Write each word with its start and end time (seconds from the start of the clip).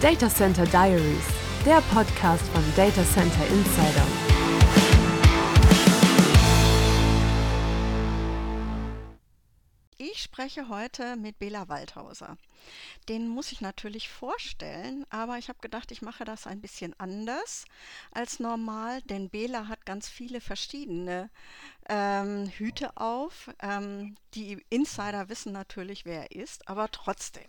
Data 0.00 0.28
Center 0.28 0.64
Diaries, 0.64 1.26
der 1.66 1.82
Podcast 1.92 2.44
von 2.54 2.62
Data 2.76 3.02
Center 3.02 3.44
Insider. 3.50 4.27
Spreche 10.28 10.68
heute 10.68 11.16
mit 11.16 11.38
Bela 11.38 11.68
Waldhauser. 11.70 12.36
Den 13.08 13.28
muss 13.28 13.50
ich 13.50 13.62
natürlich 13.62 14.10
vorstellen, 14.10 15.06
aber 15.08 15.38
ich 15.38 15.48
habe 15.48 15.58
gedacht, 15.62 15.90
ich 15.90 16.02
mache 16.02 16.24
das 16.24 16.46
ein 16.46 16.60
bisschen 16.60 16.94
anders 16.98 17.64
als 18.12 18.38
normal, 18.38 19.00
denn 19.02 19.30
Bela 19.30 19.68
hat 19.68 19.86
ganz 19.86 20.06
viele 20.06 20.42
verschiedene 20.42 21.30
ähm, 21.88 22.46
Hüte 22.58 22.94
auf. 22.98 23.48
Ähm, 23.62 24.16
die 24.34 24.62
Insider 24.68 25.30
wissen 25.30 25.52
natürlich, 25.52 26.04
wer 26.04 26.30
er 26.30 26.42
ist, 26.42 26.68
aber 26.68 26.90
trotzdem. 26.90 27.48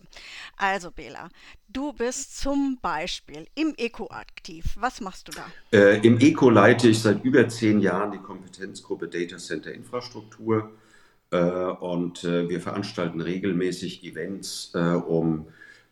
Also 0.55 0.89
Bela, 0.91 1.27
du 1.67 1.91
bist 1.91 2.37
zum 2.37 2.79
Beispiel 2.81 3.45
im 3.55 3.73
Eco 3.75 4.07
aktiv. 4.09 4.63
Was 4.77 5.01
machst 5.01 5.27
du 5.27 5.33
da? 5.33 5.45
Äh, 5.77 5.99
Im 6.07 6.17
Eco 6.21 6.49
leite 6.49 6.87
ich 6.87 7.01
seit 7.01 7.25
über 7.25 7.49
zehn 7.49 7.81
Jahren 7.81 8.13
die 8.13 8.19
Kompetenzgruppe 8.19 9.09
Data 9.09 9.37
Center 9.37 9.73
Infrastruktur. 9.73 10.71
Äh, 11.31 11.37
und 11.37 12.23
äh, 12.23 12.49
wir 12.49 12.59
veranstalten 12.59 13.21
regelmäßig 13.21 14.03
Events, 14.03 14.71
äh, 14.73 14.79
um 14.79 15.47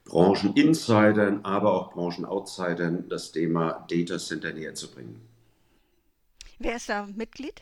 Brancheninsidern, 0.05 1.41
aber 1.43 1.73
auch 1.73 1.93
Branchenoutsidern 1.93 3.09
das 3.09 3.31
Thema 3.31 3.85
Data 3.89 4.17
Center 4.17 4.53
näher 4.53 4.73
zu 4.73 4.89
bringen. 4.89 5.21
Wer 6.59 6.77
ist 6.77 6.89
da 6.89 7.07
Mitglied? 7.15 7.61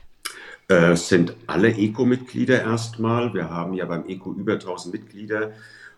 Es 0.68 1.10
sind 1.10 1.36
alle 1.48 1.70
ECO-Mitglieder 1.70 2.62
erstmal. 2.62 3.34
Wir 3.34 3.50
haben 3.50 3.74
ja 3.74 3.86
beim 3.86 4.08
ECO 4.08 4.32
über 4.34 4.54
1000 4.54 4.94
Mitglieder 4.94 5.54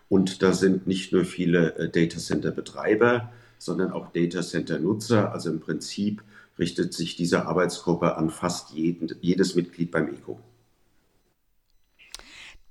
und 0.08 0.42
da 0.42 0.52
sind 0.52 0.86
nicht 0.86 1.12
nur 1.12 1.24
viele 1.24 1.90
Data 1.92 2.18
Center 2.18 2.50
Betreiber, 2.50 3.30
sondern 3.58 3.92
auch 3.92 4.10
Data 4.12 4.42
Center 4.42 4.78
Nutzer. 4.78 5.32
Also 5.32 5.50
im 5.50 5.60
Prinzip 5.60 6.22
richtet 6.58 6.92
sich 6.92 7.16
diese 7.16 7.46
Arbeitsgruppe 7.46 8.16
an 8.16 8.30
fast 8.30 8.72
jeden, 8.72 9.14
jedes 9.20 9.54
Mitglied 9.54 9.90
beim 9.90 10.08
ECO. 10.08 10.40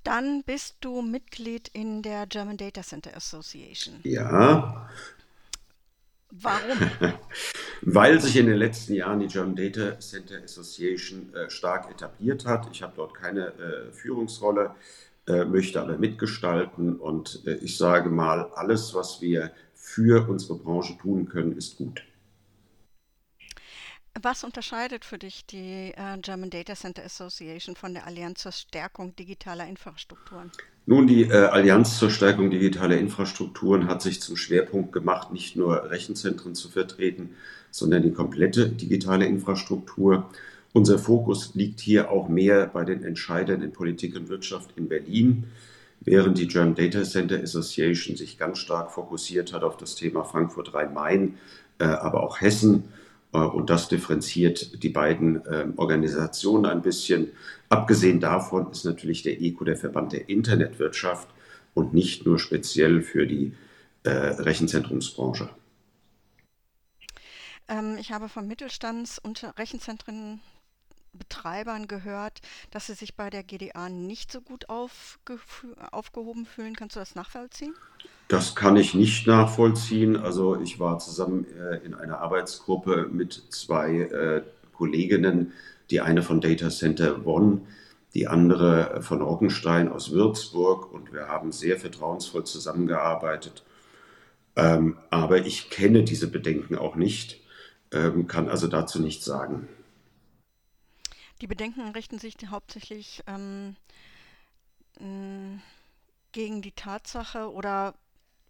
Dann 0.07 0.41
bist 0.43 0.77
du 0.79 1.01
Mitglied 1.01 1.67
in 1.73 2.01
der 2.01 2.27
German 2.27 2.55
Data 2.55 2.81
Center 2.81 3.13
Association. 3.17 3.95
Ja. 4.03 4.89
Warum? 6.31 6.91
Weil 7.81 8.21
sich 8.21 8.37
in 8.37 8.45
den 8.45 8.55
letzten 8.55 8.93
Jahren 8.93 9.19
die 9.19 9.27
German 9.27 9.57
Data 9.57 9.99
Center 9.99 10.41
Association 10.41 11.33
äh, 11.33 11.49
stark 11.49 11.91
etabliert 11.91 12.45
hat. 12.45 12.69
Ich 12.71 12.83
habe 12.83 12.93
dort 12.95 13.15
keine 13.15 13.47
äh, 13.47 13.91
Führungsrolle, 13.91 14.75
äh, 15.27 15.43
möchte 15.43 15.81
aber 15.81 15.97
mitgestalten 15.97 16.95
und 16.95 17.41
äh, 17.45 17.55
ich 17.55 17.75
sage 17.75 18.09
mal, 18.09 18.49
alles, 18.55 18.93
was 18.93 19.19
wir 19.19 19.51
für 19.75 20.29
unsere 20.29 20.57
Branche 20.57 20.97
tun 20.97 21.27
können, 21.27 21.57
ist 21.57 21.75
gut. 21.79 22.01
Was 24.21 24.43
unterscheidet 24.43 25.05
für 25.05 25.17
dich 25.17 25.45
die 25.45 25.93
äh, 25.95 26.17
German 26.21 26.49
Data 26.49 26.73
Center 26.75 27.03
Association 27.03 27.75
von 27.75 27.93
der 27.93 28.07
Allianz 28.07 28.41
zur 28.41 28.51
Stärkung 28.51 29.15
digitaler 29.15 29.67
Infrastrukturen? 29.67 30.51
Nun, 30.85 31.05
die 31.05 31.23
äh, 31.23 31.33
Allianz 31.33 31.99
zur 31.99 32.09
Stärkung 32.09 32.49
digitaler 32.49 32.97
Infrastrukturen 32.97 33.87
hat 33.87 34.01
sich 34.01 34.21
zum 34.21 34.35
Schwerpunkt 34.35 34.91
gemacht, 34.91 35.31
nicht 35.31 35.55
nur 35.55 35.91
Rechenzentren 35.91 36.55
zu 36.55 36.69
vertreten, 36.69 37.35
sondern 37.69 38.01
die 38.01 38.11
komplette 38.11 38.69
digitale 38.69 39.25
Infrastruktur. 39.25 40.29
Unser 40.73 40.97
Fokus 40.97 41.53
liegt 41.53 41.79
hier 41.79 42.09
auch 42.09 42.27
mehr 42.27 42.67
bei 42.67 42.85
den 42.85 43.03
Entscheidern 43.03 43.61
in 43.61 43.71
Politik 43.71 44.15
und 44.15 44.29
Wirtschaft 44.29 44.71
in 44.77 44.87
Berlin, 44.87 45.43
während 45.99 46.37
die 46.39 46.47
German 46.47 46.75
Data 46.75 47.03
Center 47.03 47.39
Association 47.41 48.15
sich 48.15 48.39
ganz 48.39 48.57
stark 48.59 48.91
fokussiert 48.91 49.53
hat 49.53 49.63
auf 49.63 49.77
das 49.77 49.95
Thema 49.95 50.23
Frankfurt-Rhein-Main, 50.23 51.37
äh, 51.79 51.83
aber 51.83 52.23
auch 52.23 52.41
Hessen 52.41 52.85
und 53.31 53.69
das 53.69 53.89
differenziert 53.89 54.83
die 54.83 54.89
beiden 54.89 55.41
ähm, 55.51 55.73
Organisationen 55.77 56.65
ein 56.65 56.81
bisschen. 56.81 57.31
Abgesehen 57.69 58.19
davon 58.19 58.71
ist 58.71 58.85
natürlich 58.85 59.23
der 59.23 59.41
ECO 59.41 59.65
der 59.65 59.77
Verband 59.77 60.13
der 60.13 60.29
Internetwirtschaft 60.29 61.27
und 61.73 61.93
nicht 61.93 62.25
nur 62.25 62.39
speziell 62.39 63.01
für 63.01 63.27
die 63.27 63.53
äh, 64.03 64.09
Rechenzentrumsbranche. 64.09 65.49
Ähm, 67.67 67.97
ich 67.99 68.11
habe 68.11 68.29
von 68.29 68.47
Mittelstands- 68.47 69.19
und 69.19 69.43
Rechenzentrenbetreibern 69.59 71.87
gehört, 71.87 72.39
dass 72.71 72.87
sie 72.87 72.93
sich 72.93 73.15
bei 73.15 73.29
der 73.29 73.43
GDA 73.43 73.89
nicht 73.89 74.31
so 74.31 74.41
gut 74.41 74.69
aufgehoben 74.69 76.45
fühlen. 76.45 76.75
Kannst 76.75 76.95
du 76.95 77.01
das 77.01 77.15
nachvollziehen? 77.15 77.75
Das 78.27 78.55
kann 78.55 78.75
ich 78.75 78.93
nicht 78.93 79.25
nachvollziehen. 79.25 80.17
Also 80.17 80.59
ich 80.59 80.79
war 80.79 80.99
zusammen 80.99 81.45
äh, 81.57 81.77
in 81.85 81.93
einer 81.93 82.19
Arbeitsgruppe 82.19 83.07
mit 83.11 83.41
zwei 83.49 84.01
äh, 84.01 84.41
Kolleginnen, 84.73 85.53
die 85.89 86.01
eine 86.01 86.21
von 86.21 86.41
Data 86.41 86.69
Center 86.69 87.19
Bonn, 87.19 87.67
die 88.13 88.27
andere 88.27 89.01
von 89.01 89.21
Rockenstein 89.21 89.89
aus 89.89 90.11
Würzburg 90.11 90.91
und 90.91 91.13
wir 91.13 91.27
haben 91.27 91.51
sehr 91.51 91.77
vertrauensvoll 91.77 92.45
zusammengearbeitet. 92.45 93.63
Ähm, 94.55 94.97
aber 95.09 95.45
ich 95.45 95.69
kenne 95.69 96.03
diese 96.03 96.29
Bedenken 96.29 96.75
auch 96.75 96.95
nicht, 96.95 97.39
ähm, 97.91 98.27
kann 98.27 98.49
also 98.49 98.67
dazu 98.67 98.99
nichts 98.99 99.23
sagen. 99.23 99.69
Die 101.41 101.47
Bedenken 101.47 101.91
richten 101.91 102.17
sich 102.17 102.35
hauptsächlich 102.49 103.23
ähm, 103.27 103.75
gegen 106.31 106.61
die 106.63 106.71
Tatsache 106.71 107.51
oder 107.51 107.93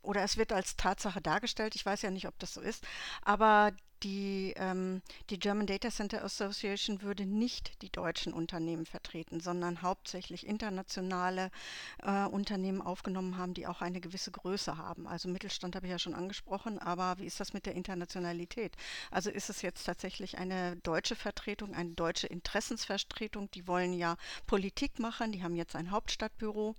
oder 0.08 0.24
es 0.24 0.38
wird 0.38 0.54
als 0.54 0.78
Tatsache 0.78 1.22
dargestellt, 1.22 1.76
ich 1.76 1.86
weiß 1.86 2.02
ja 2.02 2.12
nicht, 2.12 2.28
ob 2.28 2.40
das 2.40 2.54
so 2.54 2.62
ist, 2.62 2.84
aber 3.24 3.74
die, 4.04 4.54
ähm, 4.58 5.02
die 5.30 5.40
German 5.40 5.66
Data 5.66 5.90
Center 5.90 6.24
Association 6.24 7.02
würde 7.02 7.26
nicht 7.26 7.82
die 7.82 7.92
deutschen 7.92 8.32
Unternehmen 8.32 8.86
vertreten, 8.86 9.40
sondern 9.40 9.82
hauptsächlich 9.82 10.46
internationale 10.46 11.50
äh, 12.04 12.26
Unternehmen 12.26 12.82
aufgenommen 12.82 13.38
haben, 13.38 13.54
die 13.54 13.68
auch 13.68 13.82
eine 13.82 14.00
gewisse 14.00 14.32
Größe 14.32 14.78
haben. 14.78 15.08
Also 15.08 15.30
Mittelstand 15.30 15.76
habe 15.76 15.88
ich 15.88 15.92
ja 15.92 16.00
schon 16.00 16.14
angesprochen, 16.14 16.80
aber 16.80 17.18
wie 17.18 17.26
ist 17.26 17.40
das 17.40 17.54
mit 17.54 17.66
der 17.66 17.76
Internationalität? 17.76 18.76
Also 19.10 19.30
ist 19.30 19.50
es 19.50 19.62
jetzt 19.62 19.84
tatsächlich 19.84 20.38
eine 20.38 20.78
deutsche 20.78 21.16
Vertretung, 21.16 21.74
eine 21.74 21.92
deutsche 21.92 22.28
Interessensvertretung? 22.28 23.50
Die 23.52 23.68
wollen 23.68 23.94
ja 23.94 24.16
Politik 24.46 25.00
machen, 25.00 25.32
die 25.32 25.44
haben 25.44 25.56
jetzt 25.56 25.76
ein 25.76 25.92
Hauptstadtbüro, 25.92 26.76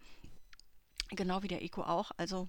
genau 1.11 1.43
wie 1.43 1.49
der 1.49 1.63
ECO 1.63 1.83
auch. 1.83 2.13
Also 2.17 2.49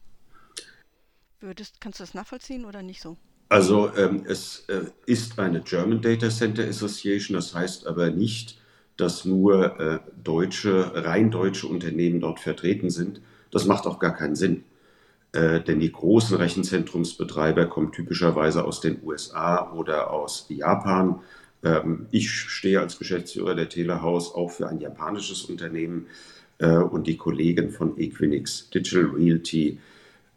Würdest, 1.42 1.80
kannst 1.80 2.00
du 2.00 2.04
das 2.04 2.14
nachvollziehen 2.14 2.66
oder 2.66 2.82
nicht 2.82 3.02
so? 3.02 3.18
Also 3.50 3.92
ähm, 3.96 4.24
es 4.28 4.66
äh, 4.68 4.82
ist 5.06 5.40
eine 5.40 5.62
German 5.62 6.02
Data 6.02 6.30
Center 6.30 6.68
Association, 6.68 7.36
das 7.36 7.56
heißt 7.56 7.88
aber 7.88 8.12
nicht, 8.12 8.60
dass 8.98 9.26
nur 9.26 9.80
äh, 9.80 10.00
deutsche, 10.24 10.92
rein 10.94 11.32
deutsche 11.32 11.68
Unternehmen 11.68 12.20
dort 12.20 12.40
vertreten 12.40 12.90
sind. 12.90 13.22
Das 13.52 13.66
macht 13.66 13.88
auch 13.88 14.00
gar 14.00 14.14
keinen 14.14 14.36
Sinn. 14.36 14.66
Äh, 15.32 15.62
denn 15.62 15.80
die 15.80 15.92
großen 15.92 16.38
Rechenzentrumsbetreiber 16.38 17.68
kommen 17.68 17.92
typischerweise 17.92 18.66
aus 18.66 18.82
den 18.82 19.00
USA 19.04 19.72
oder 19.72 20.12
aus 20.12 20.46
Japan. 20.50 21.22
Ähm, 21.64 22.08
ich 22.12 22.32
stehe 22.32 22.80
als 22.80 23.00
Geschäftsführer 23.00 23.56
der 23.56 23.70
Telehaus 23.70 24.34
auch 24.34 24.50
für 24.52 24.68
ein 24.68 24.80
japanisches 24.80 25.46
Unternehmen 25.46 26.08
äh, 26.58 26.78
und 26.78 27.08
die 27.08 27.18
Kollegen 27.18 27.70
von 27.72 27.98
Equinix 28.00 28.70
Digital 28.70 29.12
Realty 29.16 29.80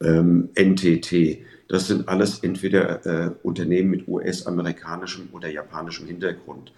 ähm, 0.05 0.51
NTT. 0.55 1.45
Das 1.69 1.87
sind 1.87 2.09
alles 2.09 2.41
entweder 2.41 3.07
äh, 3.07 3.31
Unternehmen 3.43 3.91
mit 3.91 4.09
US-amerikanischem 4.09 5.29
oder 5.33 5.49
japanischem 5.49 6.07
Hintergrund. 6.07 6.73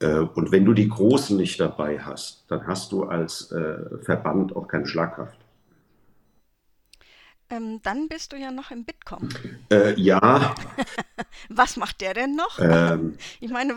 Äh, 0.00 0.18
und 0.18 0.50
wenn 0.52 0.64
du 0.64 0.72
die 0.72 0.88
Großen 0.88 1.36
nicht 1.36 1.60
dabei 1.60 2.00
hast, 2.00 2.44
dann 2.48 2.66
hast 2.66 2.92
du 2.92 3.04
als 3.04 3.52
äh, 3.52 3.76
Verband 4.02 4.56
auch 4.56 4.66
keine 4.66 4.86
Schlagkraft. 4.86 5.38
Ähm, 7.50 7.80
dann 7.82 8.08
bist 8.08 8.32
du 8.32 8.36
ja 8.36 8.50
noch 8.50 8.70
im 8.70 8.84
Bitkom. 8.84 9.28
Äh, 9.70 10.00
ja. 10.00 10.54
Was 11.48 11.76
macht 11.76 12.00
der 12.00 12.14
denn 12.14 12.36
noch? 12.36 12.58
Ähm, 12.58 13.16
ich 13.40 13.50
meine, 13.50 13.76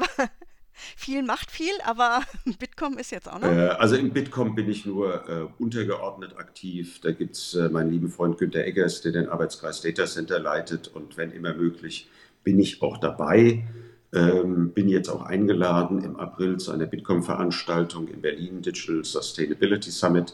viel 0.95 1.23
macht 1.23 1.51
viel, 1.51 1.73
aber 1.85 2.21
Bitkom 2.59 2.97
ist 2.97 3.11
jetzt 3.11 3.31
auch 3.31 3.39
noch. 3.39 3.49
Äh, 3.49 3.69
also 3.69 3.95
im 3.95 4.11
Bitkom 4.11 4.55
bin 4.55 4.69
ich 4.69 4.85
nur 4.85 5.29
äh, 5.29 5.47
untergeordnet 5.61 6.37
aktiv. 6.37 6.99
Da 7.01 7.11
gibt 7.11 7.35
es 7.35 7.55
äh, 7.55 7.69
meinen 7.69 7.91
lieben 7.91 8.09
Freund 8.09 8.37
Günter 8.37 8.63
Eggers, 8.65 9.01
der 9.01 9.11
den 9.11 9.29
Arbeitskreis 9.29 9.81
Data 9.81 10.05
Center 10.05 10.39
leitet. 10.39 10.87
Und 10.87 11.17
wenn 11.17 11.31
immer 11.31 11.53
möglich, 11.53 12.09
bin 12.43 12.59
ich 12.59 12.81
auch 12.81 12.97
dabei. 12.97 13.65
Ähm, 14.13 14.71
bin 14.71 14.87
jetzt 14.87 15.09
auch 15.09 15.21
eingeladen 15.21 16.01
im 16.01 16.15
April 16.15 16.57
zu 16.57 16.71
einer 16.71 16.85
Bitkom-Veranstaltung 16.85 18.07
in 18.07 18.21
Berlin, 18.21 18.61
Digital 18.61 19.03
Sustainability 19.03 19.91
Summit. 19.91 20.33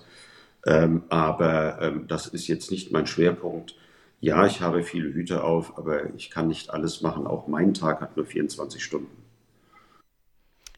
Ähm, 0.65 1.03
aber 1.09 1.81
ähm, 1.81 2.07
das 2.07 2.27
ist 2.27 2.47
jetzt 2.47 2.69
nicht 2.69 2.91
mein 2.91 3.07
Schwerpunkt. 3.07 3.75
Ja, 4.19 4.45
ich 4.45 4.61
habe 4.61 4.83
viele 4.83 5.13
Hüte 5.13 5.43
auf, 5.43 5.77
aber 5.77 6.13
ich 6.15 6.29
kann 6.29 6.47
nicht 6.47 6.69
alles 6.69 7.01
machen. 7.01 7.27
Auch 7.27 7.47
mein 7.47 7.73
Tag 7.73 7.99
hat 7.99 8.15
nur 8.15 8.25
24 8.25 8.81
Stunden. 8.81 9.22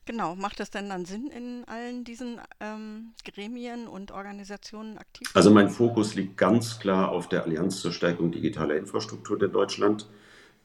Genau, 0.05 0.35
macht 0.35 0.59
es 0.59 0.69
denn 0.69 0.89
dann 0.89 1.05
Sinn, 1.05 1.31
in 1.35 1.63
allen 1.65 2.03
diesen 2.03 2.39
ähm, 2.59 3.13
Gremien 3.23 3.87
und 3.87 4.11
Organisationen 4.11 4.99
aktiv 4.99 5.27
Also 5.33 5.49
mein 5.49 5.69
Fokus 5.69 6.13
liegt 6.13 6.37
ganz 6.37 6.79
klar 6.79 7.09
auf 7.09 7.27
der 7.27 7.43
Allianz 7.43 7.79
zur 7.79 7.91
Stärkung 7.91 8.31
digitaler 8.31 8.75
Infrastruktur 8.75 9.41
in 9.41 9.51
Deutschland, 9.51 10.07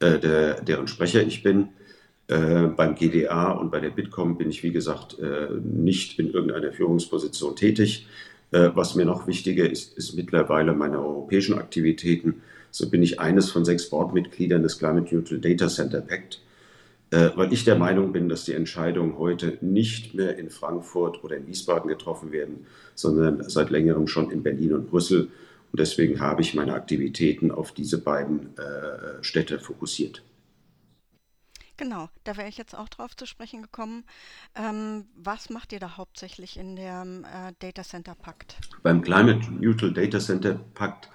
äh, 0.00 0.18
der, 0.18 0.60
deren 0.60 0.88
Sprecher 0.88 1.22
ich 1.22 1.42
bin. 1.42 1.68
Äh, 2.28 2.66
beim 2.76 2.94
GDA 2.94 3.52
und 3.52 3.70
bei 3.70 3.80
der 3.80 3.90
Bitkom 3.90 4.36
bin 4.36 4.50
ich, 4.50 4.62
wie 4.62 4.72
gesagt, 4.72 5.18
äh, 5.18 5.48
nicht 5.62 6.18
in 6.18 6.30
irgendeiner 6.30 6.72
Führungsposition 6.72 7.56
tätig. 7.56 8.06
Äh, 8.52 8.70
was 8.74 8.94
mir 8.94 9.06
noch 9.06 9.26
wichtiger 9.26 9.68
ist, 9.68 9.96
ist 9.96 10.14
mittlerweile 10.14 10.74
meine 10.74 11.00
europäischen 11.00 11.58
Aktivitäten. 11.58 12.42
So 12.70 12.90
bin 12.90 13.02
ich 13.02 13.18
eines 13.18 13.50
von 13.50 13.64
sechs 13.64 13.88
Boardmitgliedern 13.88 14.62
des 14.62 14.78
Climate 14.78 15.14
Neutral 15.14 15.40
Data 15.40 15.68
Center 15.68 16.02
Pact 16.02 16.40
weil 17.10 17.52
ich 17.52 17.64
der 17.64 17.76
Meinung 17.76 18.12
bin, 18.12 18.28
dass 18.28 18.44
die 18.44 18.54
Entscheidungen 18.54 19.18
heute 19.18 19.58
nicht 19.60 20.14
mehr 20.14 20.38
in 20.38 20.48
Frankfurt 20.48 21.24
oder 21.24 21.36
in 21.36 21.46
Wiesbaden 21.46 21.88
getroffen 21.88 22.30
werden, 22.30 22.66
sondern 22.94 23.48
seit 23.48 23.70
längerem 23.70 24.06
schon 24.06 24.30
in 24.30 24.42
Berlin 24.42 24.74
und 24.74 24.90
Brüssel. 24.90 25.30
Und 25.72 25.80
deswegen 25.80 26.20
habe 26.20 26.42
ich 26.42 26.54
meine 26.54 26.74
Aktivitäten 26.74 27.50
auf 27.50 27.72
diese 27.72 27.98
beiden 27.98 28.56
äh, 28.56 29.22
Städte 29.22 29.58
fokussiert. 29.58 30.22
Genau, 31.80 32.10
da 32.24 32.36
wäre 32.36 32.48
ich 32.48 32.58
jetzt 32.58 32.76
auch 32.76 32.90
drauf 32.90 33.16
zu 33.16 33.24
sprechen 33.24 33.62
gekommen. 33.62 34.04
Ähm, 34.54 35.06
was 35.16 35.48
macht 35.48 35.72
ihr 35.72 35.80
da 35.80 35.96
hauptsächlich 35.96 36.58
in 36.58 36.76
dem 36.76 37.24
äh, 37.24 37.54
Data 37.58 37.82
Center 37.82 38.14
Pakt? 38.14 38.56
Beim 38.82 39.00
Climate 39.00 39.50
Neutral 39.50 39.92
Data 39.92 40.18
Center 40.18 40.60
Pakt 40.74 41.08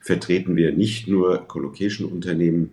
vertreten 0.00 0.56
wir 0.56 0.72
nicht 0.72 1.06
nur 1.06 1.46
Colocation-Unternehmen, 1.46 2.72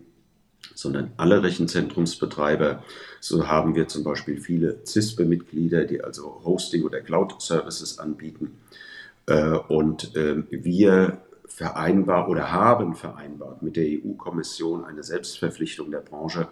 sondern 0.75 1.11
alle 1.17 1.41
Rechenzentrumsbetreiber. 1.41 2.83
So 3.19 3.47
haben 3.47 3.73
wir 3.73 3.87
zum 3.87 4.03
Beispiel 4.03 4.39
viele 4.39 4.85
CISPE-Mitglieder, 4.85 5.85
die 5.85 6.03
also 6.03 6.41
Hosting 6.43 6.83
oder 6.83 7.01
Cloud-Services 7.01 7.97
anbieten. 7.97 8.59
Äh, 9.25 9.57
und 9.67 10.11
ähm, 10.15 10.45
wir 10.51 11.17
vereinbar 11.47 12.29
oder 12.29 12.51
haben 12.51 12.95
vereinbart 12.95 13.63
mit 13.63 13.77
der 13.77 13.85
EU-Kommission 13.85 14.83
eine 14.83 15.03
Selbstverpflichtung 15.03 15.89
der 15.89 15.99
Branche, 15.99 16.47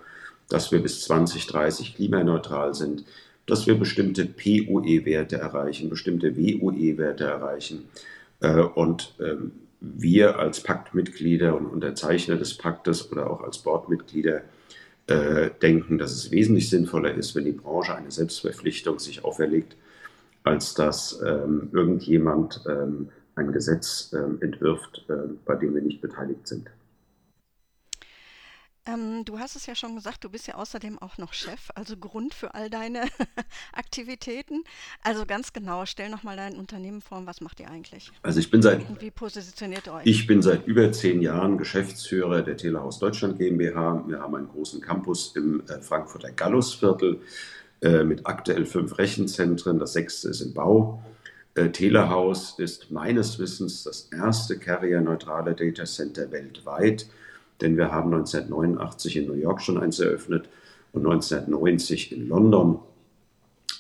dass 0.49 0.71
wir 0.71 0.81
bis 0.81 1.01
2030 1.01 1.95
klimaneutral 1.95 2.73
sind, 2.73 3.03
dass 3.45 3.67
wir 3.67 3.77
bestimmte 3.77 4.25
POE-Werte 4.25 5.37
erreichen, 5.37 5.89
bestimmte 5.89 6.37
WOE-Werte 6.37 7.25
erreichen. 7.25 7.89
Äh, 8.39 8.61
und 8.61 9.13
ähm, 9.19 9.51
wir 9.83 10.39
als 10.39 10.63
Paktmitglieder 10.63 11.55
und 11.55 11.65
Unterzeichner 11.65 12.37
des 12.37 12.57
Paktes 12.57 13.11
oder 13.11 13.29
auch 13.29 13.41
als 13.41 13.57
Boardmitglieder 13.57 14.41
äh, 15.07 15.49
denken, 15.61 15.97
dass 15.97 16.13
es 16.13 16.31
wesentlich 16.31 16.69
sinnvoller 16.69 17.13
ist, 17.13 17.35
wenn 17.35 17.43
die 17.43 17.51
Branche 17.51 17.93
eine 17.93 18.09
Selbstverpflichtung 18.09 18.99
sich 18.99 19.25
auferlegt, 19.25 19.75
als 20.43 20.73
dass 20.73 21.21
ähm, 21.21 21.69
irgendjemand 21.73 22.61
ähm, 22.65 23.09
ein 23.35 23.51
Gesetz 23.51 24.13
ähm, 24.13 24.37
entwirft, 24.39 25.03
äh, 25.09 25.33
bei 25.43 25.55
dem 25.55 25.75
wir 25.75 25.81
nicht 25.81 26.01
beteiligt 26.01 26.47
sind. 26.47 26.69
Ähm, 28.85 29.23
du 29.23 29.39
hast 29.39 29.55
es 29.55 29.65
ja 29.65 29.75
schon 29.75 29.95
gesagt, 29.95 30.23
du 30.23 30.29
bist 30.29 30.47
ja 30.47 30.55
außerdem 30.55 30.99
auch 30.99 31.17
noch 31.17 31.33
Chef, 31.33 31.69
also 31.73 31.95
Grund 31.95 32.33
für 32.33 32.53
all 32.53 32.69
deine 32.69 33.03
Aktivitäten. 33.73 34.63
Also 35.03 35.25
ganz 35.25 35.53
genau, 35.53 35.85
stell 35.85 36.09
nochmal 36.09 36.35
dein 36.35 36.55
Unternehmen 36.57 37.01
vor, 37.01 37.25
was 37.25 37.39
macht 37.39 37.61
ihr 37.61 37.69
eigentlich? 37.69 38.11
Also 38.23 38.39
ich 38.39 38.51
bin 38.51 38.61
seit, 38.61 38.87
Und 38.89 39.01
wie 39.01 39.11
positioniert 39.11 39.87
ihr 39.87 39.93
euch? 39.93 40.05
ich 40.05 40.27
bin 40.27 40.41
seit 40.41 40.67
über 40.67 40.91
zehn 40.91 41.21
Jahren 41.21 41.57
Geschäftsführer 41.57 42.41
der 42.41 42.57
Telehaus 42.57 42.99
Deutschland 42.99 43.37
GmbH. 43.37 44.03
Wir 44.07 44.19
haben 44.19 44.35
einen 44.35 44.49
großen 44.49 44.81
Campus 44.81 45.33
im 45.35 45.63
äh, 45.67 45.79
Frankfurter 45.81 46.31
Gallusviertel 46.31 47.21
äh, 47.81 48.03
mit 48.03 48.27
aktuell 48.27 48.65
fünf 48.65 48.97
Rechenzentren. 48.97 49.79
Das 49.79 49.93
sechste 49.93 50.27
ist 50.29 50.41
im 50.41 50.53
Bau. 50.53 51.01
Äh, 51.55 51.69
Telehaus 51.69 52.59
ist 52.59 52.91
meines 52.91 53.39
Wissens 53.39 53.83
das 53.83 54.09
erste 54.11 54.57
carrier-neutrale 54.57 55.53
Data 55.53 55.85
Center 55.85 56.31
weltweit 56.31 57.07
denn 57.61 57.77
wir 57.77 57.91
haben 57.91 58.13
1989 58.13 59.17
in 59.17 59.27
New 59.27 59.33
York 59.33 59.61
schon 59.61 59.77
eins 59.77 59.99
eröffnet 59.99 60.49
und 60.91 61.05
1990 61.05 62.11
in 62.11 62.27
London 62.27 62.79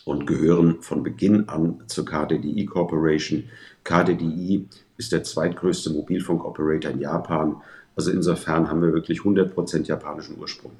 und 0.05 0.25
gehören 0.25 0.81
von 0.81 1.03
Beginn 1.03 1.47
an 1.49 1.83
zur 1.87 2.05
KDDI 2.05 2.65
Corporation. 2.65 3.49
KDDI 3.83 4.67
ist 4.97 5.11
der 5.11 5.23
zweitgrößte 5.23 5.91
Mobilfunk-Operator 5.91 6.91
in 6.91 6.99
Japan. 6.99 7.61
Also 7.95 8.11
insofern 8.11 8.69
haben 8.69 8.81
wir 8.81 8.93
wirklich 8.93 9.19
100% 9.19 9.85
japanischen 9.85 10.37
Ursprung. 10.37 10.73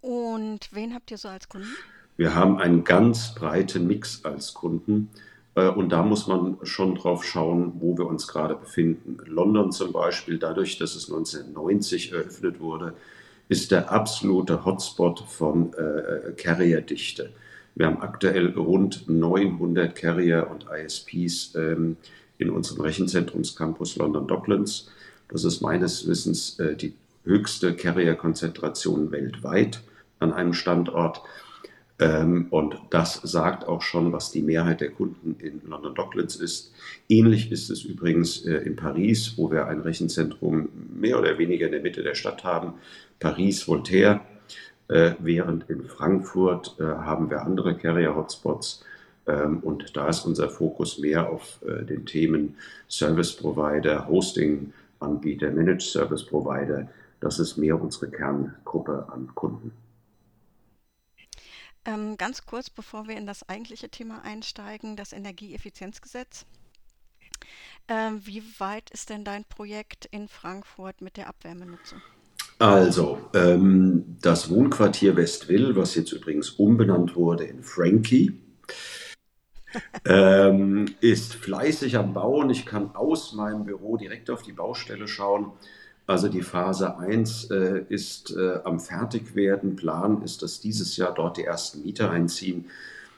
Und 0.00 0.72
wen 0.72 0.94
habt 0.94 1.10
ihr 1.10 1.18
so 1.18 1.28
als 1.28 1.48
Kunden? 1.48 1.68
Wir 2.16 2.34
haben 2.34 2.58
einen 2.58 2.84
ganz 2.84 3.34
breiten 3.34 3.86
Mix 3.86 4.24
als 4.24 4.54
Kunden. 4.54 5.10
Äh, 5.54 5.68
und 5.68 5.90
da 5.90 6.02
muss 6.02 6.26
man 6.26 6.58
schon 6.62 6.94
drauf 6.94 7.24
schauen, 7.24 7.72
wo 7.80 7.96
wir 7.96 8.06
uns 8.06 8.28
gerade 8.28 8.54
befinden. 8.54 9.18
London 9.26 9.72
zum 9.72 9.92
Beispiel, 9.92 10.38
dadurch, 10.38 10.78
dass 10.78 10.94
es 10.94 11.10
1990 11.10 12.12
eröffnet 12.12 12.60
wurde, 12.60 12.94
ist 13.48 13.72
der 13.72 13.90
absolute 13.90 14.64
Hotspot 14.64 15.24
von 15.26 15.72
äh, 15.74 16.32
Carrier-Dichte. 16.36 17.32
Wir 17.74 17.86
haben 17.86 18.00
aktuell 18.00 18.50
rund 18.50 19.08
900 19.08 19.94
Carrier 19.94 20.48
und 20.50 20.66
ISPs 20.70 21.54
ähm, 21.54 21.96
in 22.38 22.50
unserem 22.50 22.82
Rechenzentrumscampus 22.82 23.96
London 23.96 24.26
Docklands. 24.26 24.90
Das 25.28 25.44
ist 25.44 25.60
meines 25.60 26.06
Wissens 26.06 26.58
äh, 26.58 26.76
die 26.76 26.94
höchste 27.24 27.74
Carrier-Konzentration 27.74 29.10
weltweit 29.10 29.80
an 30.18 30.32
einem 30.32 30.52
Standort. 30.52 31.22
Ähm, 32.00 32.46
und 32.48 32.80
das 32.88 33.20
sagt 33.22 33.68
auch 33.68 33.82
schon, 33.82 34.10
was 34.12 34.30
die 34.30 34.40
Mehrheit 34.40 34.80
der 34.80 34.90
Kunden 34.90 35.36
in 35.38 35.60
London 35.68 35.94
Docklands 35.94 36.36
ist. 36.36 36.72
Ähnlich 37.10 37.52
ist 37.52 37.68
es 37.68 37.84
übrigens 37.84 38.44
äh, 38.46 38.54
in 38.56 38.74
Paris, 38.74 39.34
wo 39.36 39.50
wir 39.50 39.66
ein 39.66 39.80
Rechenzentrum 39.80 40.70
mehr 40.98 41.18
oder 41.18 41.36
weniger 41.36 41.66
in 41.66 41.72
der 41.72 41.82
Mitte 41.82 42.02
der 42.02 42.14
Stadt 42.14 42.42
haben. 42.42 42.74
Paris, 43.18 43.68
Voltaire. 43.68 44.20
Äh, 44.88 45.12
während 45.20 45.68
in 45.68 45.84
Frankfurt 45.84 46.74
äh, 46.80 46.84
haben 46.84 47.30
wir 47.30 47.42
andere 47.42 47.76
Carrier-Hotspots. 47.76 48.82
Ähm, 49.26 49.58
und 49.58 49.94
da 49.94 50.08
ist 50.08 50.24
unser 50.24 50.48
Fokus 50.48 50.98
mehr 50.98 51.28
auf 51.28 51.60
den 51.62 52.06
Themen 52.06 52.56
Service 52.88 53.36
Provider, 53.36 54.08
Hosting 54.08 54.72
Anbieter, 55.00 55.50
Managed 55.50 55.82
Service 55.82 56.24
Provider. 56.24 56.88
Das 57.20 57.38
ist 57.38 57.58
mehr 57.58 57.80
unsere 57.80 58.10
Kerngruppe 58.10 59.06
an 59.12 59.28
Kunden. 59.34 59.72
Ähm, 61.84 62.16
ganz 62.16 62.44
kurz, 62.44 62.68
bevor 62.68 63.08
wir 63.08 63.16
in 63.16 63.26
das 63.26 63.48
eigentliche 63.48 63.88
Thema 63.88 64.22
einsteigen, 64.22 64.96
das 64.96 65.12
Energieeffizienzgesetz. 65.12 66.44
Ähm, 67.88 68.20
wie 68.24 68.42
weit 68.58 68.90
ist 68.90 69.10
denn 69.10 69.24
dein 69.24 69.44
Projekt 69.44 70.06
in 70.10 70.28
Frankfurt 70.28 71.00
mit 71.00 71.16
der 71.16 71.28
Abwärmenutzung? 71.28 72.00
Also, 72.58 73.18
ähm, 73.32 74.18
das 74.20 74.50
Wohnquartier 74.50 75.16
Westwill, 75.16 75.74
was 75.76 75.94
jetzt 75.94 76.12
übrigens 76.12 76.50
umbenannt 76.50 77.16
wurde 77.16 77.44
in 77.44 77.62
Frankie, 77.62 78.38
ähm, 80.04 80.94
ist 81.00 81.34
fleißig 81.34 81.96
am 81.96 82.12
Bauen. 82.12 82.50
Ich 82.50 82.66
kann 82.66 82.94
aus 82.94 83.32
meinem 83.32 83.64
Büro 83.64 83.96
direkt 83.96 84.28
auf 84.28 84.42
die 84.42 84.52
Baustelle 84.52 85.08
schauen. 85.08 85.52
Also 86.10 86.26
die 86.26 86.42
Phase 86.42 86.98
1 86.98 87.52
äh, 87.52 87.84
ist 87.88 88.36
äh, 88.36 88.58
am 88.64 88.80
Fertigwerden. 88.80 89.76
Plan 89.76 90.22
ist, 90.22 90.42
dass 90.42 90.60
dieses 90.60 90.96
Jahr 90.96 91.14
dort 91.14 91.36
die 91.36 91.44
ersten 91.44 91.84
Mieter 91.84 92.10
einziehen. 92.10 92.64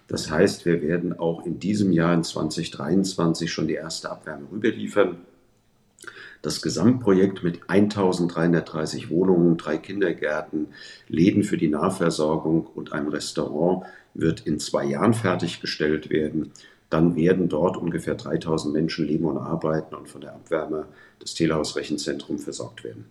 Das 0.09 0.31
heißt, 0.31 0.67
wir 0.67 0.83
werden 0.83 1.19
auch 1.19 1.47
in 1.47 1.59
diesem 1.59 1.91
Jahr, 1.91 2.13
in 2.13 2.23
2023, 2.23 3.51
schon 3.51 3.67
die 3.67 3.77
erste 3.77 4.11
Abwärme 4.11 4.45
rüberliefern. 4.53 5.17
Das 6.43 6.61
Gesamtprojekt 6.61 7.43
mit 7.43 7.61
1330 7.67 9.09
Wohnungen, 9.09 9.57
drei 9.57 9.79
Kindergärten, 9.79 10.67
Läden 11.09 11.45
für 11.45 11.57
die 11.57 11.69
Nahversorgung 11.69 12.67
und 12.75 12.93
einem 12.93 13.09
Restaurant 13.09 13.87
wird 14.13 14.43
in 14.43 14.59
zwei 14.59 14.85
Jahren 14.85 15.15
fertiggestellt 15.15 16.11
werden 16.11 16.53
dann 16.93 17.17
werden 17.17 17.49
dort 17.49 17.77
ungefähr 17.77 18.15
3000 18.15 18.73
Menschen 18.73 19.07
leben 19.07 19.25
und 19.25 19.39
arbeiten 19.39 19.95
und 19.95 20.09
von 20.09 20.21
der 20.21 20.35
Abwärme 20.35 20.87
des 21.23 21.35
Telehaus-Rechenzentrums 21.35 22.45
versorgt 22.45 22.85
werden. 22.85 23.07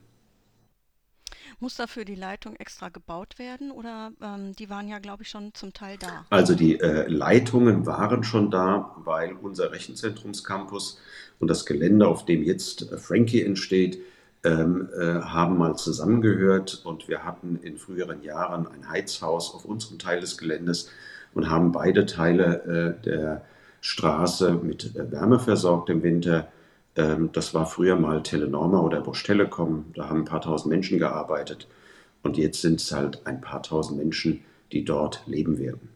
Muss 1.59 1.75
dafür 1.75 2.05
die 2.05 2.15
Leitung 2.15 2.55
extra 2.55 2.89
gebaut 2.89 3.37
werden 3.37 3.71
oder 3.71 4.11
ähm, 4.21 4.55
die 4.57 4.69
waren 4.69 4.87
ja, 4.87 4.99
glaube 4.99 5.23
ich, 5.23 5.29
schon 5.29 5.53
zum 5.53 5.73
Teil 5.73 5.97
da? 5.99 6.25
Also 6.29 6.55
die 6.55 6.79
äh, 6.79 7.07
Leitungen 7.07 7.85
waren 7.85 8.23
schon 8.23 8.49
da, 8.49 8.95
weil 8.97 9.33
unser 9.33 9.71
Rechenzentrumscampus 9.71 10.99
und 11.39 11.47
das 11.49 11.65
Gelände, 11.65 12.07
auf 12.07 12.25
dem 12.25 12.41
jetzt 12.41 12.91
äh, 12.91 12.97
Frankie 12.97 13.43
entsteht, 13.43 13.99
ähm, 14.43 14.89
äh, 14.99 15.21
haben 15.21 15.57
mal 15.57 15.75
zusammengehört 15.75 16.81
und 16.83 17.07
wir 17.07 17.23
hatten 17.23 17.57
in 17.57 17.77
früheren 17.77 18.23
Jahren 18.23 18.67
ein 18.67 18.89
Heizhaus 18.89 19.53
auf 19.53 19.65
unserem 19.65 19.99
Teil 19.99 20.19
des 20.19 20.39
Geländes 20.39 20.89
und 21.35 21.49
haben 21.49 21.71
beide 21.71 22.07
Teile 22.07 22.97
äh, 22.99 23.03
der 23.03 23.45
Straße 23.81 24.53
mit 24.53 24.95
äh, 24.95 25.11
Wärme 25.11 25.39
versorgt 25.39 25.89
im 25.89 26.03
Winter. 26.03 26.47
Ähm, 26.95 27.31
das 27.33 27.53
war 27.53 27.65
früher 27.65 27.97
mal 27.97 28.23
Telenorma 28.23 28.79
oder 28.79 29.01
Bosch 29.01 29.23
Telekom. 29.23 29.85
Da 29.95 30.07
haben 30.07 30.19
ein 30.19 30.25
paar 30.25 30.41
tausend 30.41 30.71
Menschen 30.71 30.99
gearbeitet. 30.99 31.67
Und 32.23 32.37
jetzt 32.37 32.61
sind 32.61 32.79
es 32.79 32.91
halt 32.91 33.25
ein 33.25 33.41
paar 33.41 33.63
tausend 33.63 33.97
Menschen, 33.97 34.45
die 34.71 34.85
dort 34.85 35.23
leben 35.25 35.57
werden. 35.57 35.89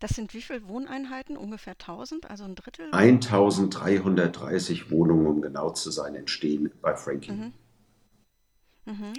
Das 0.00 0.12
sind 0.12 0.34
wie 0.34 0.42
viele 0.42 0.66
Wohneinheiten? 0.66 1.36
Ungefähr 1.36 1.74
1000, 1.74 2.28
also 2.28 2.44
ein 2.44 2.56
Drittel? 2.56 2.88
1330 2.92 4.90
Wohnungen, 4.90 5.26
um 5.26 5.42
genau 5.42 5.70
zu 5.70 5.90
sein, 5.90 6.14
entstehen 6.14 6.72
bei 6.82 6.96
Frankie. 6.96 7.32
Mhm. 7.32 7.52
Mhm. 8.86 9.12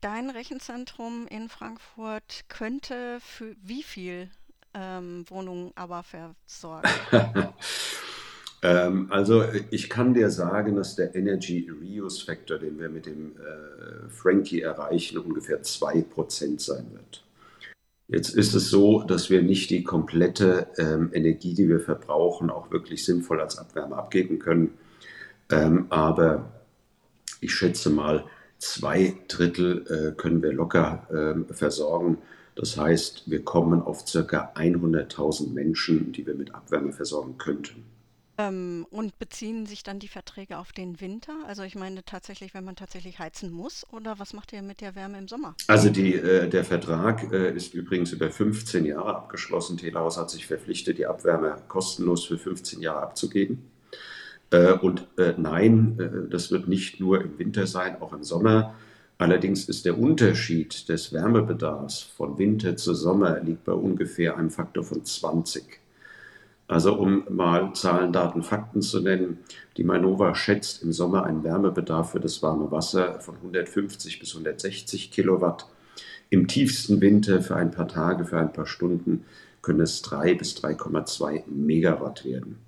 Dein 0.00 0.30
Rechenzentrum 0.30 1.26
in 1.28 1.48
Frankfurt 1.48 2.44
könnte 2.48 3.18
für 3.20 3.56
wie 3.62 3.82
viel 3.82 4.30
ähm, 4.74 5.24
Wohnungen 5.28 5.72
aber 5.74 6.02
versorgen? 6.02 6.88
ähm, 8.62 9.06
also 9.10 9.44
ich 9.70 9.90
kann 9.90 10.14
dir 10.14 10.30
sagen, 10.30 10.76
dass 10.76 10.96
der 10.96 11.14
Energy 11.14 11.70
Reuse 11.70 12.24
Factor, 12.24 12.58
den 12.58 12.78
wir 12.78 12.88
mit 12.88 13.06
dem 13.06 13.36
äh, 13.36 14.08
Frankie 14.08 14.62
erreichen, 14.62 15.18
ungefähr 15.18 15.62
2% 15.62 16.60
sein 16.60 16.86
wird. 16.92 17.24
Jetzt 18.08 18.34
ist 18.34 18.54
es 18.54 18.68
so, 18.68 19.02
dass 19.02 19.30
wir 19.30 19.42
nicht 19.42 19.70
die 19.70 19.84
komplette 19.84 20.66
ähm, 20.76 21.10
Energie, 21.14 21.54
die 21.54 21.68
wir 21.68 21.80
verbrauchen, 21.80 22.50
auch 22.50 22.70
wirklich 22.70 23.04
sinnvoll 23.04 23.40
als 23.40 23.56
Abwärme 23.56 23.96
abgeben 23.96 24.38
können. 24.38 24.74
Ähm, 25.50 25.86
aber 25.88 26.52
ich 27.40 27.54
schätze 27.54 27.88
mal, 27.90 28.24
zwei 28.58 29.16
Drittel 29.28 29.86
äh, 29.88 30.20
können 30.20 30.42
wir 30.42 30.52
locker 30.52 31.06
äh, 31.10 31.54
versorgen. 31.54 32.18
Das 32.54 32.76
heißt, 32.76 33.30
wir 33.30 33.42
kommen 33.44 33.82
auf 33.82 34.04
ca. 34.04 34.52
100.000 34.54 35.52
Menschen, 35.52 36.12
die 36.12 36.26
wir 36.26 36.34
mit 36.34 36.54
Abwärme 36.54 36.92
versorgen 36.92 37.38
könnten. 37.38 37.84
Ähm, 38.38 38.86
und 38.90 39.18
beziehen 39.18 39.66
sich 39.66 39.82
dann 39.82 39.98
die 39.98 40.08
Verträge 40.08 40.58
auf 40.58 40.72
den 40.72 41.00
Winter? 41.00 41.34
Also 41.46 41.62
ich 41.62 41.74
meine 41.74 42.02
tatsächlich, 42.04 42.54
wenn 42.54 42.64
man 42.64 42.76
tatsächlich 42.76 43.18
heizen 43.18 43.50
muss, 43.50 43.86
oder 43.92 44.18
was 44.18 44.32
macht 44.32 44.52
ihr 44.52 44.62
mit 44.62 44.80
der 44.80 44.94
Wärme 44.94 45.18
im 45.18 45.28
Sommer? 45.28 45.54
Also 45.66 45.90
die, 45.90 46.14
äh, 46.14 46.48
der 46.48 46.64
Vertrag 46.64 47.30
äh, 47.32 47.54
ist 47.54 47.74
übrigens 47.74 48.12
über 48.12 48.30
15 48.30 48.86
Jahre 48.86 49.14
abgeschlossen. 49.14 49.76
Telehaus 49.76 50.16
hat 50.16 50.30
sich 50.30 50.46
verpflichtet, 50.46 50.98
die 50.98 51.06
Abwärme 51.06 51.56
kostenlos 51.68 52.24
für 52.24 52.38
15 52.38 52.80
Jahre 52.80 53.02
abzugeben. 53.02 53.70
Äh, 54.50 54.72
und 54.72 55.06
äh, 55.18 55.34
nein, 55.36 55.98
äh, 55.98 56.30
das 56.30 56.50
wird 56.50 56.68
nicht 56.68 57.00
nur 57.00 57.20
im 57.20 57.38
Winter 57.38 57.66
sein, 57.66 58.00
auch 58.00 58.12
im 58.12 58.22
Sommer. 58.22 58.74
Allerdings 59.22 59.68
ist 59.68 59.84
der 59.84 60.00
Unterschied 60.00 60.88
des 60.88 61.12
Wärmebedarfs 61.12 62.00
von 62.02 62.38
Winter 62.38 62.76
zu 62.76 62.92
Sommer 62.92 63.38
liegt 63.38 63.62
bei 63.62 63.72
ungefähr 63.72 64.36
einem 64.36 64.50
Faktor 64.50 64.82
von 64.82 65.04
20. 65.04 65.62
Also 66.66 66.98
um 66.98 67.22
mal 67.30 67.72
Zahlen, 67.72 68.12
Daten, 68.12 68.42
Fakten 68.42 68.82
zu 68.82 68.98
nennen, 68.98 69.38
die 69.76 69.84
Mainova 69.84 70.34
schätzt 70.34 70.82
im 70.82 70.92
Sommer 70.92 71.22
einen 71.22 71.44
Wärmebedarf 71.44 72.10
für 72.10 72.18
das 72.18 72.42
warme 72.42 72.72
Wasser 72.72 73.20
von 73.20 73.36
150 73.36 74.18
bis 74.18 74.32
160 74.32 75.12
Kilowatt. 75.12 75.68
Im 76.28 76.48
tiefsten 76.48 77.00
Winter 77.00 77.42
für 77.42 77.54
ein 77.54 77.70
paar 77.70 77.86
Tage, 77.86 78.24
für 78.24 78.38
ein 78.38 78.52
paar 78.52 78.66
Stunden 78.66 79.24
können 79.62 79.82
es 79.82 80.02
3 80.02 80.34
bis 80.34 80.56
3,2 80.56 81.44
Megawatt 81.46 82.24
werden. 82.24 82.58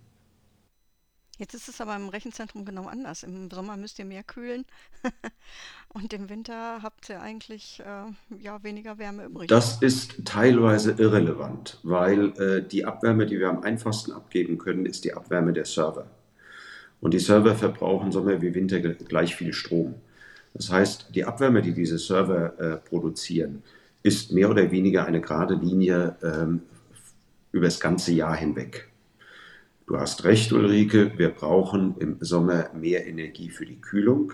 Jetzt 1.38 1.54
ist 1.54 1.68
es 1.68 1.80
aber 1.80 1.96
im 1.96 2.08
Rechenzentrum 2.08 2.64
genau 2.64 2.86
anders. 2.86 3.22
Im 3.22 3.50
Sommer 3.50 3.76
müsst 3.76 3.98
ihr 3.98 4.04
mehr 4.04 4.22
kühlen 4.22 4.64
und 5.88 6.12
im 6.12 6.28
Winter 6.28 6.82
habt 6.82 7.08
ihr 7.08 7.20
eigentlich 7.20 7.80
äh, 7.80 8.42
ja, 8.42 8.62
weniger 8.62 8.98
Wärme 8.98 9.24
übrig. 9.24 9.48
Das 9.48 9.82
ist 9.82 10.24
teilweise 10.24 10.92
irrelevant, 10.92 11.80
weil 11.82 12.32
äh, 12.40 12.62
die 12.62 12.84
Abwärme, 12.84 13.26
die 13.26 13.38
wir 13.38 13.48
am 13.48 13.62
einfachsten 13.62 14.12
abgeben 14.12 14.58
können, 14.58 14.86
ist 14.86 15.04
die 15.04 15.14
Abwärme 15.14 15.52
der 15.52 15.64
Server. 15.64 16.06
Und 17.00 17.12
die 17.12 17.18
Server 17.18 17.54
verbrauchen 17.54 18.12
Sommer 18.12 18.40
wie 18.40 18.54
Winter 18.54 18.80
gleich 18.80 19.36
viel 19.36 19.52
Strom. 19.52 19.96
Das 20.54 20.70
heißt, 20.70 21.14
die 21.14 21.24
Abwärme, 21.24 21.62
die 21.62 21.74
diese 21.74 21.98
Server 21.98 22.58
äh, 22.58 22.76
produzieren, 22.76 23.62
ist 24.02 24.32
mehr 24.32 24.50
oder 24.50 24.70
weniger 24.70 25.04
eine 25.04 25.20
gerade 25.20 25.54
Linie 25.54 26.16
ähm, 26.22 26.62
über 27.50 27.66
das 27.66 27.80
ganze 27.80 28.12
Jahr 28.12 28.36
hinweg. 28.36 28.88
Du 29.86 29.98
hast 29.98 30.24
recht, 30.24 30.50
Ulrike, 30.52 31.18
wir 31.18 31.28
brauchen 31.28 31.96
im 31.98 32.16
Sommer 32.20 32.72
mehr 32.72 33.06
Energie 33.06 33.50
für 33.50 33.66
die 33.66 33.80
Kühlung, 33.80 34.32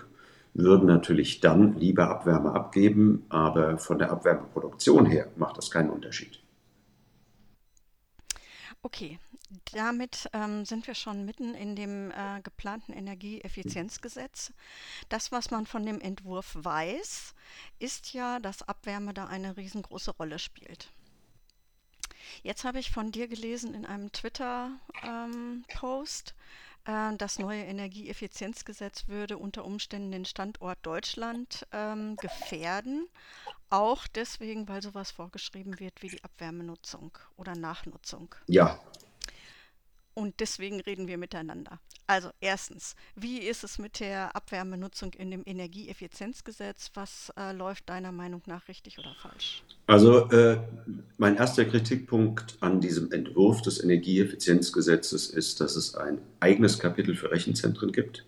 würden 0.53 0.87
natürlich 0.87 1.41
dann 1.41 1.77
lieber 1.77 2.09
Abwärme 2.09 2.53
abgeben, 2.53 3.25
aber 3.27 3.77
von 3.77 3.99
der 3.99 4.11
Abwärmeproduktion 4.11 5.05
her 5.05 5.29
macht 5.35 5.57
das 5.57 5.69
keinen 5.69 5.89
Unterschied. 5.89 6.39
Okay, 8.81 9.19
damit 9.73 10.29
ähm, 10.31 10.63
sind 10.63 10.87
wir 10.87 10.95
schon 10.95 11.25
mitten 11.25 11.53
in 11.53 11.75
dem 11.75 12.11
äh, 12.11 12.41
geplanten 12.41 12.93
Energieeffizienzgesetz. 12.93 14.53
Das, 15.09 15.33
was 15.33 15.51
man 15.51 15.65
von 15.65 15.85
dem 15.85 15.99
Entwurf 15.99 16.55
weiß, 16.57 17.35
ist 17.77 18.13
ja, 18.13 18.39
dass 18.39 18.67
Abwärme 18.67 19.13
da 19.13 19.25
eine 19.25 19.57
riesengroße 19.57 20.11
Rolle 20.11 20.39
spielt. 20.39 20.91
Jetzt 22.43 22.63
habe 22.63 22.79
ich 22.79 22.91
von 22.91 23.11
dir 23.11 23.27
gelesen 23.27 23.73
in 23.73 23.85
einem 23.85 24.11
Twitter-Post, 24.11 26.35
ähm, 26.87 27.13
äh, 27.13 27.17
das 27.17 27.39
neue 27.39 27.63
Energieeffizienzgesetz 27.63 29.07
würde 29.07 29.37
unter 29.37 29.65
Umständen 29.65 30.11
den 30.11 30.25
Standort 30.25 30.79
Deutschland 30.83 31.67
ähm, 31.71 32.15
gefährden. 32.17 33.07
Auch 33.69 34.07
deswegen, 34.07 34.67
weil 34.67 34.81
sowas 34.81 35.11
vorgeschrieben 35.11 35.79
wird 35.79 36.01
wie 36.01 36.09
die 36.09 36.23
Abwärmenutzung 36.23 37.17
oder 37.37 37.55
Nachnutzung. 37.55 38.33
Ja, 38.47 38.79
und 40.13 40.39
deswegen 40.39 40.81
reden 40.81 41.07
wir 41.07 41.17
miteinander. 41.17 41.79
Also 42.07 42.29
erstens, 42.41 42.95
wie 43.15 43.37
ist 43.37 43.63
es 43.63 43.79
mit 43.79 43.99
der 43.99 44.35
Abwärmenutzung 44.35 45.13
in 45.13 45.31
dem 45.31 45.43
Energieeffizienzgesetz? 45.45 46.91
Was 46.93 47.31
äh, 47.37 47.53
läuft 47.53 47.89
deiner 47.89 48.11
Meinung 48.11 48.41
nach 48.47 48.67
richtig 48.67 48.99
oder 48.99 49.15
falsch? 49.21 49.63
Also 49.87 50.29
äh, 50.29 50.57
mein 51.17 51.37
erster 51.37 51.65
Kritikpunkt 51.65 52.57
an 52.59 52.81
diesem 52.81 53.11
Entwurf 53.11 53.61
des 53.61 53.81
Energieeffizienzgesetzes 53.81 55.29
ist, 55.29 55.61
dass 55.61 55.75
es 55.75 55.95
ein 55.95 56.17
eigenes 56.39 56.79
Kapitel 56.79 57.15
für 57.15 57.31
Rechenzentren 57.31 57.91
gibt. 57.91 58.25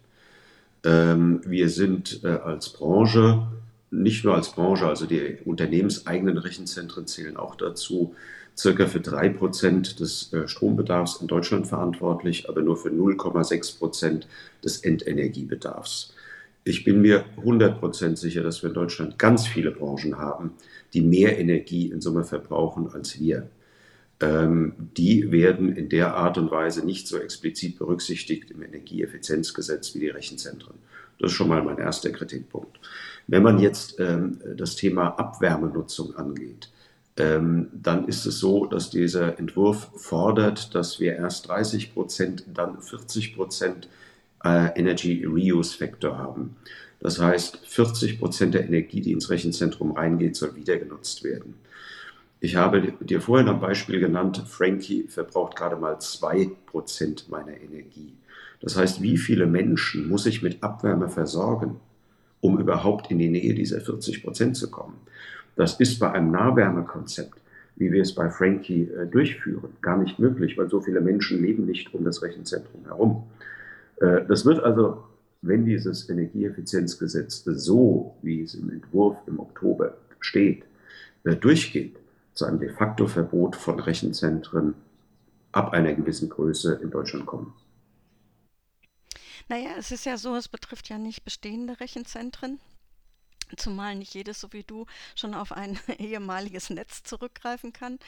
Ähm, 0.85 1.41
wir 1.45 1.69
sind 1.69 2.23
äh, 2.23 2.27
als 2.27 2.69
Branche, 2.69 3.47
nicht 3.91 4.23
nur 4.23 4.35
als 4.35 4.51
Branche, 4.51 4.87
also 4.87 5.05
die 5.05 5.39
unternehmenseigenen 5.45 6.37
Rechenzentren 6.37 7.05
zählen 7.05 7.37
auch 7.37 7.55
dazu, 7.55 8.15
circa 8.57 8.85
für 8.85 8.99
3% 8.99 9.97
des 9.97 10.31
äh, 10.33 10.47
Strombedarfs 10.47 11.21
in 11.21 11.27
Deutschland 11.27 11.67
verantwortlich, 11.67 12.49
aber 12.49 12.61
nur 12.61 12.77
für 12.77 12.89
0,6% 12.89 14.23
des 14.63 14.77
Endenergiebedarfs. 14.83 16.13
Ich 16.65 16.83
bin 16.83 17.01
mir 17.01 17.25
100% 17.43 18.15
sicher, 18.15 18.41
dass 18.41 18.63
wir 18.63 18.69
in 18.69 18.75
Deutschland 18.75 19.19
ganz 19.19 19.47
viele 19.47 19.71
Branchen 19.71 20.17
haben, 20.17 20.51
die 20.93 21.01
mehr 21.01 21.37
Energie 21.37 21.91
in 21.91 21.99
Summe 21.99 22.23
verbrauchen 22.23 22.89
als 22.93 23.19
wir. 23.19 23.49
Ähm, 24.21 24.73
die 24.95 25.31
werden 25.31 25.75
in 25.75 25.89
der 25.89 26.15
Art 26.15 26.37
und 26.37 26.51
Weise 26.51 26.85
nicht 26.85 27.07
so 27.07 27.17
explizit 27.17 27.79
berücksichtigt 27.79 28.51
im 28.51 28.61
Energieeffizienzgesetz 28.61 29.95
wie 29.95 29.99
die 29.99 30.09
Rechenzentren. 30.09 30.75
Das 31.19 31.31
ist 31.31 31.37
schon 31.37 31.49
mal 31.49 31.63
mein 31.63 31.79
erster 31.79 32.11
Kritikpunkt. 32.11 32.79
Wenn 33.27 33.43
man 33.43 33.59
jetzt 33.59 33.99
ähm, 33.99 34.39
das 34.55 34.75
Thema 34.75 35.19
Abwärmenutzung 35.19 36.15
angeht, 36.15 36.69
ähm, 37.17 37.69
dann 37.73 38.07
ist 38.07 38.25
es 38.25 38.39
so, 38.39 38.65
dass 38.65 38.89
dieser 38.89 39.37
Entwurf 39.37 39.91
fordert, 39.95 40.73
dass 40.73 40.99
wir 40.99 41.15
erst 41.15 41.47
30 41.47 41.93
Prozent, 41.93 42.45
dann 42.51 42.81
40 42.81 43.35
Prozent 43.35 43.87
äh, 44.43 44.77
Energy 44.79 45.23
Reuse 45.25 45.77
Factor 45.77 46.17
haben. 46.17 46.55
Das 46.99 47.19
heißt, 47.19 47.59
40 47.65 48.19
Prozent 48.19 48.53
der 48.53 48.65
Energie, 48.65 49.01
die 49.01 49.11
ins 49.11 49.29
Rechenzentrum 49.29 49.91
reingeht, 49.91 50.35
soll 50.35 50.55
wieder 50.55 50.77
genutzt 50.77 51.23
werden. 51.23 51.55
Ich 52.39 52.55
habe 52.55 52.93
dir 52.99 53.21
vorhin 53.21 53.47
am 53.47 53.61
Beispiel 53.61 53.99
genannt, 53.99 54.43
Frankie 54.47 55.07
verbraucht 55.07 55.55
gerade 55.55 55.75
mal 55.75 55.99
2 55.99 56.49
Prozent 56.65 57.29
meiner 57.29 57.59
Energie. 57.61 58.13
Das 58.59 58.75
heißt, 58.75 59.01
wie 59.01 59.17
viele 59.17 59.45
Menschen 59.45 60.09
muss 60.09 60.25
ich 60.25 60.41
mit 60.41 60.63
Abwärme 60.63 61.09
versorgen, 61.09 61.79
um 62.41 62.59
überhaupt 62.59 63.11
in 63.11 63.19
die 63.19 63.29
Nähe 63.29 63.53
dieser 63.53 63.81
40 63.81 64.23
Prozent 64.23 64.57
zu 64.57 64.71
kommen? 64.71 64.95
Das 65.55 65.79
ist 65.79 65.99
bei 65.99 66.11
einem 66.11 66.31
Nahwärmekonzept, 66.31 67.39
wie 67.75 67.91
wir 67.91 68.01
es 68.01 68.13
bei 68.13 68.29
Frankie 68.29 68.83
äh, 68.83 69.07
durchführen, 69.07 69.75
gar 69.81 69.97
nicht 69.97 70.19
möglich, 70.19 70.57
weil 70.57 70.69
so 70.69 70.81
viele 70.81 71.01
Menschen 71.01 71.41
leben 71.41 71.65
nicht 71.65 71.93
um 71.93 72.03
das 72.03 72.21
Rechenzentrum 72.21 72.85
herum. 72.85 73.23
Äh, 74.01 74.25
das 74.27 74.45
wird 74.45 74.63
also, 74.63 75.03
wenn 75.41 75.65
dieses 75.65 76.09
Energieeffizienzgesetz 76.09 77.43
so, 77.45 78.15
wie 78.21 78.41
es 78.41 78.55
im 78.55 78.69
Entwurf 78.69 79.17
im 79.27 79.39
Oktober 79.39 79.97
steht, 80.19 80.63
äh, 81.23 81.35
durchgeht, 81.35 81.97
zu 82.33 82.45
einem 82.45 82.59
de 82.59 82.69
facto 82.69 83.07
Verbot 83.07 83.55
von 83.55 83.79
Rechenzentren 83.79 84.73
ab 85.51 85.71
einer 85.71 85.93
gewissen 85.93 86.29
Größe 86.29 86.79
in 86.81 86.89
Deutschland 86.89 87.25
kommen. 87.25 87.53
Naja, 89.49 89.71
es 89.77 89.91
ist 89.91 90.05
ja 90.05 90.17
so, 90.17 90.35
es 90.35 90.47
betrifft 90.47 90.89
ja 90.89 90.97
nicht 90.97 91.23
bestehende 91.23 91.79
Rechenzentren, 91.79 92.59
zumal 93.57 93.95
nicht 93.95 94.13
jedes, 94.13 94.39
so 94.39 94.51
wie 94.53 94.63
du, 94.63 94.85
schon 95.15 95.33
auf 95.33 95.51
ein 95.51 95.79
ehemaliges 95.99 96.69
Netz 96.69 97.03
zurückgreifen 97.03 97.73
kann, 97.73 97.99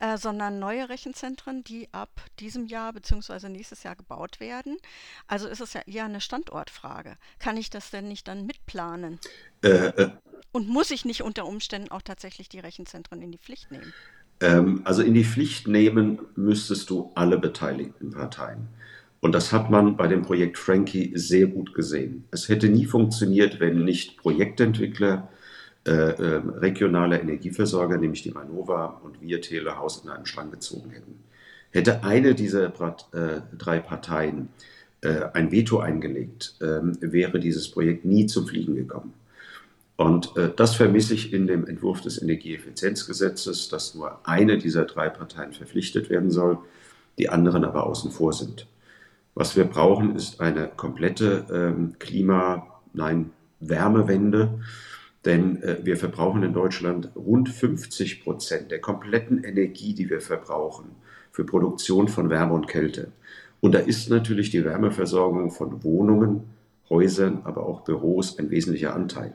äh, 0.00 0.16
sondern 0.16 0.58
neue 0.58 0.88
Rechenzentren, 0.88 1.64
die 1.64 1.88
ab 1.92 2.10
diesem 2.40 2.66
Jahr 2.66 2.92
bzw. 2.92 3.48
nächstes 3.48 3.82
Jahr 3.82 3.96
gebaut 3.96 4.40
werden. 4.40 4.76
Also 5.26 5.48
ist 5.48 5.60
es 5.60 5.72
ja 5.72 5.82
eher 5.86 6.04
eine 6.04 6.20
Standortfrage. 6.20 7.16
Kann 7.38 7.56
ich 7.56 7.70
das 7.70 7.90
denn 7.90 8.08
nicht 8.08 8.28
dann 8.28 8.46
mitplanen? 8.46 9.18
Äh, 9.62 9.68
äh, 9.68 10.10
Und 10.52 10.68
muss 10.68 10.90
ich 10.90 11.04
nicht 11.04 11.22
unter 11.22 11.46
Umständen 11.46 11.90
auch 11.90 12.02
tatsächlich 12.02 12.48
die 12.48 12.60
Rechenzentren 12.60 13.22
in 13.22 13.32
die 13.32 13.38
Pflicht 13.38 13.70
nehmen? 13.70 13.92
Ähm, 14.40 14.82
also 14.84 15.02
in 15.02 15.14
die 15.14 15.24
Pflicht 15.24 15.68
nehmen 15.68 16.20
müsstest 16.34 16.90
du 16.90 17.12
alle 17.14 17.38
beteiligten 17.38 18.10
Parteien. 18.10 18.68
Und 19.22 19.32
das 19.36 19.52
hat 19.52 19.70
man 19.70 19.96
bei 19.96 20.08
dem 20.08 20.22
Projekt 20.22 20.58
Frankie 20.58 21.12
sehr 21.14 21.46
gut 21.46 21.74
gesehen. 21.74 22.24
Es 22.32 22.48
hätte 22.48 22.68
nie 22.68 22.86
funktioniert, 22.86 23.60
wenn 23.60 23.84
nicht 23.84 24.16
Projektentwickler, 24.16 25.28
äh, 25.86 25.90
äh, 25.92 26.42
regionale 26.58 27.20
Energieversorger, 27.20 27.98
nämlich 27.98 28.22
die 28.22 28.32
Manova 28.32 29.00
und 29.04 29.20
wir 29.20 29.40
Telehaus 29.40 30.02
in 30.02 30.10
einen 30.10 30.26
Strang 30.26 30.50
gezogen 30.50 30.90
hätten. 30.90 31.22
Hätte 31.70 32.02
eine 32.02 32.34
dieser 32.34 32.66
äh, 32.66 33.40
drei 33.56 33.78
Parteien 33.78 34.48
äh, 35.02 35.22
ein 35.34 35.52
Veto 35.52 35.78
eingelegt, 35.78 36.56
ähm, 36.60 36.98
wäre 37.00 37.38
dieses 37.38 37.70
Projekt 37.70 38.04
nie 38.04 38.26
zum 38.26 38.48
Fliegen 38.48 38.74
gekommen. 38.74 39.14
Und 39.96 40.36
äh, 40.36 40.50
das 40.56 40.74
vermisse 40.74 41.14
ich 41.14 41.32
in 41.32 41.46
dem 41.46 41.64
Entwurf 41.64 42.00
des 42.00 42.20
Energieeffizienzgesetzes, 42.20 43.68
dass 43.68 43.94
nur 43.94 44.18
eine 44.26 44.58
dieser 44.58 44.84
drei 44.84 45.08
Parteien 45.08 45.52
verpflichtet 45.52 46.10
werden 46.10 46.32
soll, 46.32 46.58
die 47.18 47.28
anderen 47.28 47.64
aber 47.64 47.86
außen 47.86 48.10
vor 48.10 48.32
sind. 48.32 48.66
Was 49.34 49.56
wir 49.56 49.64
brauchen, 49.64 50.14
ist 50.14 50.40
eine 50.40 50.68
komplette 50.68 51.46
ähm, 51.50 51.94
Klima-, 51.98 52.66
nein, 52.92 53.30
Wärmewende. 53.60 54.60
Denn 55.24 55.62
äh, 55.62 55.78
wir 55.82 55.96
verbrauchen 55.96 56.42
in 56.42 56.52
Deutschland 56.52 57.10
rund 57.14 57.48
50 57.48 58.24
Prozent 58.24 58.70
der 58.70 58.80
kompletten 58.80 59.44
Energie, 59.44 59.94
die 59.94 60.10
wir 60.10 60.20
verbrauchen, 60.20 60.90
für 61.30 61.44
Produktion 61.44 62.08
von 62.08 62.28
Wärme 62.28 62.52
und 62.54 62.68
Kälte. 62.68 63.12
Und 63.60 63.74
da 63.74 63.78
ist 63.78 64.10
natürlich 64.10 64.50
die 64.50 64.64
Wärmeversorgung 64.64 65.50
von 65.50 65.84
Wohnungen, 65.84 66.42
Häusern, 66.90 67.42
aber 67.44 67.64
auch 67.64 67.82
Büros 67.82 68.38
ein 68.38 68.50
wesentlicher 68.50 68.94
Anteil. 68.94 69.34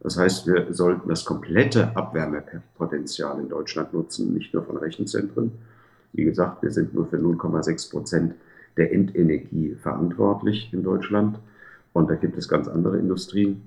Das 0.00 0.18
heißt, 0.18 0.46
wir 0.46 0.72
sollten 0.74 1.08
das 1.08 1.24
komplette 1.24 1.96
Abwärmepotenzial 1.96 3.38
in 3.38 3.48
Deutschland 3.48 3.92
nutzen, 3.92 4.34
nicht 4.34 4.52
nur 4.52 4.64
von 4.64 4.76
Rechenzentren. 4.76 5.52
Wie 6.12 6.24
gesagt, 6.24 6.62
wir 6.62 6.72
sind 6.72 6.94
nur 6.94 7.06
für 7.06 7.18
0,6 7.18 7.90
Prozent 7.90 8.34
der 8.76 8.92
Endenergie 8.92 9.76
verantwortlich 9.82 10.72
in 10.72 10.82
Deutschland. 10.82 11.38
Und 11.92 12.10
da 12.10 12.14
gibt 12.14 12.38
es 12.38 12.48
ganz 12.48 12.68
andere 12.68 12.98
Industrien. 12.98 13.62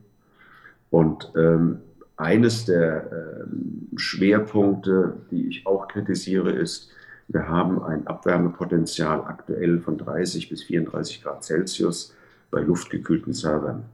Und 0.89 1.31
ähm, 1.35 1.79
eines 2.17 2.65
der 2.65 3.09
ähm, 3.11 3.89
Schwerpunkte, 3.97 5.13
die 5.31 5.47
ich 5.47 5.65
auch 5.65 5.87
kritisiere, 5.87 6.51
ist, 6.51 6.91
wir 7.27 7.47
haben 7.47 7.81
ein 7.81 8.05
Abwärmepotenzial 8.05 9.21
aktuell 9.21 9.79
von 9.79 9.97
30 9.97 10.49
bis 10.49 10.63
34 10.63 11.23
Grad 11.23 11.43
Celsius 11.43 12.13
bei 12.51 12.61
luftgekühlten 12.61 13.33
Servern. 13.33 13.85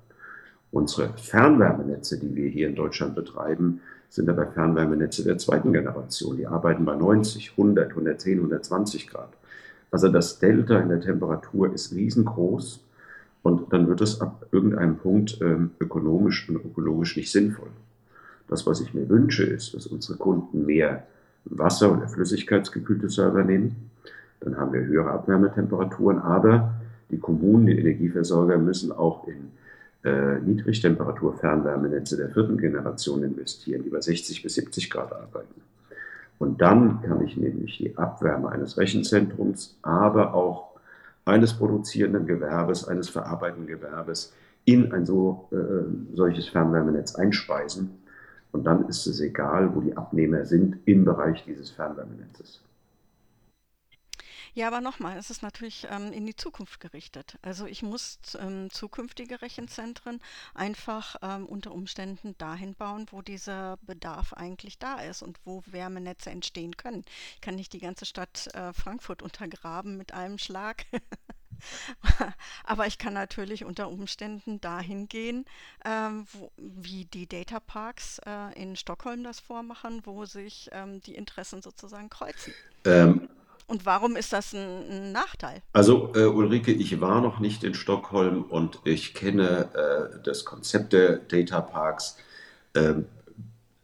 Unsere 0.72 1.13
Fernwärmenetze, 1.18 2.20
die 2.20 2.36
wir 2.36 2.50
hier 2.50 2.68
in 2.68 2.75
Deutschland 2.75 3.16
betreiben, 3.16 3.82
sind 4.10 4.30
aber 4.30 4.48
Fernwärmenetze 4.48 5.24
der 5.24 5.38
zweiten 5.38 5.72
Generation. 5.72 6.38
Die 6.38 6.48
arbeiten 6.48 6.86
bei 6.86 6.96
90, 6.96 7.51
100, 7.51 7.89
110, 7.92 8.39
120 8.39 9.08
Grad. 9.08 9.30
Also 9.91 10.10
das 10.10 10.39
Delta 10.39 10.79
in 10.79 10.89
der 10.89 11.01
Temperatur 11.01 11.74
ist 11.74 11.93
riesengroß 11.93 12.84
und 13.41 13.74
dann 13.74 13.88
wird 13.88 14.01
es 14.01 14.22
ab 14.22 14.46
irgendeinem 14.51 14.98
Punkt 14.98 15.39
ähm, 15.41 15.72
ökonomisch 15.79 16.50
und 16.50 16.58
ökologisch 16.58 17.17
nicht 17.17 17.31
sinnvoll. 17.31 17.69
Das, 18.48 18.65
was 18.65 18.81
ich 18.81 18.93
mir 18.93 19.08
wünsche, 19.10 19.43
ist, 19.43 19.74
dass 19.74 19.88
unsere 19.88 20.17
Kunden 20.17 20.65
mehr 20.65 21.05
Wasser- 21.46 21.91
oder 21.91 22.08
flüssigkeitsgekühlte 22.08 23.10
Server 23.10 23.43
nehmen. 23.43 23.89
Dann 24.41 24.58
haben 24.58 24.74
wir 24.74 24.81
höhere 24.81 25.12
Abwärmetemperaturen, 25.12 26.19
aber 26.19 26.74
die 27.10 27.19
Kommunen, 27.19 27.65
die 27.65 27.77
Energieversorger 27.77 28.58
müssen 28.58 28.91
auch 28.91 29.27
in 29.27 29.51
äh, 30.03 30.39
Niedrigtemperatur-Fernwärmenetze 30.39 32.17
der 32.17 32.29
vierten 32.29 32.58
Generation 32.58 33.24
investieren, 33.24 33.84
die 33.84 33.89
bei 33.89 34.01
60 34.01 34.43
bis 34.43 34.55
70 34.55 34.89
Grad 34.89 35.12
arbeiten. 35.12 35.62
Und 36.39 36.62
dann 36.62 37.01
kann 37.01 37.24
ich 37.24 37.38
nämlich 37.38 37.77
die 37.77 37.98
Abwärme 37.98 38.50
eines 38.50 38.77
Rechenzentrums, 38.77 39.77
aber 39.81 40.34
auch 40.34 40.69
eines 41.25 41.53
produzierenden 41.53 42.25
Gewerbes, 42.25 42.88
eines 42.88 43.10
verarbeitenden 43.10 43.67
Gewerbes 43.67 44.34
in 44.65 44.91
ein 44.93 45.05
so, 45.05 45.48
äh, 45.51 46.15
solches 46.15 46.47
Fernwärmenetz 46.47 47.15
einspeisen. 47.15 47.91
Und 48.52 48.63
dann 48.63 48.88
ist 48.88 49.06
es 49.06 49.19
egal, 49.19 49.75
wo 49.75 49.82
die 49.82 49.95
Abnehmer 49.95 50.45
sind 50.45 50.78
im 50.86 51.06
Bereich 51.06 51.43
dieses 51.45 51.71
Fernwärmenetzes. 51.71 52.62
Ja, 54.60 54.67
aber 54.67 54.82
nochmal, 54.82 55.17
es 55.17 55.30
ist 55.30 55.41
natürlich 55.41 55.88
ähm, 55.89 56.12
in 56.12 56.26
die 56.26 56.36
Zukunft 56.36 56.82
gerichtet. 56.82 57.38
Also 57.41 57.65
ich 57.65 57.82
muss 57.82 58.19
ähm, 58.38 58.69
zukünftige 58.69 59.41
Rechenzentren 59.41 60.19
einfach 60.54 61.15
ähm, 61.22 61.45
unter 61.45 61.72
Umständen 61.72 62.38
dahin 62.39 62.76
bauen, 62.76 63.08
wo 63.10 63.22
dieser 63.22 63.78
Bedarf 63.84 64.34
eigentlich 64.34 64.78
da 64.78 65.00
ist 65.00 65.22
und 65.22 65.39
wo 65.45 65.63
Wärmenetze 65.65 66.30
entstehen 66.30 66.76
können. 66.76 67.06
Ich 67.36 67.39
kann 67.39 67.56
nicht 67.56 67.72
die 67.72 67.80
ganze 67.80 68.06
Stadt 68.06 68.54
äh, 68.54 68.74
Frankfurt 68.74 69.22
untergraben 69.22 69.95
mit 69.95 70.13
einem 70.13 70.38
Schlag. 70.38 70.86
Aber 72.65 72.86
ich 72.86 72.98
kann 72.98 73.13
natürlich 73.13 73.63
unter 73.63 73.88
Umständen 73.88 74.60
dahin 74.60 75.08
gehen, 75.08 75.45
ähm, 75.86 76.28
wo, 76.34 76.52
wie 76.58 77.06
die 77.06 77.28
Data 77.28 77.62
Parks 77.62 78.19
äh, 78.26 78.62
in 78.62 78.76
Stockholm 78.76 79.24
das 79.24 79.39
vormachen, 79.39 80.06
wo 80.06 80.26
sich 80.26 80.67
ähm, 80.74 81.00
die 81.00 81.15
Interessen 81.15 81.62
sozusagen 81.62 82.10
kreuzen. 82.10 82.54
Ähm, 82.84 83.30
und 83.69 83.86
warum 83.86 84.15
ist 84.15 84.34
das 84.34 84.53
ein, 84.53 84.89
ein 84.89 85.12
Nachteil? 85.12 85.62
Also 85.73 86.12
äh, 86.15 86.25
Ulrike, 86.25 86.71
ich 86.71 86.99
war 86.99 87.21
noch 87.21 87.39
nicht 87.39 87.63
in 87.63 87.75
Stockholm 87.75 88.43
und 88.43 88.79
ich 88.84 89.13
kenne 89.13 89.69
äh, 89.73 90.23
das 90.23 90.43
Konzept 90.43 90.93
der 90.93 91.17
Data 91.17 91.62
Parks, 91.62 92.17
äh, 92.73 92.95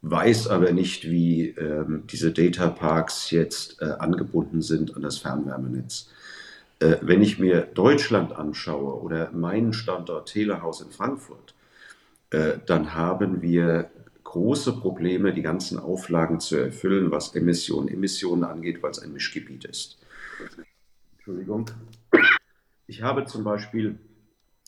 weiß 0.02 0.48
aber 0.48 0.72
nicht, 0.72 1.10
wie 1.10 1.50
ähm, 1.50 2.04
diese 2.12 2.32
Data 2.32 2.70
Parks 2.70 3.32
jetzt 3.32 3.82
äh, 3.82 3.86
angebunden 3.86 4.62
sind 4.62 4.96
an 4.96 5.04
das 5.04 5.20
Fernwärmenetz. 5.20 6.10
Äh, 6.80 6.98
wenn 7.02 7.22
ich 7.22 7.40
mir 7.40 7.62
Deutschland 7.62 8.36
anschaue 8.36 9.02
oder 9.02 9.32
meinen 9.32 9.74
Standort 9.74 10.30
Telehaus 10.30 10.82
in 10.82 10.92
Frankfurt, 10.92 11.54
äh, 12.32 12.54
dann 12.66 12.94
haben 12.94 13.42
wir 13.42 13.90
große 14.36 14.74
Probleme, 14.74 15.34
die 15.34 15.42
ganzen 15.42 15.80
Auflagen 15.80 16.42
zu 16.42 16.58
erfüllen, 16.58 17.10
was 17.10 17.34
Emissionen, 17.36 17.88
Emissionen 17.88 18.44
angeht, 18.44 18.84
weil 18.84 18.92
es 18.92 19.00
ein 19.00 19.14
Mischgebiet 19.14 19.64
ist. 19.64 19.98
Entschuldigung. 21.16 21.72
Ich 22.86 23.02
habe 23.02 23.24
zum 23.24 23.46
Beispiel 23.46 23.98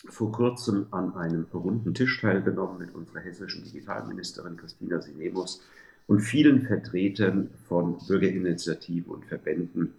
vor 0.08 0.32
kurzem 0.32 0.88
an 0.92 1.14
einem 1.16 1.48
runden 1.54 1.94
Tisch 1.94 2.22
teilgenommen 2.22 2.78
mit 2.78 2.96
unserer 2.96 3.20
hessischen 3.20 3.66
Digitalministerin 3.66 4.56
Christina 4.56 5.02
Sinemus 5.02 5.62
und 6.08 6.22
vielen 6.22 6.62
Vertretern 6.62 7.50
von 7.68 7.98
Bürgerinitiativen 8.08 9.12
und 9.12 9.26
Verbänden, 9.26 9.96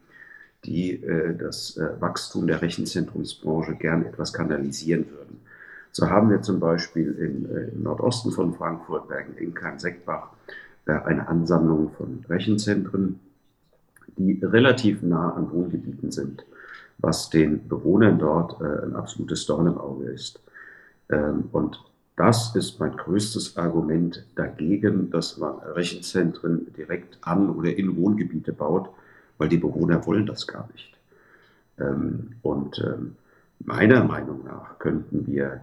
die 0.64 0.92
äh, 0.94 1.37
das 1.37 1.76
äh, 1.76 2.00
Wachstum 2.00 2.46
der 2.46 2.62
Rechenzentrumsbranche 2.62 3.74
gern 3.74 4.07
etwas 4.07 4.33
kanalisieren 4.33 5.11
würden. 5.11 5.40
So 5.99 6.09
haben 6.09 6.31
wir 6.31 6.43
zum 6.43 6.61
Beispiel 6.61 7.11
in, 7.11 7.51
äh, 7.51 7.71
im 7.75 7.83
Nordosten 7.83 8.31
von 8.31 8.55
Frankfurt, 8.55 9.09
Bergen-Enkheim-Seckbach, 9.09 10.29
äh, 10.87 10.93
eine 10.93 11.27
Ansammlung 11.27 11.91
von 11.91 12.25
Rechenzentren, 12.29 13.19
die 14.17 14.39
relativ 14.41 15.03
nah 15.03 15.33
an 15.33 15.51
Wohngebieten 15.51 16.13
sind, 16.13 16.47
was 16.99 17.31
den 17.31 17.67
Bewohnern 17.67 18.17
dort 18.21 18.61
äh, 18.61 18.85
ein 18.87 18.95
absolutes 18.95 19.45
Dorn 19.47 19.67
im 19.67 19.77
Auge 19.77 20.05
ist. 20.05 20.41
Ähm, 21.11 21.49
und 21.51 21.83
das 22.15 22.55
ist 22.55 22.79
mein 22.79 22.97
größtes 22.97 23.57
Argument 23.57 24.25
dagegen, 24.37 25.11
dass 25.11 25.37
man 25.37 25.59
Rechenzentren 25.59 26.73
direkt 26.75 27.19
an 27.23 27.51
oder 27.51 27.77
in 27.77 27.97
Wohngebiete 27.97 28.53
baut, 28.53 28.89
weil 29.37 29.49
die 29.49 29.59
Bewohner 29.59 30.07
wollen 30.07 30.27
das 30.27 30.47
gar 30.47 30.69
nicht. 30.71 30.97
Ähm, 31.81 32.37
und 32.43 32.79
ähm, 32.87 33.17
meiner 33.59 34.05
Meinung 34.05 34.45
nach 34.45 34.79
könnten 34.79 35.27
wir 35.27 35.63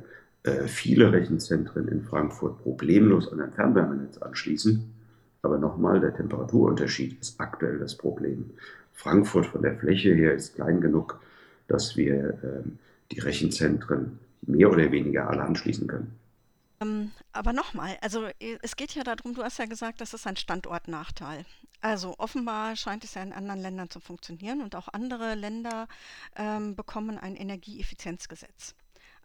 viele 0.67 1.11
Rechenzentren 1.11 1.87
in 1.87 2.03
Frankfurt 2.03 2.61
problemlos 2.61 3.31
an 3.31 3.41
ein 3.41 3.53
Fernwärmenetz 3.53 4.17
anschließen. 4.19 4.93
Aber 5.41 5.57
nochmal, 5.57 5.99
der 5.99 6.15
Temperaturunterschied 6.15 7.19
ist 7.19 7.39
aktuell 7.39 7.79
das 7.79 7.95
Problem. 7.95 8.51
Frankfurt 8.93 9.45
von 9.45 9.61
der 9.61 9.77
Fläche 9.77 10.13
her 10.13 10.33
ist 10.33 10.55
klein 10.55 10.81
genug, 10.81 11.19
dass 11.67 11.97
wir 11.97 12.39
ähm, 12.43 12.79
die 13.11 13.19
Rechenzentren 13.19 14.19
mehr 14.41 14.69
oder 14.71 14.91
weniger 14.91 15.29
alle 15.29 15.43
anschließen 15.43 15.87
können. 15.87 16.15
Ähm, 16.81 17.11
aber 17.31 17.53
nochmal, 17.53 17.97
also 18.01 18.27
es 18.61 18.75
geht 18.75 18.95
ja 18.95 19.03
darum, 19.03 19.33
du 19.33 19.43
hast 19.43 19.59
ja 19.59 19.65
gesagt, 19.65 20.01
das 20.01 20.13
ist 20.13 20.27
ein 20.27 20.35
Standortnachteil. 20.35 21.45
Also 21.81 22.15
offenbar 22.17 22.75
scheint 22.75 23.03
es 23.03 23.13
ja 23.13 23.21
in 23.21 23.33
anderen 23.33 23.61
Ländern 23.61 23.89
zu 23.89 23.99
funktionieren 23.99 24.61
und 24.61 24.75
auch 24.75 24.87
andere 24.91 25.35
Länder 25.35 25.87
ähm, 26.35 26.75
bekommen 26.75 27.17
ein 27.17 27.35
Energieeffizienzgesetz. 27.35 28.73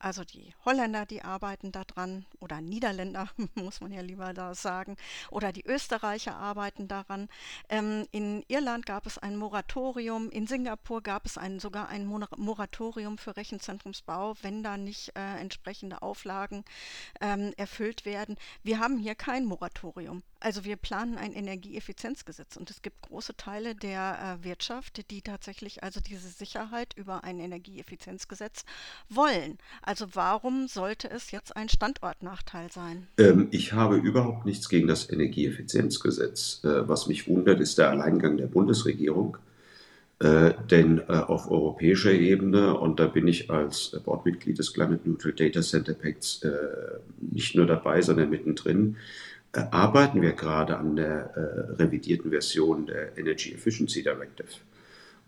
Also 0.03 0.25
die 0.25 0.55
Holländer, 0.65 1.05
die 1.05 1.23
arbeiten 1.23 1.73
daran, 1.73 2.25
oder 2.41 2.63
Niederländer, 2.63 3.29
muss 3.55 3.83
man 3.83 3.93
ja 3.93 4.01
lieber 4.01 4.33
da 4.33 4.55
sagen, 4.55 4.97
oder 5.31 5.53
die 5.53 5.67
Österreicher 5.67 6.35
arbeiten 6.35 6.89
daran. 6.89 7.29
Ähm, 7.69 8.07
in 8.11 8.43
Irland 8.49 8.87
gab 8.87 9.05
es 9.05 9.19
ein 9.19 9.37
Moratorium, 9.37 10.31
in 10.31 10.47
Singapur 10.47 11.03
gab 11.03 11.27
es 11.27 11.37
ein, 11.37 11.61
sogar 11.61 11.89
ein 11.91 12.07
Moratorium 12.07 13.19
für 13.19 13.37
Rechenzentrumsbau, 13.37 14.37
wenn 14.41 14.63
da 14.63 14.79
nicht 14.79 15.15
äh, 15.17 15.39
entsprechende 15.39 16.01
Auflagen 16.01 16.65
ähm, 17.21 17.53
erfüllt 17.59 18.07
werden. 18.07 18.37
Wir 18.63 18.79
haben 18.79 18.97
hier 18.97 19.15
kein 19.15 19.45
Moratorium. 19.45 20.23
Also 20.41 20.65
wir 20.65 20.77
planen 20.77 21.19
ein 21.19 21.33
Energieeffizienzgesetz 21.35 22.57
und 22.57 22.71
es 22.71 22.81
gibt 22.81 23.03
große 23.03 23.37
Teile 23.37 23.75
der 23.75 24.39
äh, 24.41 24.45
Wirtschaft, 24.45 25.11
die 25.11 25.21
tatsächlich 25.21 25.83
also 25.83 26.01
diese 26.01 26.29
Sicherheit 26.29 26.95
über 26.97 27.25
ein 27.25 27.39
Energieeffizienzgesetz 27.39 28.65
wollen. 29.11 29.59
Also 29.83 30.07
warum 30.15 30.67
sollte 30.67 31.11
es 31.11 31.31
jetzt 31.31 31.57
ein 31.57 31.69
Standortnachteil 31.69 32.73
sein? 32.73 33.07
Ähm, 33.19 33.49
ich 33.51 33.75
habe 33.75 33.97
überhaupt 33.97 34.47
nichts 34.47 34.71
gegen 34.71 34.89
das 34.89 35.11
Energieeffizienzgesetz. 35.11 36.63
Äh, 36.65 36.89
was 36.89 37.07
mich 37.07 37.29
wundert, 37.29 37.61
ist 37.61 37.77
der 37.77 37.91
Alleingang 37.91 38.39
der 38.39 38.47
Bundesregierung. 38.47 39.37
Äh, 40.21 40.53
denn 40.71 40.99
äh, 40.99 41.13
auf 41.13 41.51
europäischer 41.51 42.13
Ebene, 42.13 42.79
und 42.79 43.01
da 43.01 43.07
bin 43.07 43.27
ich 43.27 43.51
als 43.51 43.99
Boardmitglied 44.05 44.59
des 44.59 44.75
Climate 44.75 45.09
Neutral 45.09 45.33
Data 45.33 45.63
Center 45.63 45.95
Pacts 45.95 46.43
äh, 46.43 46.51
nicht 47.21 47.55
nur 47.55 47.67
dabei, 47.67 48.03
sondern 48.03 48.29
mittendrin, 48.29 48.97
arbeiten 49.53 50.23
wir 50.23 50.33
gerade 50.33 50.77
an 50.77 50.97
der 50.97 51.35
äh, 51.35 51.73
revidierten 51.83 52.31
Version 52.31 52.87
der 52.87 53.17
Energy 53.19 53.53
Efficiency 53.53 54.03
Directive. 54.03 54.49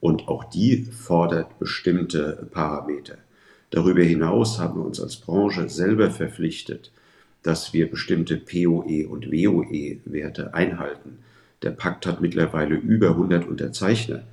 Und 0.01 0.29
auch 0.29 0.45
die 0.45 0.85
fordert 0.85 1.59
bestimmte 1.59 2.47
Parameter. 2.51 3.19
Darüber 3.71 4.03
hinaus 4.03 4.59
haben 4.59 4.81
wir 4.81 4.85
uns 4.85 5.01
als 5.01 5.17
Branche 5.17 5.69
selber 5.69 6.11
verpflichtet, 6.11 6.93
dass 7.43 7.73
wir 7.73 7.91
bestimmte 7.91 8.37
POE 8.37 9.09
und 9.09 9.33
WOE-Werte 9.33 10.55
einhalten. 10.55 11.19
Der 11.63 11.71
Pakt 11.71 12.07
hat 12.07 12.21
mittlerweile 12.21 12.75
über 12.75 13.11
100 13.11 13.47
Unterzeichner. 13.47 14.25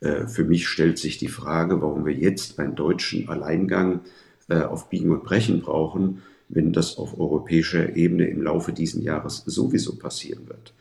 Äh, 0.00 0.26
für 0.26 0.44
mich 0.44 0.68
stellt 0.68 0.98
sich 0.98 1.18
die 1.18 1.28
Frage, 1.28 1.80
warum 1.80 2.04
wir 2.04 2.14
jetzt 2.14 2.58
einen 2.58 2.74
deutschen 2.74 3.28
Alleingang 3.28 4.00
äh, 4.48 4.60
auf 4.60 4.90
Biegen 4.90 5.10
und 5.10 5.24
Brechen 5.24 5.60
brauchen, 5.60 6.22
wenn 6.52 6.72
das 6.72 6.98
auf 6.98 7.18
europäischer 7.18 7.96
Ebene 7.96 8.26
im 8.26 8.42
Laufe 8.42 8.72
dieses 8.72 9.02
Jahres 9.02 9.38
sowieso 9.46 9.98
passieren 9.98 10.48
wird. 10.48 10.74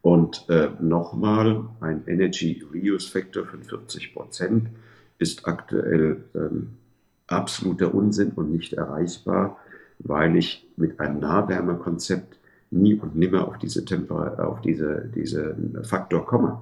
Und 0.00 0.46
äh, 0.48 0.70
nochmal, 0.80 1.64
ein 1.80 2.02
Energy 2.06 2.64
Reuse 2.74 3.08
Factor 3.08 3.46
von 3.46 3.62
40 3.62 4.14
Prozent 4.14 4.68
ist 5.18 5.46
aktuell 5.46 6.24
ähm, 6.34 6.70
absoluter 7.28 7.94
Unsinn 7.94 8.32
und 8.32 8.50
nicht 8.50 8.72
erreichbar, 8.72 9.58
weil 10.00 10.36
ich 10.36 10.66
mit 10.76 10.98
einem 10.98 11.20
Nahwärmekonzept 11.20 12.38
nie 12.70 12.94
und 12.94 13.14
nimmer 13.14 13.46
auf 13.46 13.58
diese, 13.58 13.84
Temper 13.84 14.44
auf 14.44 14.60
diese, 14.62 15.10
diesen 15.14 15.84
Faktor 15.84 16.26
komme. 16.26 16.60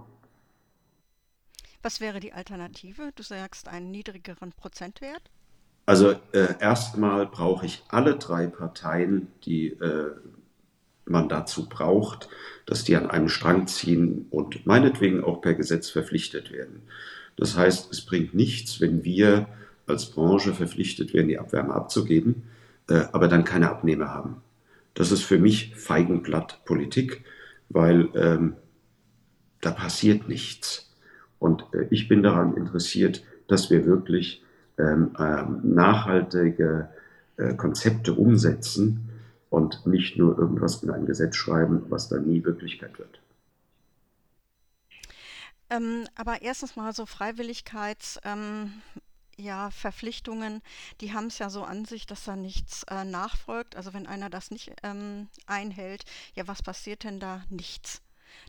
Was 1.83 2.01
wäre 2.01 2.21
die 2.21 2.35
Alternative? 2.35 3.11
Du 3.15 3.23
sagst 3.23 3.69
einen 3.69 3.91
niedrigeren 3.91 4.53
Prozentwert? 4.53 5.31
Also 5.91 6.13
äh, 6.31 6.55
erstmal 6.61 7.27
brauche 7.27 7.67
ich 7.67 7.83
alle 7.89 8.15
drei 8.15 8.47
Parteien, 8.47 9.27
die 9.45 9.71
äh, 9.71 10.13
man 11.05 11.29
dazu 11.29 11.69
braucht, 11.69 12.29
dass 12.65 12.85
die 12.85 12.95
an 12.95 13.11
einem 13.11 13.29
Strang 13.29 13.67
ziehen 13.67 14.27
und 14.31 14.65
meinetwegen 14.67 15.25
auch 15.25 15.41
per 15.41 15.55
Gesetz 15.55 15.91
verpflichtet 15.91 16.53
werden. 16.53 16.83
Das 17.35 17.57
heißt, 17.57 17.91
es 17.93 18.03
bringt 18.03 18.35
nichts, 18.35 18.81
wenn 18.81 19.03
wir 19.03 19.49
als 19.89 20.13
Branche 20.13 20.55
verpflichtet 20.55 21.13
werden, 21.13 21.27
die 21.27 21.41
Abwärme 21.41 21.75
abzugeben, 21.75 22.45
äh, 22.89 23.07
aber 23.11 23.27
dann 23.27 23.43
keine 23.43 23.69
Abnehmer 23.69 24.15
haben. 24.15 24.43
Das 24.95 25.11
ist 25.11 25.25
für 25.25 25.41
mich 25.41 25.75
Feigenblatt-Politik, 25.75 27.25
weil 27.69 28.11
ähm, 28.15 28.55
da 29.61 29.73
passiert 29.73 30.29
nichts. 30.29 30.95
Und 31.41 31.65
äh, 31.73 31.89
ich 31.91 32.07
bin 32.07 32.23
daran 32.23 32.57
interessiert, 32.57 33.25
dass 33.49 33.71
wir 33.71 33.87
wirklich 33.87 34.45
ähm, 34.81 35.17
ähm, 35.19 35.61
nachhaltige 35.75 36.89
äh, 37.37 37.55
Konzepte 37.55 38.15
umsetzen 38.15 39.09
und 39.51 39.87
nicht 39.87 40.17
nur 40.17 40.39
irgendwas 40.39 40.83
in 40.83 40.91
ein 40.91 41.07
Gesetz 41.07 41.37
schreiben, 41.37 41.83
was 41.89 42.09
dann 42.09 42.27
nie 42.27 42.45
Wirklichkeit 42.45 42.99
wird. 42.99 43.21
Ähm, 45.69 46.07
aber 46.17 46.43
erstens 46.43 46.77
mal 46.77 46.93
so 46.93 47.07
Freiwilligkeits. 47.07 48.19
Ähm, 48.25 48.73
ja, 49.37 49.71
Verpflichtungen, 49.71 50.61
die 51.01 51.15
haben 51.15 51.29
es 51.29 51.39
ja 51.39 51.49
so 51.49 51.63
an 51.65 51.87
sich, 51.87 52.05
dass 52.07 52.25
da 52.25 52.37
nichts 52.37 52.85
äh, 52.91 53.05
nachfolgt. 53.05 53.75
Also 53.75 53.95
wenn 53.95 54.07
einer 54.07 54.29
das 54.29 54.51
nicht 54.51 54.73
ähm, 54.83 55.29
einhält, 55.47 56.05
ja, 56.35 56.47
was 56.47 56.63
passiert 56.63 57.05
denn 57.05 57.21
da? 57.21 57.43
Nichts 57.49 58.03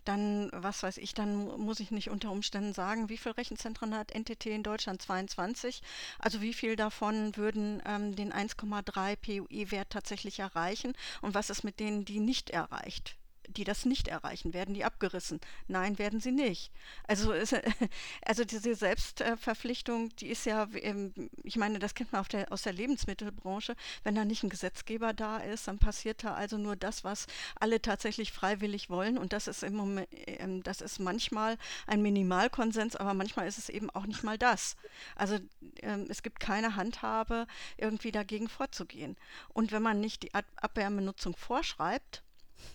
dann, 0.05 0.49
was 0.53 0.83
weiß 0.83 0.97
ich, 0.97 1.13
dann 1.13 1.45
muss 1.59 1.79
ich 1.79 1.91
nicht 1.91 2.09
unter 2.09 2.31
Umständen 2.31 2.73
sagen, 2.73 3.09
wie 3.09 3.17
viele 3.17 3.37
Rechenzentren 3.37 3.95
hat 3.95 4.13
NTT 4.13 4.47
in 4.47 4.63
Deutschland? 4.63 5.01
22. 5.01 5.81
Also 6.19 6.41
wie 6.41 6.53
viel 6.53 6.75
davon 6.75 7.35
würden 7.35 7.81
ähm, 7.85 8.15
den 8.15 8.33
1,3 8.33 9.15
PUI-Wert 9.15 9.89
tatsächlich 9.89 10.39
erreichen 10.39 10.93
und 11.21 11.33
was 11.33 11.49
ist 11.49 11.63
mit 11.63 11.79
denen, 11.79 12.05
die 12.05 12.19
nicht 12.19 12.49
erreicht 12.49 13.15
die 13.47 13.63
das 13.63 13.85
nicht 13.85 14.07
erreichen, 14.07 14.53
werden 14.53 14.73
die 14.73 14.83
abgerissen? 14.83 15.39
Nein, 15.67 15.97
werden 15.97 16.19
sie 16.19 16.31
nicht. 16.31 16.71
Also, 17.07 17.33
also 18.25 18.45
diese 18.45 18.75
Selbstverpflichtung, 18.75 20.15
die 20.17 20.27
ist 20.27 20.45
ja, 20.45 20.67
ähm, 20.75 21.13
ich 21.43 21.57
meine, 21.57 21.79
das 21.79 21.93
kennt 21.93 22.11
man 22.11 22.25
der, 22.31 22.51
aus 22.51 22.63
der 22.63 22.73
Lebensmittelbranche. 22.73 23.75
Wenn 24.03 24.15
da 24.15 24.25
nicht 24.25 24.43
ein 24.43 24.49
Gesetzgeber 24.49 25.13
da 25.13 25.37
ist, 25.37 25.67
dann 25.67 25.79
passiert 25.79 26.23
da 26.23 26.33
also 26.33 26.57
nur 26.57 26.75
das, 26.75 27.03
was 27.03 27.27
alle 27.59 27.81
tatsächlich 27.81 28.31
freiwillig 28.31 28.89
wollen. 28.89 29.17
Und 29.17 29.33
das 29.33 29.47
ist 29.47 29.63
im 29.63 29.75
Moment, 29.75 30.07
ähm, 30.11 30.63
das 30.63 30.81
ist 30.81 30.99
manchmal 30.99 31.57
ein 31.87 32.01
Minimalkonsens, 32.01 32.95
aber 32.95 33.13
manchmal 33.13 33.47
ist 33.47 33.57
es 33.57 33.69
eben 33.69 33.89
auch 33.89 34.05
nicht 34.05 34.23
mal 34.23 34.37
das. 34.37 34.75
Also 35.15 35.39
ähm, 35.81 36.05
es 36.09 36.23
gibt 36.23 36.39
keine 36.39 36.75
Handhabe, 36.75 37.47
irgendwie 37.77 38.11
dagegen 38.11 38.49
vorzugehen. 38.49 39.17
Und 39.49 39.71
wenn 39.71 39.81
man 39.81 39.99
nicht 39.99 40.23
die 40.23 40.33
Abwärmenutzung 40.33 41.35
vorschreibt, 41.35 42.23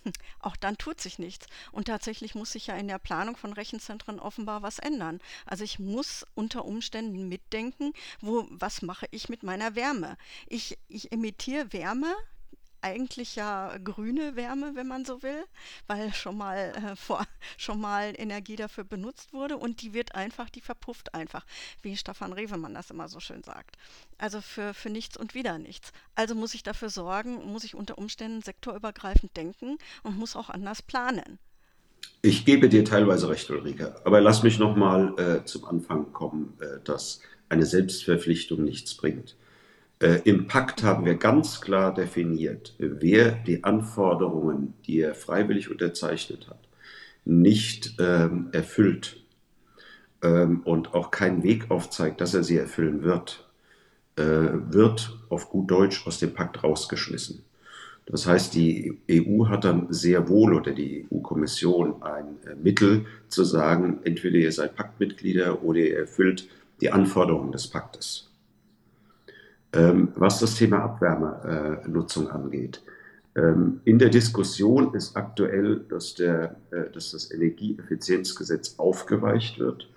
auch 0.39 0.55
dann 0.55 0.77
tut 0.77 1.01
sich 1.01 1.19
nichts. 1.19 1.47
Und 1.71 1.85
tatsächlich 1.85 2.35
muss 2.35 2.51
sich 2.51 2.67
ja 2.67 2.75
in 2.75 2.87
der 2.87 2.99
Planung 2.99 3.37
von 3.37 3.53
Rechenzentren 3.53 4.19
offenbar 4.19 4.61
was 4.61 4.79
ändern. 4.79 5.19
Also 5.45 5.63
ich 5.63 5.79
muss 5.79 6.25
unter 6.35 6.65
Umständen 6.65 7.27
mitdenken, 7.27 7.93
wo, 8.21 8.47
was 8.49 8.81
mache 8.81 9.07
ich 9.11 9.29
mit 9.29 9.43
meiner 9.43 9.75
Wärme? 9.75 10.17
Ich, 10.47 10.77
ich 10.87 11.11
emittiere 11.11 11.73
Wärme, 11.73 12.15
eigentlich 12.87 13.35
ja 13.35 13.77
grüne 13.83 14.35
Wärme, 14.35 14.71
wenn 14.75 14.87
man 14.87 15.05
so 15.05 15.21
will, 15.21 15.43
weil 15.87 16.13
schon 16.13 16.37
mal 16.37 16.73
äh, 16.75 16.95
vor, 16.95 17.25
schon 17.57 17.79
mal 17.79 18.13
Energie 18.17 18.55
dafür 18.55 18.83
benutzt 18.83 19.33
wurde 19.33 19.57
und 19.57 19.81
die 19.81 19.93
wird 19.93 20.15
einfach, 20.15 20.49
die 20.49 20.61
verpufft 20.61 21.13
einfach, 21.13 21.45
wie 21.81 21.97
Stefan 21.97 22.33
Rewemann 22.33 22.73
das 22.73 22.89
immer 22.89 23.09
so 23.09 23.19
schön 23.19 23.43
sagt. 23.43 23.75
Also 24.17 24.41
für, 24.41 24.73
für 24.73 24.89
nichts 24.89 25.17
und 25.17 25.35
wieder 25.35 25.57
nichts. 25.57 25.91
Also 26.15 26.33
muss 26.33 26.53
ich 26.53 26.63
dafür 26.63 26.89
sorgen, 26.89 27.51
muss 27.51 27.63
ich 27.63 27.75
unter 27.75 27.97
Umständen 27.97 28.41
sektorübergreifend 28.41 29.35
denken 29.35 29.77
und 30.03 30.17
muss 30.17 30.35
auch 30.35 30.49
anders 30.49 30.81
planen. 30.81 31.39
Ich 32.21 32.45
gebe 32.45 32.69
dir 32.69 32.85
teilweise 32.85 33.29
recht, 33.29 33.49
Ulrike, 33.49 33.95
aber 34.05 34.21
lass 34.21 34.43
mich 34.43 34.59
nochmal 34.59 35.13
äh, 35.19 35.45
zum 35.45 35.65
Anfang 35.65 36.13
kommen, 36.13 36.57
äh, 36.59 36.79
dass 36.83 37.21
eine 37.49 37.65
Selbstverpflichtung 37.65 38.63
nichts 38.63 38.95
bringt. 38.95 39.35
Äh, 39.99 40.21
Im 40.25 40.47
Pakt 40.47 40.83
haben 40.83 41.05
wir 41.05 41.15
ganz 41.15 41.59
klar 41.61 41.93
definiert, 41.93 42.75
wer 42.77 43.31
die 43.31 43.63
Anforderungen, 43.63 44.73
die 44.85 44.99
er 44.99 45.15
freiwillig 45.15 45.71
unterzeichnet 45.71 46.47
hat, 46.49 46.59
nicht 47.25 47.95
ähm, 47.99 48.49
erfüllt 48.51 49.17
ähm, 50.21 50.61
und 50.63 50.93
auch 50.93 51.09
keinen 51.09 51.43
Weg 51.43 51.71
aufzeigt, 51.71 52.21
dass 52.21 52.33
er 52.33 52.43
sie 52.43 52.57
erfüllen 52.57 53.01
wird, 53.01 53.47
äh, 54.17 54.23
wird 54.23 55.17
auf 55.29 55.49
gut 55.49 55.71
Deutsch 55.71 56.05
aus 56.05 56.19
dem 56.19 56.33
Pakt 56.33 56.63
rausgeschmissen. 56.63 57.43
Das 58.05 58.25
heißt, 58.25 58.55
die 58.55 58.99
EU 59.11 59.47
hat 59.47 59.65
dann 59.65 59.91
sehr 59.91 60.29
wohl 60.29 60.53
oder 60.53 60.71
die 60.71 61.05
EU-Kommission 61.11 62.01
ein 62.03 62.37
äh, 62.45 62.55
Mittel 62.55 63.05
zu 63.27 63.43
sagen, 63.43 63.99
entweder 64.03 64.37
ihr 64.37 64.51
seid 64.51 64.75
Paktmitglieder 64.75 65.63
oder 65.63 65.79
ihr 65.79 65.97
erfüllt 65.97 66.47
die 66.81 66.91
Anforderungen 66.91 67.51
des 67.51 67.67
Paktes. 67.67 68.26
Ähm, 69.77 70.07
was 70.15 70.39
das 70.39 70.55
Thema 70.55 70.79
Abwärmenutzung 70.79 72.29
angeht. 72.31 72.81
Ähm, 73.35 73.81
in 73.85 73.99
der 73.99 74.09
Diskussion 74.09 74.95
ist 74.95 75.15
aktuell, 75.15 75.81
dass, 75.87 76.15
der, 76.15 76.55
äh, 76.71 76.89
dass 76.91 77.11
das 77.11 77.31
Energieeffizienzgesetz 77.31 78.79
aufgeweicht 78.79 79.59
wird, 79.59 79.87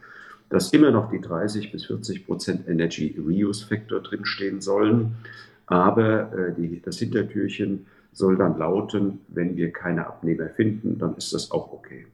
dass 0.50 0.74
immer 0.74 0.90
noch 0.90 1.10
die 1.10 1.20
30 1.22 1.72
bis 1.72 1.86
40 1.86 2.26
Prozent 2.26 2.68
Energy 2.68 3.16
Reuse 3.18 3.64
Factor 3.66 4.00
drinstehen 4.00 4.60
sollen. 4.60 5.16
Aber 5.64 6.30
äh, 6.34 6.52
die, 6.54 6.82
das 6.84 6.98
Hintertürchen 6.98 7.86
soll 8.12 8.36
dann 8.36 8.58
lauten, 8.58 9.20
wenn 9.28 9.56
wir 9.56 9.72
keine 9.72 10.06
Abnehmer 10.06 10.50
finden, 10.50 10.98
dann 10.98 11.16
ist 11.16 11.32
das 11.32 11.52
auch 11.52 11.72
okay. 11.72 12.06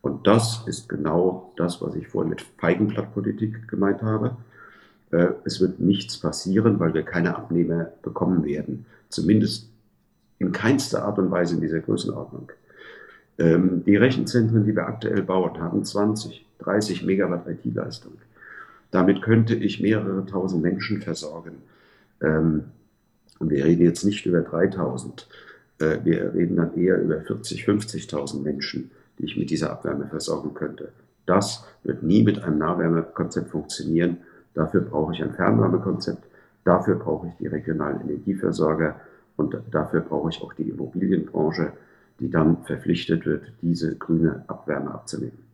Und 0.00 0.28
das 0.28 0.62
ist 0.68 0.88
genau 0.88 1.52
das, 1.56 1.82
was 1.82 1.96
ich 1.96 2.06
vorhin 2.06 2.30
mit 2.30 2.42
Feigenblattpolitik 2.58 3.66
gemeint 3.66 4.00
habe. 4.02 4.36
Äh, 5.10 5.28
es 5.44 5.60
wird 5.60 5.80
nichts 5.80 6.18
passieren, 6.18 6.78
weil 6.78 6.94
wir 6.94 7.02
keine 7.02 7.36
Abnehmer 7.36 7.92
bekommen 8.02 8.44
werden. 8.44 8.86
Zumindest 9.08 9.68
in 10.38 10.52
keinster 10.52 11.04
Art 11.04 11.18
und 11.18 11.30
Weise 11.30 11.54
in 11.56 11.60
dieser 11.60 11.80
Größenordnung. 11.80 12.52
Ähm, 13.38 13.84
die 13.84 13.96
Rechenzentren, 13.96 14.64
die 14.64 14.74
wir 14.74 14.86
aktuell 14.86 15.22
bauen, 15.22 15.60
haben 15.60 15.84
20, 15.84 16.44
30 16.58 17.04
Megawatt 17.04 17.46
IT-Leistung. 17.46 18.12
Damit 18.90 19.22
könnte 19.22 19.54
ich 19.54 19.80
mehrere 19.80 20.26
tausend 20.26 20.62
Menschen 20.62 21.00
versorgen. 21.00 21.62
Ähm, 22.20 22.64
und 23.38 23.50
wir 23.50 23.64
reden 23.64 23.84
jetzt 23.84 24.04
nicht 24.04 24.26
über 24.26 24.40
3000. 24.40 25.28
Äh, 25.78 25.98
wir 26.04 26.34
reden 26.34 26.56
dann 26.56 26.76
eher 26.76 27.00
über 27.00 27.20
40, 27.20 27.64
50.000 27.64 28.42
Menschen, 28.42 28.90
die 29.18 29.24
ich 29.24 29.36
mit 29.36 29.50
dieser 29.50 29.70
Abwärme 29.70 30.06
versorgen 30.06 30.54
könnte. 30.54 30.92
Das 31.26 31.64
wird 31.84 32.02
nie 32.02 32.22
mit 32.22 32.42
einem 32.42 32.58
Nahwärmekonzept 32.58 33.50
funktionieren. 33.50 34.18
Dafür 34.54 34.82
brauche 34.82 35.12
ich 35.12 35.22
ein 35.22 35.34
Fernwärmekonzept. 35.34 36.24
Dafür 36.64 36.96
brauche 36.96 37.28
ich 37.28 37.34
die 37.38 37.46
regionalen 37.46 38.00
Energieversorger 38.02 39.00
und 39.36 39.56
dafür 39.70 40.00
brauche 40.00 40.30
ich 40.30 40.42
auch 40.42 40.52
die 40.52 40.68
Immobilienbranche, 40.68 41.72
die 42.18 42.30
dann 42.30 42.64
verpflichtet 42.64 43.24
wird, 43.24 43.52
diese 43.62 43.96
grüne 43.96 44.44
Abwärme 44.48 44.92
abzunehmen. 44.92 45.50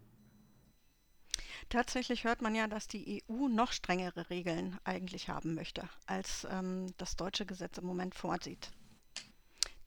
Tatsächlich 1.69 2.25
hört 2.25 2.43
man 2.43 2.55
ja, 2.55 2.69
dass 2.69 2.87
die 2.87 3.23
EU 3.29 3.49
noch 3.49 3.73
strengere 3.73 4.31
Regeln 4.31 4.79
eigentlich 4.85 5.29
haben 5.29 5.55
möchte, 5.55 5.83
als 6.07 6.47
ähm, 6.51 6.87
das 6.97 7.17
deutsche 7.17 7.45
Gesetz 7.45 7.79
im 7.79 7.87
Moment 7.87 8.15
vorsieht. 8.15 8.71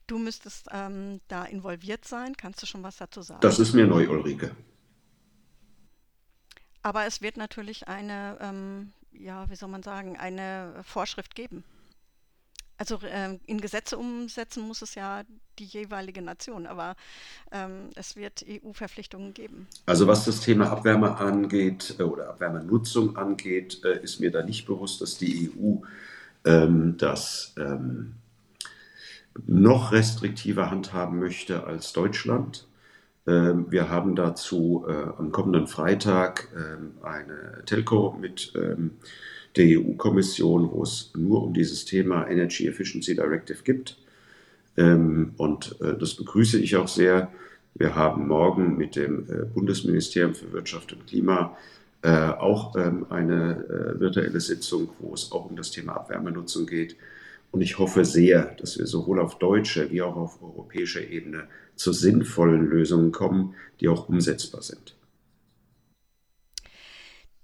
Du 0.06 0.18
müsstest 0.18 0.68
ähm, 0.72 1.20
da 1.28 1.44
involviert 1.44 2.04
sein. 2.04 2.36
Kannst 2.36 2.60
du 2.62 2.66
schon 2.66 2.82
was 2.82 2.96
dazu 2.96 3.22
sagen? 3.22 3.40
Das 3.40 3.58
ist 3.58 3.72
mir 3.74 3.86
neu, 3.86 4.08
Ulrike. 4.10 4.50
Aber 6.82 7.06
es 7.06 7.22
wird 7.22 7.36
natürlich 7.36 7.88
eine, 7.88 8.36
ähm, 8.40 8.92
ja, 9.22 9.48
wie 9.50 9.56
soll 9.56 9.68
man 9.68 9.82
sagen, 9.82 10.16
eine 10.16 10.74
Vorschrift 10.82 11.34
geben. 11.34 11.64
Also 12.80 12.98
äh, 13.02 13.38
in 13.44 13.60
Gesetze 13.60 13.98
umsetzen 13.98 14.66
muss 14.66 14.80
es 14.80 14.94
ja 14.94 15.22
die 15.58 15.66
jeweilige 15.66 16.22
Nation, 16.22 16.66
aber 16.66 16.96
ähm, 17.52 17.90
es 17.94 18.16
wird 18.16 18.42
EU-Verpflichtungen 18.48 19.34
geben. 19.34 19.68
Also 19.84 20.06
was 20.06 20.24
das 20.24 20.40
Thema 20.40 20.70
Abwärme 20.70 21.18
angeht 21.18 21.96
äh, 21.98 22.04
oder 22.04 22.30
Abwärmenutzung 22.30 23.18
angeht, 23.18 23.84
äh, 23.84 24.02
ist 24.02 24.20
mir 24.20 24.30
da 24.30 24.42
nicht 24.42 24.66
bewusst, 24.66 25.02
dass 25.02 25.18
die 25.18 25.50
EU 25.50 25.84
ähm, 26.46 26.96
das 26.96 27.54
ähm, 27.58 28.14
noch 29.46 29.92
restriktiver 29.92 30.70
handhaben 30.70 31.18
möchte 31.18 31.64
als 31.64 31.92
Deutschland. 31.92 32.66
Ähm, 33.26 33.66
wir 33.70 33.88
haben 33.90 34.16
dazu 34.16 34.84
äh, 34.88 34.92
am 35.18 35.30
kommenden 35.30 35.66
Freitag 35.66 36.48
ähm, 36.56 36.92
eine 37.02 37.62
Telco 37.66 38.16
mit 38.18 38.52
ähm, 38.56 38.92
der 39.56 39.66
EU-Kommission, 39.80 40.70
wo 40.72 40.82
es 40.82 41.12
nur 41.14 41.42
um 41.42 41.52
dieses 41.52 41.84
Thema 41.84 42.28
Energy 42.28 42.66
Efficiency 42.66 43.14
Directive 43.14 43.62
gibt. 43.64 43.96
Und 44.76 45.76
äh, 45.80 45.98
das 45.98 46.14
begrüße 46.14 46.60
ich 46.60 46.76
auch 46.76 46.86
sehr. 46.86 47.32
Wir 47.74 47.96
haben 47.96 48.28
morgen 48.28 48.78
mit 48.78 48.94
dem 48.94 49.28
äh, 49.28 49.44
Bundesministerium 49.44 50.34
für 50.34 50.52
Wirtschaft 50.52 50.92
und 50.92 51.06
Klima 51.06 51.56
auch 52.02 52.74
eine 53.10 53.94
virtuelle 53.98 54.40
Sitzung, 54.40 54.88
wo 55.00 55.12
es 55.12 55.30
auch 55.32 55.50
um 55.50 55.54
das 55.54 55.70
Thema 55.70 55.96
Abwärmenutzung 55.96 56.66
geht. 56.66 56.96
Und 57.50 57.62
ich 57.62 57.78
hoffe 57.78 58.04
sehr, 58.04 58.54
dass 58.56 58.78
wir 58.78 58.86
sowohl 58.86 59.20
auf 59.20 59.38
deutscher 59.38 59.90
wie 59.90 60.02
auch 60.02 60.16
auf 60.16 60.42
europäischer 60.42 61.02
Ebene 61.02 61.48
zu 61.74 61.92
sinnvollen 61.92 62.66
Lösungen 62.66 63.10
kommen, 63.10 63.54
die 63.80 63.88
auch 63.88 64.08
umsetzbar 64.08 64.62
sind. 64.62 64.96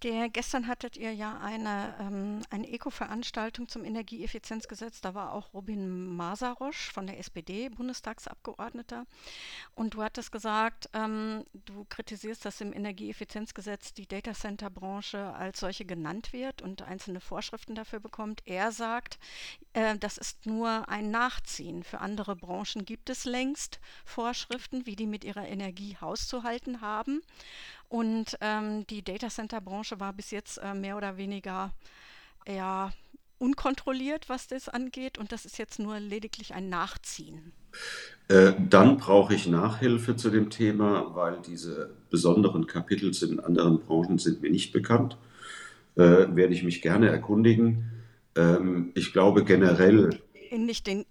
Der, 0.03 0.29
gestern 0.29 0.69
hattet 0.69 0.99
ihr 0.99 1.15
ja 1.15 1.39
eine, 1.39 1.95
ähm, 1.99 2.43
eine 2.51 2.71
Eco-Veranstaltung 2.71 3.67
zum 3.67 3.83
Energieeffizienzgesetz. 3.83 5.01
Da 5.01 5.15
war 5.15 5.33
auch 5.33 5.55
Robin 5.55 6.15
Masarosch 6.15 6.93
von 6.93 7.07
der 7.07 7.19
SPD, 7.19 7.71
Bundestagsabgeordneter. 7.71 9.07
Und 9.75 9.95
du 9.95 10.03
hattest 10.03 10.33
gesagt, 10.33 10.91
ähm, 10.93 11.45
du 11.55 11.87
kritisierst, 11.89 12.45
dass 12.45 12.61
im 12.61 12.75
Energieeffizienzgesetz 12.75 13.95
die 13.95 14.07
Datacenter-Branche 14.07 15.33
als 15.33 15.61
solche 15.61 15.87
genannt 15.87 16.35
wird 16.35 16.61
und 16.61 16.83
einzelne 16.83 17.21
Vorschriften 17.21 17.75
dafür 17.75 17.99
bekommt. 17.99 18.43
Er 18.45 18.73
sagt, 18.73 19.19
das 20.01 20.17
ist 20.17 20.47
nur 20.47 20.89
ein 20.89 21.11
Nachziehen. 21.11 21.83
Für 21.83 22.01
andere 22.01 22.35
Branchen 22.35 22.85
gibt 22.85 23.11
es 23.11 23.25
längst 23.27 23.79
Vorschriften, 24.05 24.87
wie 24.87 24.97
die 24.97 25.07
mit 25.07 25.23
ihrer 25.23 25.47
Energie 25.47 25.97
hauszuhalten 26.01 26.81
haben. 26.81 27.21
Und 27.89 28.39
ähm, 28.41 28.87
die 28.87 29.03
Data 29.03 29.29
Center 29.29 29.61
Branche 29.61 30.01
war 30.01 30.13
bis 30.13 30.31
jetzt 30.31 30.59
äh, 30.59 30.75
mehr 30.75 30.97
oder 30.97 31.17
weniger 31.17 31.73
ja, 32.49 32.93
unkontrolliert, 33.39 34.29
was 34.29 34.47
das 34.47 34.69
angeht. 34.69 35.19
Und 35.19 35.33
das 35.33 35.45
ist 35.45 35.59
jetzt 35.59 35.79
nur 35.79 36.01
lediglich 36.01 36.55
ein 36.55 36.69
Nachziehen. 36.69 37.53
Äh, 38.29 38.55
dann 38.59 38.97
brauche 38.97 39.35
ich 39.35 39.47
Nachhilfe 39.47 40.17
zu 40.17 40.31
dem 40.31 40.51
Thema, 40.51 41.15
weil 41.15 41.41
diese 41.47 41.91
besonderen 42.11 42.67
Kapitel 42.67 43.13
in 43.23 43.41
anderen 43.41 43.81
Branchen 43.81 44.19
sind 44.19 44.43
mir 44.43 44.51
nicht 44.51 44.73
bekannt. 44.73 45.17
Äh, 45.97 46.35
werde 46.35 46.55
ich 46.55 46.63
mich 46.63 46.83
gerne 46.83 47.09
erkundigen. 47.09 47.96
Ähm, 48.37 48.93
ich 48.95 49.13
glaube 49.13 49.45
generell. 49.45 50.21
Nicht 50.53 50.87
den 50.87 51.05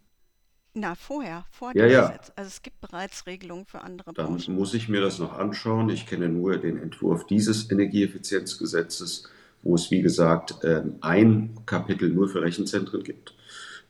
na, 0.77 0.93
vorher, 0.93 1.45
vor 1.51 1.73
dem 1.73 1.89
ja. 1.89 2.07
Gesetz. 2.07 2.33
Also 2.35 2.49
es 2.49 2.61
gibt 2.61 2.81
bereits 2.81 3.25
Regelungen 3.25 3.65
für 3.65 3.81
andere 3.81 4.13
Dann 4.13 4.25
Branchen. 4.25 4.55
muss 4.55 4.73
ich 4.73 4.89
mir 4.89 4.99
das 4.99 5.19
noch 5.19 5.37
anschauen. 5.37 5.89
Ich 5.89 6.05
kenne 6.05 6.27
nur 6.27 6.57
den 6.57 6.77
Entwurf 6.77 7.25
dieses 7.25 7.71
Energieeffizienzgesetzes, 7.71 9.29
wo 9.63 9.75
es, 9.75 9.89
wie 9.89 10.01
gesagt, 10.01 10.55
ähm, 10.63 10.95
ein 10.99 11.57
Kapitel 11.65 12.09
nur 12.09 12.27
für 12.27 12.41
Rechenzentren 12.41 13.03
gibt. 13.03 13.33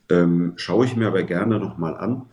Ähm, 0.09 0.53
schaue 0.57 0.85
ich 0.85 0.95
mir 0.95 1.07
aber 1.07 1.23
gerne 1.23 1.59
nochmal 1.59 1.97
an. 1.97 2.27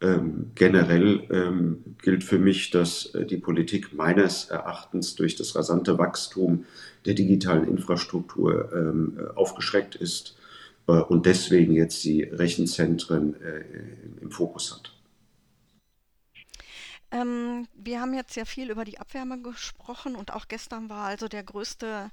Ähm, 0.00 0.50
generell 0.54 1.76
gilt 2.00 2.24
für 2.24 2.38
mich, 2.38 2.70
dass 2.70 3.14
äh, 3.14 3.24
die 3.24 3.36
Politik 3.36 3.92
meines 3.92 4.46
Erachtens 4.46 5.14
durch 5.14 5.36
das 5.36 5.54
rasante 5.54 5.98
Wachstum 5.98 6.64
der 7.04 7.14
digitalen 7.14 7.66
Infrastruktur 7.66 9.32
aufgeschreckt 9.34 9.94
ist 9.94 10.36
äh, 10.86 10.92
und 10.92 11.26
deswegen 11.26 11.74
jetzt 11.74 12.02
die 12.04 12.22
Rechenzentren 12.22 13.40
äh, 13.40 13.64
im 14.20 14.30
Fokus 14.30 14.74
hat. 14.74 14.92
Ähm, 17.10 17.68
wir 17.74 18.00
haben 18.00 18.14
jetzt 18.14 18.32
sehr 18.32 18.46
viel 18.46 18.70
über 18.70 18.86
die 18.86 18.98
Abwärme 18.98 19.40
gesprochen 19.42 20.16
und 20.16 20.32
auch 20.32 20.48
gestern 20.48 20.88
war 20.88 21.04
also 21.04 21.28
der 21.28 21.42
größte 21.42 22.10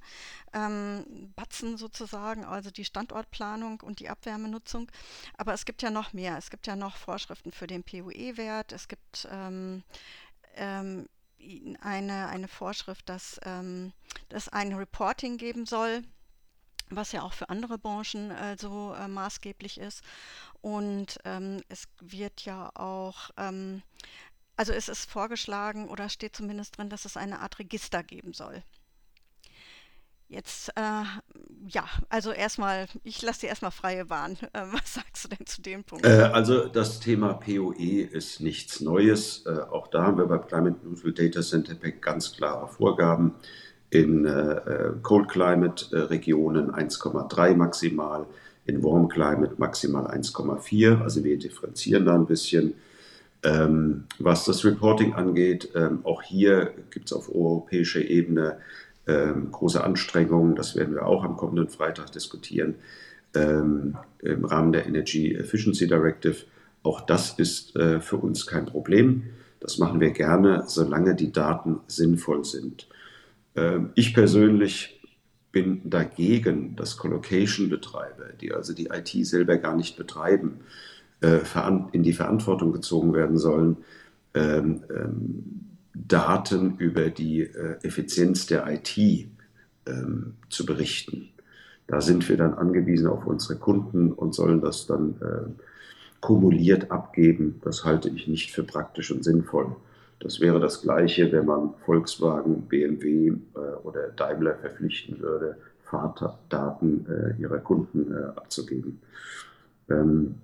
ähm, 0.51 1.31
Batzen 1.37 1.77
sozusagen, 1.77 2.43
also 2.43 2.69
die 2.69 2.83
Standortplanung 2.83 3.79
und 3.79 4.01
die 4.01 4.09
Abwärmenutzung. 4.09 4.91
Aber 5.37 5.53
es 5.53 5.63
gibt 5.63 5.81
ja 5.83 5.89
noch 5.89 6.11
mehr. 6.11 6.37
Es 6.37 6.49
gibt 6.49 6.67
ja 6.67 6.75
noch 6.75 6.97
Vorschriften 6.97 7.53
für 7.53 7.65
den 7.65 7.83
PUE-Wert. 7.83 8.73
Es 8.73 8.89
gibt 8.89 9.25
ähm, 9.31 9.83
ähm, 10.57 11.07
eine, 11.81 12.27
eine 12.27 12.47
Vorschrift, 12.47 13.07
dass 13.09 13.39
ähm, 13.43 13.93
es 14.29 14.49
ein 14.49 14.73
Reporting 14.73 15.37
geben 15.37 15.65
soll 15.65 16.03
was 16.89 17.11
ja 17.11 17.21
auch 17.21 17.33
für 17.33 17.49
andere 17.49 17.77
Branchen 17.77 18.31
also 18.31 18.93
äh, 18.93 19.07
maßgeblich 19.07 19.79
ist. 19.79 20.03
Und 20.61 21.19
ähm, 21.23 21.61
es 21.69 21.87
wird 21.99 22.41
ja 22.45 22.71
auch, 22.75 23.29
ähm, 23.37 23.81
also 24.55 24.73
es 24.73 24.89
ist 24.89 25.09
vorgeschlagen 25.09 25.87
oder 25.87 26.09
steht 26.09 26.35
zumindest 26.35 26.77
drin, 26.77 26.89
dass 26.89 27.05
es 27.05 27.17
eine 27.17 27.39
Art 27.39 27.59
Register 27.59 28.03
geben 28.03 28.33
soll. 28.33 28.63
Jetzt, 30.31 30.69
äh, 30.75 31.03
ja, 31.67 31.85
also 32.07 32.31
erstmal, 32.31 32.85
ich 33.03 33.19
lasse 33.23 33.41
dir 33.41 33.47
erstmal 33.47 33.71
freie 33.71 34.05
Bahn. 34.05 34.37
Äh, 34.53 34.61
was 34.71 34.95
sagst 34.95 35.25
du 35.25 35.29
denn 35.29 35.45
zu 35.45 35.61
dem 35.61 35.83
Punkt? 35.83 36.05
Äh, 36.05 36.29
also 36.33 36.67
das 36.67 36.99
Thema 36.99 37.33
POE 37.33 38.01
ist 38.01 38.39
nichts 38.39 38.79
Neues. 38.79 39.43
Äh, 39.45 39.59
auch 39.71 39.87
da 39.87 40.03
haben 40.03 40.17
wir 40.17 40.25
bei 40.25 40.37
Climate 40.39 40.77
Neutral 40.83 41.13
Data 41.13 41.41
Center 41.41 41.75
Pack 41.75 42.01
ganz 42.01 42.35
klare 42.35 42.67
Vorgaben 42.67 43.35
in 43.89 44.25
äh, 44.25 44.91
Cold 45.01 45.29
Climate 45.29 45.85
äh, 45.95 45.99
Regionen 46.01 46.71
1,3 46.71 47.55
maximal, 47.55 48.25
in 48.65 48.83
Warm 48.83 49.07
Climate 49.07 49.55
maximal 49.57 50.07
1,4. 50.07 51.01
Also 51.01 51.23
wir 51.23 51.37
differenzieren 51.37 52.05
da 52.05 52.15
ein 52.15 52.27
bisschen. 52.27 52.73
Ähm, 53.41 54.03
was 54.19 54.45
das 54.45 54.65
Reporting 54.65 55.13
angeht, 55.13 55.69
ähm, 55.73 55.99
auch 56.03 56.21
hier 56.21 56.73
gibt 56.89 57.05
es 57.05 57.13
auf 57.13 57.29
europäischer 57.33 58.01
Ebene 58.01 58.57
ähm, 59.09 59.51
große 59.51 59.83
Anstrengungen. 59.83 60.55
Das 60.55 60.75
werden 60.75 60.93
wir 60.93 61.05
auch 61.05 61.23
am 61.23 61.35
kommenden 61.35 61.69
Freitag 61.69 62.11
diskutieren 62.11 62.75
ähm, 63.33 63.97
im 64.19 64.45
Rahmen 64.45 64.71
der 64.71 64.85
Energy 64.85 65.33
Efficiency 65.33 65.87
Directive. 65.87 66.45
Auch 66.83 67.01
das 67.01 67.37
ist 67.39 67.75
äh, 67.75 67.99
für 68.01 68.17
uns 68.17 68.45
kein 68.45 68.65
Problem. 68.65 69.23
Das 69.59 69.77
machen 69.79 69.99
wir 69.99 70.11
gerne, 70.11 70.63
solange 70.67 71.15
die 71.15 71.31
Daten 71.31 71.79
sinnvoll 71.87 72.45
sind. 72.45 72.87
Ähm, 73.55 73.89
ich 73.95 74.13
persönlich 74.13 75.01
bin 75.51 75.89
dagegen, 75.89 76.75
dass 76.75 76.97
Colocation-Betreiber, 76.97 78.33
die 78.39 78.53
also 78.53 78.73
die 78.73 78.89
IT 78.93 79.09
selber 79.25 79.57
gar 79.57 79.75
nicht 79.75 79.97
betreiben, 79.97 80.59
äh, 81.21 81.39
in 81.91 82.03
die 82.03 82.13
Verantwortung 82.13 82.71
gezogen 82.71 83.13
werden 83.13 83.37
sollen, 83.37 83.77
ähm, 84.35 84.83
ähm, 84.95 85.68
Daten 85.93 86.77
über 86.77 87.09
die 87.09 87.41
äh, 87.41 87.77
Effizienz 87.83 88.45
der 88.45 88.67
IT 88.67 89.27
zu 90.49 90.65
berichten. 90.67 91.29
Da 91.89 92.01
sind 92.01 92.29
wir 92.29 92.37
dann 92.37 92.53
angewiesen 92.53 93.07
auf 93.07 93.25
unsere 93.25 93.57
Kunden 93.57 94.11
und 94.11 94.35
sollen 94.35 94.61
das 94.61 94.85
dann 94.85 95.15
äh, 95.21 95.49
kumuliert 96.21 96.91
abgeben. 96.91 97.59
Das 97.63 97.83
halte 97.83 98.09
ich 98.09 98.27
nicht 98.27 98.51
für 98.51 98.61
praktisch 98.61 99.09
und 99.11 99.23
sinnvoll. 99.23 99.75
Das 100.19 100.39
wäre 100.39 100.59
das 100.59 100.83
Gleiche, 100.83 101.31
wenn 101.31 101.47
man 101.47 101.73
Volkswagen, 101.85 102.61
BMW 102.67 103.29
äh, 103.29 103.59
oder 103.83 104.09
Daimler 104.09 104.53
verpflichten 104.55 105.19
würde, 105.19 105.57
Fahrdaten 105.83 107.07
äh, 107.09 107.41
ihrer 107.41 107.57
Kunden 107.57 108.13
äh, 108.13 108.25
abzugeben. 108.35 109.01
Ähm, 109.89 110.35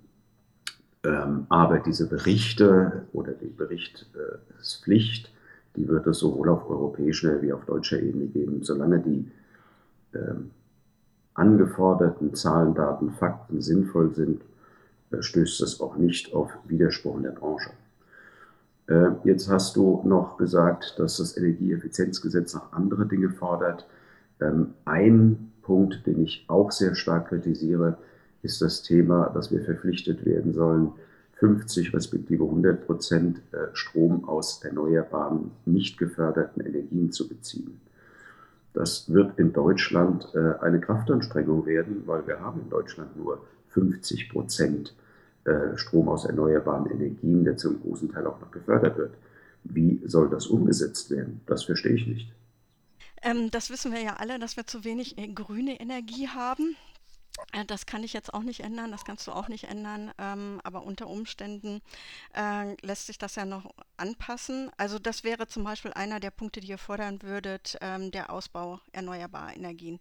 ähm, 1.04 1.46
aber 1.48 1.78
diese 1.78 2.08
Berichte 2.08 3.06
oder 3.12 3.32
die 3.32 3.46
Berichtspflicht, 3.46 5.30
die 5.76 5.88
wird 5.88 6.06
es 6.06 6.18
sowohl 6.18 6.48
auf 6.48 6.68
europäischer 6.68 7.40
wie 7.42 7.52
auf 7.52 7.64
deutscher 7.64 8.00
Ebene 8.00 8.26
geben, 8.26 8.62
solange 8.62 9.00
die 9.00 9.30
ähm, 10.14 10.50
angeforderten 11.34 12.34
Zahlen, 12.34 12.74
Daten, 12.74 13.10
Fakten 13.12 13.60
sinnvoll 13.60 14.14
sind, 14.14 14.42
äh, 15.10 15.22
stößt 15.22 15.60
es 15.62 15.80
auch 15.80 15.96
nicht 15.96 16.34
auf 16.34 16.50
Widerspruch 16.66 17.16
in 17.16 17.22
der 17.24 17.30
Branche. 17.30 17.70
Äh, 18.88 19.10
jetzt 19.24 19.48
hast 19.50 19.76
du 19.76 20.02
noch 20.04 20.36
gesagt, 20.36 20.94
dass 20.98 21.18
das 21.18 21.36
Energieeffizienzgesetz 21.36 22.54
noch 22.54 22.72
andere 22.72 23.06
Dinge 23.06 23.30
fordert. 23.30 23.86
Ähm, 24.40 24.74
ein 24.84 25.52
Punkt, 25.62 26.06
den 26.06 26.22
ich 26.22 26.44
auch 26.48 26.70
sehr 26.70 26.94
stark 26.94 27.28
kritisiere, 27.28 27.98
ist 28.42 28.62
das 28.62 28.82
Thema, 28.82 29.30
dass 29.34 29.50
wir 29.50 29.62
verpflichtet 29.62 30.24
werden 30.24 30.52
sollen, 30.52 30.92
50 31.36 31.92
respektive 31.92 32.44
100 32.44 32.86
Prozent 32.86 33.40
äh, 33.52 33.68
Strom 33.74 34.26
aus 34.28 34.62
erneuerbaren, 34.64 35.50
nicht 35.66 35.98
geförderten 35.98 36.64
Energien 36.64 37.12
zu 37.12 37.28
beziehen. 37.28 37.80
Das 38.72 39.10
wird 39.12 39.38
in 39.38 39.52
Deutschland 39.52 40.28
äh, 40.34 40.54
eine 40.60 40.80
Kraftanstrengung 40.80 41.66
werden, 41.66 42.02
weil 42.06 42.26
wir 42.26 42.40
haben 42.40 42.60
in 42.62 42.70
Deutschland 42.70 43.16
nur 43.16 43.46
50 43.68 44.30
Prozent 44.30 44.94
äh, 45.44 45.76
Strom 45.76 46.08
aus 46.08 46.24
erneuerbaren 46.24 46.90
Energien, 46.90 47.44
der 47.44 47.56
zum 47.56 47.80
großen 47.80 48.10
Teil 48.10 48.26
auch 48.26 48.40
noch 48.40 48.50
gefördert 48.50 48.96
wird. 48.96 49.14
Wie 49.64 50.00
soll 50.06 50.30
das 50.30 50.46
umgesetzt 50.46 51.10
werden? 51.10 51.40
Das 51.46 51.64
verstehe 51.64 51.94
ich 51.94 52.06
nicht. 52.06 52.32
Ähm, 53.22 53.50
das 53.50 53.70
wissen 53.70 53.92
wir 53.92 54.00
ja 54.00 54.16
alle, 54.16 54.38
dass 54.38 54.56
wir 54.56 54.66
zu 54.66 54.84
wenig 54.84 55.16
grüne 55.34 55.80
Energie 55.80 56.28
haben. 56.28 56.76
Äh, 57.52 57.64
das 57.64 57.86
kann 57.86 58.02
ich 58.02 58.12
jetzt 58.12 58.32
auch 58.34 58.42
nicht 58.42 58.60
ändern, 58.60 58.90
das 58.90 59.04
kannst 59.04 59.26
du 59.26 59.32
auch 59.32 59.48
nicht 59.48 59.64
ändern, 59.64 60.12
ähm, 60.18 60.60
aber 60.64 60.82
unter 60.82 61.06
Umständen 61.08 61.82
äh, 62.34 62.74
lässt 62.84 63.06
sich 63.06 63.18
das 63.18 63.34
ja 63.34 63.44
noch 63.44 63.74
anpassen. 63.98 64.70
Also 64.76 64.98
das 64.98 65.24
wäre 65.24 65.48
zum 65.48 65.64
Beispiel 65.64 65.92
einer 65.92 66.20
der 66.20 66.30
Punkte, 66.30 66.60
die 66.60 66.68
ihr 66.68 66.78
fordern 66.78 67.22
würdet, 67.22 67.76
ähm, 67.80 68.10
der 68.10 68.30
Ausbau 68.30 68.80
erneuerbarer 68.92 69.56
Energien. 69.56 69.98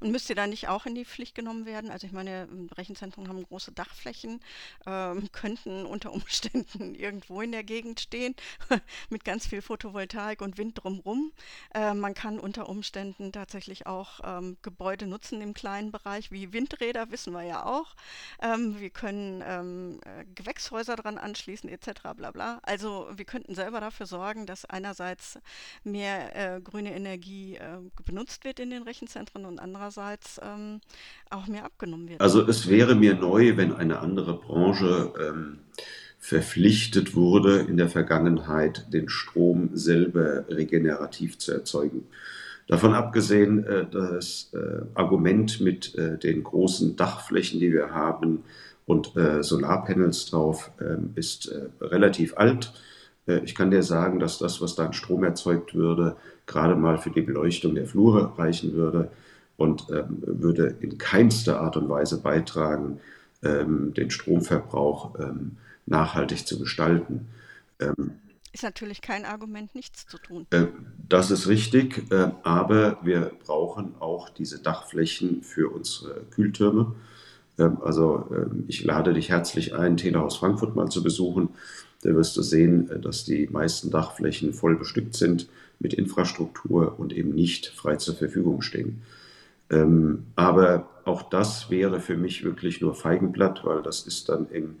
Und 0.00 0.12
müsst 0.12 0.30
ihr 0.30 0.36
da 0.36 0.46
nicht 0.46 0.68
auch 0.68 0.86
in 0.86 0.94
die 0.94 1.04
Pflicht 1.04 1.34
genommen 1.34 1.66
werden? 1.66 1.90
Also 1.90 2.06
ich 2.06 2.12
meine, 2.12 2.48
Rechenzentren 2.76 3.28
haben 3.28 3.42
große 3.42 3.72
Dachflächen, 3.72 4.40
ähm, 4.86 5.28
könnten 5.32 5.84
unter 5.84 6.12
Umständen 6.12 6.94
irgendwo 6.94 7.40
in 7.42 7.52
der 7.52 7.64
Gegend 7.64 8.00
stehen 8.00 8.36
mit 9.10 9.24
ganz 9.24 9.46
viel 9.46 9.62
Photovoltaik 9.62 10.42
und 10.42 10.58
Wind 10.58 10.82
drumherum. 10.82 11.32
Äh, 11.74 11.94
man 11.94 12.14
kann 12.14 12.38
unter 12.38 12.68
Umständen 12.68 13.32
tatsächlich 13.32 13.86
auch 13.86 14.20
ähm, 14.22 14.58
Gebäude 14.62 15.06
nutzen 15.06 15.40
im 15.40 15.54
kleinen 15.54 15.90
Bereich 15.90 16.30
wie 16.30 16.52
Wind 16.52 16.68
Windräder 16.68 17.10
wissen 17.10 17.32
wir 17.32 17.42
ja 17.42 17.64
auch. 17.64 17.94
Ähm, 18.42 18.78
wir 18.78 18.90
können 18.90 19.42
ähm, 19.46 20.00
äh, 20.04 20.24
Gewächshäuser 20.34 20.96
dran 20.96 21.18
anschließen 21.18 21.68
etc. 21.68 22.14
Bla. 22.16 22.60
Also 22.62 23.08
wir 23.14 23.24
könnten 23.38 23.54
selber 23.54 23.80
dafür 23.80 24.06
sorgen, 24.06 24.46
dass 24.46 24.64
einerseits 24.64 25.38
mehr 25.84 26.56
äh, 26.56 26.60
grüne 26.60 26.94
Energie 26.94 27.54
äh, 27.54 27.78
benutzt 28.04 28.44
wird 28.44 28.58
in 28.58 28.70
den 28.70 28.82
Rechenzentren 28.82 29.44
und 29.44 29.60
andererseits 29.60 30.40
ähm, 30.42 30.80
auch 31.30 31.46
mehr 31.46 31.64
abgenommen 31.64 32.08
wird. 32.08 32.20
Also 32.20 32.46
es 32.46 32.68
wäre 32.68 32.96
mir 32.96 33.14
neu, 33.14 33.56
wenn 33.56 33.72
eine 33.72 34.00
andere 34.00 34.34
Branche 34.34 35.12
ähm, 35.20 35.60
verpflichtet 36.18 37.14
wurde, 37.14 37.60
in 37.60 37.76
der 37.76 37.88
Vergangenheit 37.88 38.92
den 38.92 39.08
Strom 39.08 39.70
selber 39.74 40.48
regenerativ 40.48 41.38
zu 41.38 41.52
erzeugen. 41.52 42.08
Davon 42.66 42.92
abgesehen, 42.92 43.64
äh, 43.64 43.86
das 43.88 44.50
äh, 44.52 44.82
Argument 44.94 45.60
mit 45.60 45.94
äh, 45.94 46.18
den 46.18 46.42
großen 46.42 46.96
Dachflächen, 46.96 47.60
die 47.60 47.72
wir 47.72 47.90
haben 47.92 48.44
und 48.84 49.12
Solarpanels 49.40 50.30
drauf, 50.30 50.70
ähm, 50.80 51.10
ist 51.14 51.52
relativ 51.78 52.38
alt. 52.38 52.72
Ich 53.44 53.54
kann 53.54 53.70
dir 53.70 53.82
sagen, 53.82 54.18
dass 54.18 54.38
das, 54.38 54.60
was 54.62 54.74
da 54.74 54.86
an 54.86 54.94
Strom 54.94 55.22
erzeugt 55.22 55.74
würde, 55.74 56.16
gerade 56.46 56.76
mal 56.76 56.96
für 56.96 57.10
die 57.10 57.20
Beleuchtung 57.20 57.74
der 57.74 57.86
Flure 57.86 58.38
reichen 58.38 58.72
würde 58.72 59.10
und 59.56 59.86
ähm, 59.90 60.22
würde 60.22 60.76
in 60.80 60.96
keinster 60.96 61.60
Art 61.60 61.76
und 61.76 61.88
Weise 61.88 62.22
beitragen, 62.22 63.00
ähm, 63.42 63.92
den 63.94 64.10
Stromverbrauch 64.10 65.14
nachhaltig 65.86 66.46
zu 66.46 66.58
gestalten. 66.58 67.28
Ist 68.52 68.62
natürlich 68.62 69.02
kein 69.02 69.24
Argument, 69.24 69.74
nichts 69.74 70.06
zu 70.06 70.18
tun. 70.18 70.46
Äh, 70.50 70.66
das 71.08 71.30
ist 71.30 71.48
richtig, 71.48 72.10
äh, 72.10 72.30
aber 72.42 72.98
wir 73.02 73.32
brauchen 73.44 73.94
auch 74.00 74.30
diese 74.30 74.58
Dachflächen 74.58 75.42
für 75.42 75.72
unsere 75.72 76.22
Kühltürme. 76.30 76.94
Ähm, 77.58 77.78
also 77.82 78.26
ähm, 78.30 78.64
ich 78.66 78.82
lade 78.84 79.12
dich 79.12 79.28
herzlich 79.28 79.74
ein, 79.74 79.96
Telehaus 79.96 80.38
Frankfurt 80.38 80.74
mal 80.76 80.88
zu 80.88 81.02
besuchen. 81.02 81.50
Da 82.02 82.14
wirst 82.14 82.36
du 82.36 82.42
sehen, 82.42 82.90
äh, 82.90 82.98
dass 82.98 83.24
die 83.24 83.48
meisten 83.48 83.90
Dachflächen 83.90 84.52
voll 84.52 84.76
bestückt 84.76 85.14
sind 85.14 85.48
mit 85.78 85.94
Infrastruktur 85.94 86.98
und 86.98 87.12
eben 87.12 87.34
nicht 87.34 87.68
frei 87.68 87.96
zur 87.96 88.14
Verfügung 88.14 88.62
stehen. 88.62 89.02
Ähm, 89.70 90.24
aber 90.34 90.88
auch 91.04 91.22
das 91.22 91.70
wäre 91.70 92.00
für 92.00 92.16
mich 92.16 92.44
wirklich 92.44 92.80
nur 92.80 92.94
Feigenblatt, 92.94 93.64
weil 93.64 93.82
das 93.82 94.06
ist 94.06 94.28
dann 94.28 94.48
im 94.50 94.76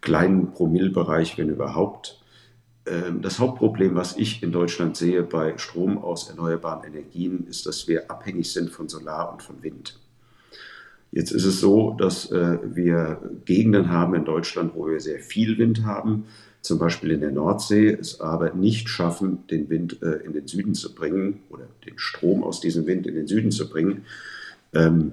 kleinen 0.00 0.52
Promillbereich, 0.52 1.38
wenn 1.38 1.48
überhaupt. 1.48 2.20
Ähm, 2.86 3.22
das 3.22 3.38
Hauptproblem, 3.38 3.94
was 3.94 4.16
ich 4.16 4.42
in 4.42 4.52
Deutschland 4.52 4.96
sehe 4.96 5.22
bei 5.22 5.56
Strom 5.58 5.98
aus 5.98 6.28
erneuerbaren 6.28 6.84
Energien, 6.84 7.46
ist, 7.48 7.66
dass 7.66 7.88
wir 7.88 8.10
abhängig 8.10 8.52
sind 8.52 8.70
von 8.70 8.88
Solar 8.88 9.32
und 9.32 9.42
von 9.42 9.62
Wind. 9.62 9.98
Jetzt 11.12 11.30
ist 11.30 11.44
es 11.44 11.60
so, 11.60 11.92
dass 11.92 12.32
äh, 12.32 12.58
wir 12.64 13.20
Gegenden 13.44 13.90
haben 13.90 14.14
in 14.14 14.24
Deutschland, 14.24 14.72
wo 14.74 14.88
wir 14.88 14.98
sehr 14.98 15.20
viel 15.20 15.58
Wind 15.58 15.84
haben, 15.84 16.24
zum 16.62 16.78
Beispiel 16.78 17.10
in 17.10 17.20
der 17.20 17.30
Nordsee, 17.30 17.88
es 17.88 18.20
aber 18.20 18.54
nicht 18.54 18.88
schaffen, 18.88 19.46
den 19.48 19.68
Wind 19.68 20.00
äh, 20.02 20.24
in 20.24 20.32
den 20.32 20.48
Süden 20.48 20.74
zu 20.74 20.94
bringen 20.94 21.40
oder 21.50 21.66
den 21.86 21.98
Strom 21.98 22.42
aus 22.42 22.60
diesem 22.60 22.86
Wind 22.86 23.06
in 23.06 23.14
den 23.14 23.26
Süden 23.26 23.50
zu 23.50 23.68
bringen. 23.68 24.06
Ähm, 24.72 25.12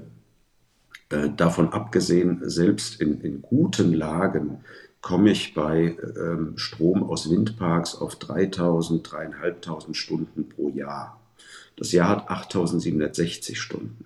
äh, 1.10 1.30
davon 1.36 1.74
abgesehen, 1.74 2.40
selbst 2.44 3.02
in, 3.02 3.20
in 3.22 3.42
guten 3.42 3.94
Lagen 3.94 4.60
komme 5.02 5.32
ich 5.32 5.54
bei 5.54 5.98
ähm, 6.18 6.54
Strom 6.58 7.04
aus 7.04 7.30
Windparks 7.30 7.96
auf 7.96 8.16
3000, 8.16 9.12
3500 9.12 9.98
Stunden 9.98 10.48
pro 10.48 10.70
Jahr. 10.70 11.20
Das 11.76 11.92
Jahr 11.92 12.10
hat 12.10 12.30
8760 12.30 13.60
Stunden. 13.60 14.06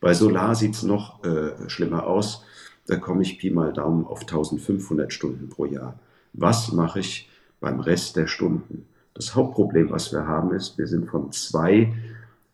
Bei 0.00 0.14
Solar 0.14 0.54
sieht 0.54 0.74
es 0.74 0.82
noch 0.82 1.24
äh, 1.24 1.68
schlimmer 1.68 2.06
aus. 2.06 2.44
Da 2.86 2.96
komme 2.96 3.22
ich 3.22 3.38
Pi 3.38 3.50
mal 3.50 3.72
Daumen 3.72 4.04
auf 4.06 4.20
1500 4.20 5.12
Stunden 5.12 5.48
pro 5.48 5.64
Jahr. 5.64 5.98
Was 6.32 6.72
mache 6.72 7.00
ich 7.00 7.30
beim 7.60 7.80
Rest 7.80 8.16
der 8.16 8.26
Stunden? 8.26 8.86
Das 9.14 9.34
Hauptproblem, 9.34 9.90
was 9.90 10.12
wir 10.12 10.26
haben, 10.26 10.52
ist, 10.52 10.76
wir 10.76 10.86
sind 10.86 11.08
von 11.08 11.32
zwei 11.32 11.94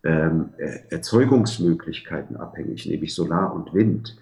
ähm, 0.05 0.51
Erzeugungsmöglichkeiten 0.91 2.37
abhängig, 2.37 2.87
nämlich 2.87 3.15
Solar 3.15 3.55
und 3.55 3.75
Wind, 3.75 4.17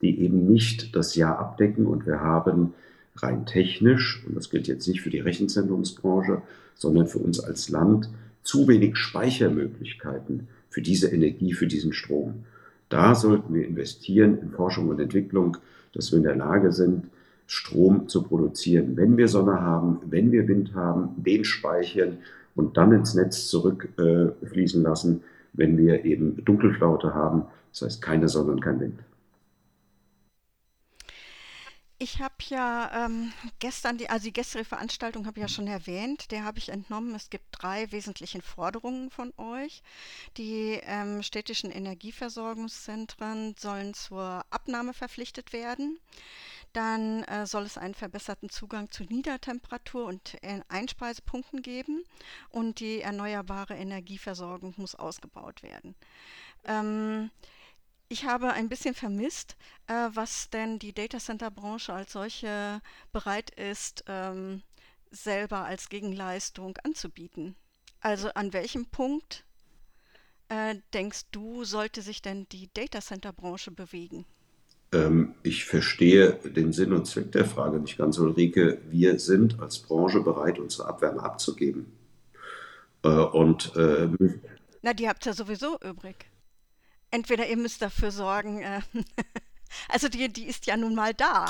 die 0.00 0.20
eben 0.20 0.46
nicht 0.46 0.94
das 0.94 1.16
Jahr 1.16 1.38
abdecken 1.38 1.86
und 1.86 2.06
wir 2.06 2.20
haben 2.20 2.74
rein 3.16 3.46
technisch, 3.46 4.22
und 4.26 4.36
das 4.36 4.50
gilt 4.50 4.68
jetzt 4.68 4.86
nicht 4.86 5.00
für 5.00 5.10
die 5.10 5.18
Rechenzentrumsbranche, 5.18 6.42
sondern 6.74 7.08
für 7.08 7.18
uns 7.18 7.40
als 7.40 7.68
Land, 7.68 8.08
zu 8.42 8.68
wenig 8.68 8.96
Speichermöglichkeiten 8.96 10.48
für 10.70 10.82
diese 10.82 11.08
Energie, 11.08 11.52
für 11.52 11.66
diesen 11.66 11.92
Strom. 11.92 12.44
Da 12.88 13.14
sollten 13.14 13.54
wir 13.54 13.66
investieren 13.66 14.38
in 14.38 14.50
Forschung 14.50 14.88
und 14.88 15.00
Entwicklung, 15.00 15.56
dass 15.92 16.10
wir 16.12 16.18
in 16.18 16.24
der 16.24 16.36
Lage 16.36 16.72
sind, 16.72 17.06
Strom 17.46 18.08
zu 18.08 18.22
produzieren, 18.22 18.96
wenn 18.96 19.16
wir 19.16 19.26
Sonne 19.26 19.60
haben, 19.60 20.00
wenn 20.10 20.32
wir 20.32 20.46
Wind 20.48 20.74
haben, 20.74 21.10
den 21.16 21.44
speichern 21.44 22.18
und 22.54 22.76
dann 22.76 22.92
ins 22.92 23.14
Netz 23.14 23.48
zurückfließen 23.48 24.82
äh, 24.82 24.88
lassen, 24.88 25.22
wenn 25.54 25.78
wir 25.78 26.04
eben 26.04 26.44
Dunkelflaute 26.44 27.14
haben, 27.14 27.44
das 27.72 27.82
heißt 27.82 28.02
keine 28.02 28.28
Sonne 28.28 28.52
und 28.52 28.60
kein 28.60 28.80
Wind. 28.80 28.98
Ich 32.00 32.20
habe 32.20 32.34
ja 32.48 33.06
ähm, 33.06 33.32
gestern, 33.58 33.98
die, 33.98 34.08
also 34.08 34.22
die 34.22 34.32
gestrige 34.32 34.64
Veranstaltung 34.64 35.26
habe 35.26 35.40
ich 35.40 35.42
ja 35.42 35.48
schon 35.48 35.66
erwähnt, 35.66 36.30
der 36.30 36.44
habe 36.44 36.58
ich 36.58 36.68
entnommen. 36.68 37.12
Es 37.16 37.28
gibt 37.28 37.46
drei 37.50 37.90
wesentliche 37.90 38.40
Forderungen 38.40 39.10
von 39.10 39.32
euch. 39.36 39.82
Die 40.36 40.78
ähm, 40.84 41.24
städtischen 41.24 41.72
Energieversorgungszentren 41.72 43.56
sollen 43.58 43.94
zur 43.94 44.44
Abnahme 44.50 44.94
verpflichtet 44.94 45.52
werden. 45.52 45.98
Dann 46.72 47.24
äh, 47.24 47.46
soll 47.46 47.64
es 47.64 47.76
einen 47.76 47.94
verbesserten 47.94 48.48
Zugang 48.48 48.92
zu 48.92 49.02
Niedertemperatur- 49.02 50.06
und 50.06 50.34
äh, 50.44 50.60
Einspeisepunkten 50.68 51.62
geben 51.62 52.04
und 52.50 52.78
die 52.78 53.00
erneuerbare 53.00 53.74
Energieversorgung 53.74 54.72
muss 54.76 54.94
ausgebaut 54.94 55.64
werden. 55.64 55.96
Ähm, 56.64 57.32
ich 58.08 58.24
habe 58.24 58.52
ein 58.52 58.68
bisschen 58.68 58.94
vermisst, 58.94 59.56
äh, 59.86 60.08
was 60.14 60.50
denn 60.50 60.78
die 60.78 60.92
Data 60.92 61.18
Center 61.18 61.50
Branche 61.50 61.92
als 61.92 62.12
solche 62.12 62.80
bereit 63.12 63.50
ist, 63.50 64.04
ähm, 64.06 64.62
selber 65.10 65.64
als 65.64 65.88
Gegenleistung 65.88 66.76
anzubieten. 66.84 67.54
Also 68.00 68.28
an 68.30 68.52
welchem 68.52 68.86
Punkt 68.86 69.44
äh, 70.48 70.76
denkst 70.94 71.26
du, 71.32 71.64
sollte 71.64 72.02
sich 72.02 72.22
denn 72.22 72.46
die 72.50 72.70
Data 72.72 73.00
Center 73.00 73.32
Branche 73.32 73.70
bewegen? 73.70 74.24
Ähm, 74.92 75.34
ich 75.42 75.64
verstehe 75.66 76.32
den 76.44 76.72
Sinn 76.72 76.92
und 76.92 77.06
Zweck 77.06 77.32
der 77.32 77.44
Frage 77.44 77.78
nicht 77.78 77.98
ganz, 77.98 78.18
Ulrike. 78.18 78.80
Wir 78.88 79.18
sind 79.18 79.60
als 79.60 79.78
Branche 79.78 80.20
bereit, 80.20 80.58
unsere 80.58 80.88
Abwärme 80.88 81.22
abzugeben. 81.22 81.92
Äh, 83.02 83.08
und 83.08 83.74
äh, 83.76 84.08
Na, 84.80 84.94
die 84.94 85.08
habt 85.08 85.26
ihr 85.26 85.34
sowieso 85.34 85.78
übrig. 85.80 86.26
Entweder 87.10 87.48
ihr 87.48 87.56
müsst 87.56 87.82
dafür 87.82 88.10
sorgen, 88.10 88.62
äh, 88.62 88.80
also 89.88 90.08
die, 90.08 90.28
die 90.32 90.46
ist 90.46 90.66
ja 90.66 90.76
nun 90.76 90.94
mal 90.94 91.14
da. 91.14 91.46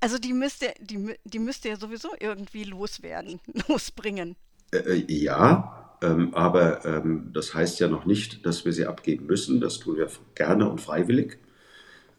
Also 0.00 0.18
die 0.18 0.32
müsst 0.32 0.62
ihr, 0.62 0.74
die, 0.80 1.14
die 1.24 1.38
müsst 1.38 1.64
ihr 1.64 1.76
sowieso 1.76 2.10
irgendwie 2.18 2.64
loswerden, 2.64 3.40
losbringen. 3.68 4.36
Äh, 4.72 4.78
äh, 4.78 5.12
ja, 5.12 5.98
ähm, 6.02 6.34
aber 6.34 6.84
ähm, 6.84 7.30
das 7.32 7.54
heißt 7.54 7.80
ja 7.80 7.88
noch 7.88 8.04
nicht, 8.04 8.44
dass 8.44 8.64
wir 8.64 8.72
sie 8.72 8.86
abgeben 8.86 9.26
müssen. 9.26 9.60
Das 9.60 9.78
tun 9.78 9.96
wir 9.96 10.10
gerne 10.34 10.68
und 10.68 10.80
freiwillig. 10.80 11.38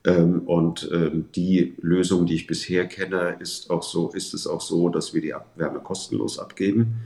Ähm, 0.05 0.41
und 0.47 0.89
ähm, 0.91 1.31
die 1.33 1.75
Lösung, 1.81 2.25
die 2.25 2.35
ich 2.35 2.47
bisher 2.47 2.87
kenne, 2.87 3.37
ist 3.39 3.69
auch 3.69 3.83
so, 3.83 4.11
ist 4.11 4.33
es 4.33 4.47
auch 4.47 4.61
so, 4.61 4.89
dass 4.89 5.13
wir 5.13 5.21
die 5.21 5.33
Abwärme 5.33 5.79
kostenlos 5.79 6.39
abgeben. 6.39 7.01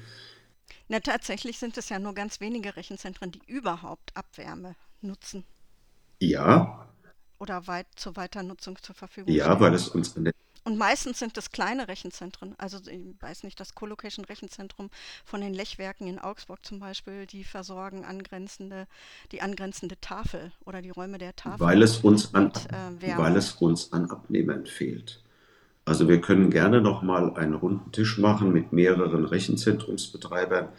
Na, 0.88 1.00
tatsächlich 1.00 1.60
sind 1.60 1.78
es 1.78 1.90
ja 1.90 2.00
nur 2.00 2.14
ganz 2.14 2.42
wenige 2.42 2.76
Rechenzentren, 2.76 3.32
die 3.32 3.42
überhaupt 3.48 4.16
Abwärme 4.16 4.76
nutzen. 5.02 5.46
Ja. 6.20 6.88
Oder 7.40 7.68
weit 7.68 7.88
zur 7.96 8.16
Weiternutzung 8.16 8.78
zur 8.82 8.96
Verfügung 8.96 9.34
Ja, 9.34 9.46
stellen. 9.46 9.60
weil 9.60 9.74
es 9.74 9.88
uns 9.90 10.16
an 10.18 10.26
der 10.26 10.34
Und 10.66 10.78
meistens 10.78 11.20
sind 11.20 11.38
es 11.38 11.52
kleine 11.52 11.88
Rechenzentren. 11.88 12.54
Also 12.58 12.80
ich 12.90 13.16
weiß 13.22 13.44
nicht, 13.44 13.60
das 13.60 13.76
Colocation-Rechenzentrum 13.76 14.90
von 15.24 15.42
den 15.42 15.54
Lechwerken 15.54 16.08
in 16.08 16.20
Augsburg 16.20 16.66
zum 16.66 16.80
Beispiel, 16.80 17.26
die 17.26 17.44
versorgen 17.46 18.04
angrenzende, 18.04 18.88
die 19.32 19.42
angrenzende 19.42 20.00
Tafel 20.02 20.52
oder 20.66 20.82
die 20.82 20.90
Räume 20.90 21.18
der 21.18 21.36
Tafel 21.36 21.60
weil 21.66 21.82
es 21.82 21.98
uns 22.00 22.34
an, 22.34 22.46
mit 22.46 22.56
äh, 23.04 23.18
weil 23.18 23.38
es 23.38 23.54
uns 23.54 23.94
an 23.94 24.10
Abnehmern 24.12 24.66
fehlt. 24.66 25.24
Also 25.86 26.08
wir 26.08 26.22
können 26.22 26.52
gerne 26.52 26.82
noch 26.82 27.02
mal 27.02 27.34
einen 27.36 27.56
runden 27.56 27.92
Tisch 27.92 28.18
machen 28.20 28.52
mit 28.54 28.74
mehreren 28.74 29.26
Rechenzentrumsbetreibern 29.26 30.70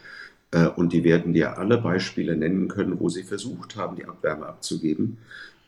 und 0.75 0.91
die 0.91 1.05
werden 1.05 1.31
dir 1.31 1.57
alle 1.57 1.77
Beispiele 1.77 2.35
nennen 2.35 2.67
können, 2.67 2.99
wo 2.99 3.07
sie 3.07 3.23
versucht 3.23 3.77
haben, 3.77 3.95
die 3.95 4.05
Abwärme 4.05 4.47
abzugeben 4.47 5.17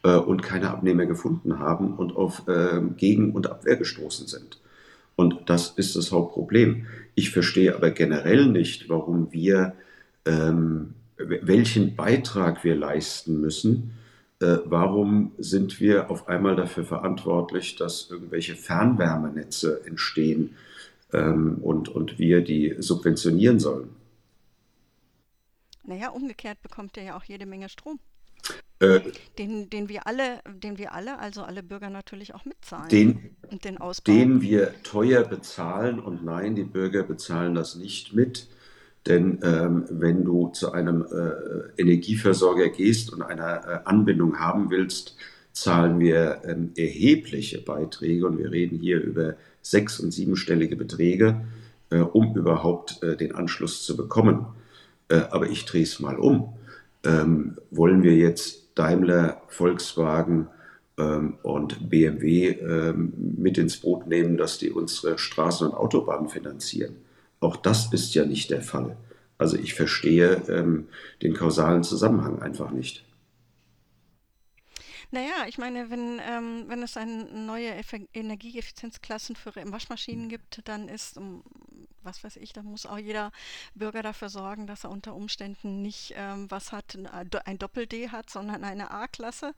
äh, 0.03 0.15
und 0.15 0.43
keine 0.43 0.69
Abnehmer 0.69 1.05
gefunden 1.05 1.59
haben 1.59 1.93
und 1.93 2.15
auf 2.15 2.47
äh, 2.47 2.81
Gegen- 2.97 3.31
und 3.31 3.49
Abwehr 3.49 3.77
gestoßen 3.77 4.27
sind. 4.27 4.59
Und 5.15 5.49
das 5.49 5.69
ist 5.69 5.95
das 5.95 6.11
Hauptproblem. 6.11 6.85
Ich 7.15 7.31
verstehe 7.31 7.75
aber 7.75 7.91
generell 7.91 8.47
nicht, 8.47 8.89
warum 8.89 9.31
wir, 9.31 9.73
ähm, 10.25 10.93
welchen 11.17 11.95
Beitrag 11.95 12.63
wir 12.63 12.75
leisten 12.75 13.39
müssen. 13.39 13.93
Äh, 14.39 14.57
warum 14.65 15.31
sind 15.37 15.79
wir 15.79 16.09
auf 16.09 16.27
einmal 16.27 16.55
dafür 16.55 16.83
verantwortlich, 16.83 17.75
dass 17.75 18.09
irgendwelche 18.09 18.55
Fernwärmenetze 18.55 19.85
entstehen 19.85 20.55
ähm, 21.13 21.59
und, 21.61 21.89
und 21.89 22.17
wir 22.17 22.41
die 22.41 22.75
subventionieren 22.79 23.59
sollen? 23.59 24.02
Naja, 25.83 26.09
umgekehrt 26.09 26.61
bekommt 26.61 26.97
er 26.97 27.03
ja 27.03 27.17
auch 27.17 27.23
jede 27.23 27.45
Menge 27.45 27.69
Strom, 27.69 27.99
Äh, 28.79 28.99
den, 29.37 29.69
den 29.69 29.87
wir 29.89 30.07
alle, 30.07 30.41
den 30.47 30.77
wir 30.77 30.93
alle, 30.93 31.19
also 31.19 31.43
alle 31.43 31.63
Bürger 31.63 31.89
natürlich 31.89 32.33
auch 32.35 32.45
mitzahlen. 32.45 32.89
den, 32.89 33.35
und 33.49 33.63
den 33.63 33.77
Ausbau. 33.77 34.11
den 34.11 34.41
wir 34.41 34.73
teuer 34.83 35.23
bezahlen. 35.23 35.99
Und 35.99 36.23
nein, 36.25 36.55
die 36.55 36.63
Bürger 36.63 37.03
bezahlen 37.03 37.55
das 37.55 37.75
nicht 37.75 38.13
mit. 38.13 38.47
Denn 39.05 39.39
ähm, 39.43 39.85
wenn 39.89 40.23
du 40.23 40.49
zu 40.49 40.71
einem 40.71 41.01
äh, 41.03 41.81
Energieversorger 41.81 42.69
gehst 42.69 43.11
und 43.11 43.21
eine 43.21 43.65
äh, 43.65 43.79
Anbindung 43.85 44.39
haben 44.39 44.69
willst, 44.69 45.15
zahlen 45.51 45.99
wir 45.99 46.41
ähm, 46.45 46.71
erhebliche 46.77 47.61
Beiträge 47.61 48.25
und 48.25 48.37
wir 48.37 48.51
reden 48.51 48.79
hier 48.79 49.01
über 49.01 49.35
sechs- 49.61 49.99
und 49.99 50.11
siebenstellige 50.11 50.75
Beträge, 50.75 51.45
äh, 51.89 51.97
um 51.99 52.35
überhaupt 52.35 53.03
äh, 53.03 53.15
den 53.17 53.35
Anschluss 53.35 53.85
zu 53.85 53.95
bekommen. 53.97 54.47
Äh, 55.09 55.21
aber 55.31 55.49
ich 55.49 55.65
drehe 55.65 55.83
es 55.83 55.99
mal 55.99 56.17
um. 56.17 56.53
Ähm, 57.05 57.57
wollen 57.71 58.03
wir 58.03 58.15
jetzt 58.15 58.69
Daimler, 58.75 59.41
Volkswagen 59.47 60.47
ähm, 60.97 61.35
und 61.43 61.89
BMW 61.89 62.49
ähm, 62.49 63.13
mit 63.37 63.57
ins 63.57 63.77
Boot 63.77 64.07
nehmen, 64.07 64.37
dass 64.37 64.57
die 64.57 64.71
unsere 64.71 65.17
Straßen 65.17 65.67
und 65.67 65.73
Autobahnen 65.73 66.29
finanzieren? 66.29 66.95
Auch 67.39 67.57
das 67.57 67.91
ist 67.91 68.13
ja 68.15 68.25
nicht 68.25 68.51
der 68.51 68.61
Fall. 68.61 68.95
Also 69.37 69.57
ich 69.57 69.73
verstehe 69.73 70.41
ähm, 70.47 70.87
den 71.21 71.33
kausalen 71.33 71.83
Zusammenhang 71.83 72.41
einfach 72.41 72.71
nicht. 72.71 73.03
Naja, 75.13 75.45
ich 75.47 75.59
meine, 75.59 75.91
wenn, 75.91 76.19
ähm, 76.27 76.63
wenn 76.67 76.81
es 76.81 76.97
eine 76.97 77.25
neue 77.25 77.69
Effe- 77.75 78.07
Energieeffizienzklassen 78.15 79.35
für 79.35 79.53
Waschmaschinen 79.55 80.27
gibt, 80.27 80.67
dann 80.67 80.89
ist, 80.89 81.19
was 82.01 82.23
weiß 82.23 82.37
ich, 82.37 82.51
dann 82.51 82.65
muss 82.65 82.87
auch 82.87 82.97
jeder 82.97 83.31
Bürger 83.75 84.01
dafür 84.01 84.29
sorgen, 84.29 84.65
dass 84.65 84.85
er 84.85 84.89
unter 84.89 85.13
Umständen 85.13 85.83
nicht 85.83 86.15
ähm, 86.17 86.49
was 86.49 86.71
hat, 86.71 86.95
ein 86.95 87.05
äh, 87.05 87.39
ein 87.45 87.59
Doppel-D 87.59 88.09
hat, 88.09 88.31
sondern 88.31 88.63
eine 88.63 88.89
A-Klasse. 88.89 89.53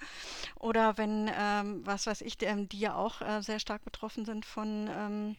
Oder 0.60 0.98
wenn, 0.98 1.32
ähm, 1.34 1.86
was 1.86 2.06
weiß 2.06 2.20
ich, 2.20 2.38
die, 2.38 2.46
ähm, 2.48 2.68
die 2.68 2.80
ja 2.82 2.96
auch 2.96 3.22
äh, 3.22 3.42
sehr 3.42 3.60
stark 3.60 3.86
betroffen 3.86 4.26
sind 4.26 4.46
von 4.46 4.90
ähm, 4.92 5.36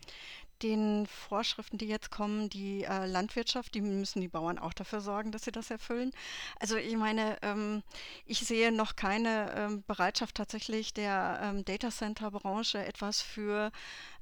den 0.62 1.06
Vorschriften, 1.06 1.78
die 1.78 1.86
jetzt 1.86 2.10
kommen, 2.10 2.48
die 2.48 2.84
äh, 2.84 3.06
Landwirtschaft, 3.06 3.74
die 3.74 3.80
müssen 3.80 4.20
die 4.20 4.28
Bauern 4.28 4.58
auch 4.58 4.72
dafür 4.72 5.00
sorgen, 5.00 5.32
dass 5.32 5.44
sie 5.44 5.52
das 5.52 5.70
erfüllen. 5.70 6.12
Also 6.60 6.76
ich 6.76 6.96
meine, 6.96 7.36
ähm, 7.42 7.82
ich 8.24 8.40
sehe 8.40 8.72
noch 8.72 8.96
keine 8.96 9.52
ähm, 9.56 9.84
Bereitschaft 9.86 10.36
tatsächlich 10.36 10.94
der 10.94 11.40
ähm, 11.42 11.64
Data 11.64 11.90
Center 11.90 12.30
Branche 12.30 12.84
etwas 12.84 13.22
für, 13.22 13.70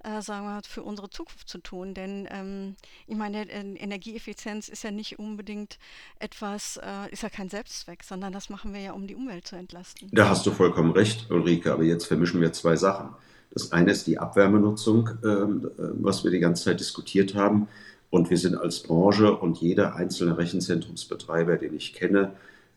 äh, 0.02 0.20
sagen 0.20 0.46
wir, 0.46 0.62
für 0.66 0.82
unsere 0.82 1.10
Zukunft 1.10 1.48
zu 1.48 1.58
tun. 1.58 1.94
Denn 1.94 2.28
ähm, 2.30 2.76
ich 3.06 3.16
meine, 3.16 3.48
äh, 3.48 3.60
Energieeffizienz 3.76 4.68
ist 4.68 4.84
ja 4.84 4.90
nicht 4.90 5.18
unbedingt 5.18 5.78
etwas, 6.18 6.78
äh, 6.78 7.10
ist 7.10 7.22
ja 7.22 7.28
kein 7.28 7.48
Selbstzweck, 7.48 8.02
sondern 8.02 8.32
das 8.32 8.48
machen 8.50 8.72
wir 8.72 8.80
ja, 8.80 8.92
um 8.92 9.06
die 9.06 9.14
Umwelt 9.14 9.46
zu 9.46 9.56
entlasten. 9.56 10.08
Da 10.12 10.28
hast 10.28 10.46
du 10.46 10.50
vollkommen 10.50 10.92
recht, 10.92 11.30
Ulrike, 11.30 11.72
aber 11.72 11.84
jetzt 11.84 12.06
vermischen 12.06 12.40
wir 12.40 12.52
zwei 12.52 12.76
Sachen. 12.76 13.14
Das 13.54 13.72
eine 13.72 13.92
ist 13.92 14.06
die 14.06 14.18
Abwärmenutzung, 14.18 15.10
ähm, 15.24 15.70
äh, 15.78 15.82
was 15.94 16.24
wir 16.24 16.30
die 16.30 16.40
ganze 16.40 16.64
Zeit 16.64 16.80
diskutiert 16.80 17.34
haben. 17.34 17.68
Und 18.10 18.30
wir 18.30 18.38
sind 18.38 18.56
als 18.56 18.80
Branche 18.80 19.36
und 19.36 19.58
jeder 19.58 19.96
einzelne 19.96 20.36
Rechenzentrumsbetreiber, 20.36 21.56
den 21.56 21.74
ich 21.74 21.94
kenne, 21.94 22.32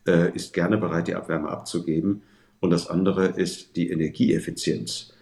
äh, 0.06 0.34
ist 0.34 0.52
gerne 0.52 0.78
bereit, 0.78 1.08
die 1.08 1.14
Abwärme 1.14 1.48
abzugeben. 1.48 2.22
Und 2.60 2.70
das 2.70 2.88
andere 2.88 3.26
ist 3.26 3.76
die 3.76 3.90
Energieeffizienz. 3.90 5.12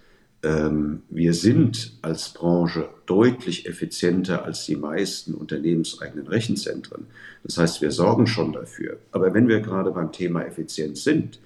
Ähm, 0.42 1.02
wir 1.08 1.34
sind 1.34 1.98
als 2.02 2.30
Branche 2.30 2.88
deutlich 3.06 3.66
effizienter 3.66 4.44
als 4.44 4.64
die 4.66 4.76
meisten 4.76 5.34
unternehmenseigenen 5.34 6.26
Rechenzentren. 6.26 7.06
Das 7.42 7.58
heißt, 7.58 7.80
wir 7.80 7.90
sorgen 7.90 8.26
schon 8.26 8.52
dafür. 8.52 8.98
Aber 9.12 9.32
wenn 9.34 9.48
wir 9.48 9.60
gerade 9.60 9.90
beim 9.90 10.12
Thema 10.12 10.42
Effizienz 10.42 11.04
sind, 11.04 11.40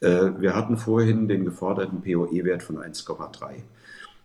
wir 0.00 0.56
hatten 0.56 0.76
vorhin 0.76 1.28
den 1.28 1.44
geforderten 1.44 2.00
POE-Wert 2.00 2.62
von 2.62 2.78
1,3. 2.78 3.62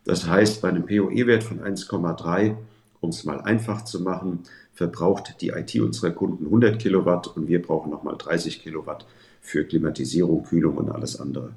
Das 0.05 0.27
heißt, 0.27 0.61
bei 0.61 0.69
einem 0.69 0.85
POE-Wert 0.85 1.43
von 1.43 1.59
1,3, 1.59 2.55
um 3.01 3.09
es 3.09 3.25
mal 3.25 3.41
einfach 3.41 3.83
zu 3.83 4.01
machen, 4.01 4.43
verbraucht 4.73 5.41
die 5.41 5.49
IT 5.49 5.79
unserer 5.79 6.11
Kunden 6.11 6.45
100 6.45 6.79
Kilowatt 6.79 7.27
und 7.27 7.47
wir 7.47 7.61
brauchen 7.61 7.91
nochmal 7.91 8.15
30 8.17 8.61
Kilowatt 8.61 9.05
für 9.41 9.65
Klimatisierung, 9.65 10.43
Kühlung 10.43 10.77
und 10.77 10.91
alles 10.91 11.19
andere. 11.19 11.51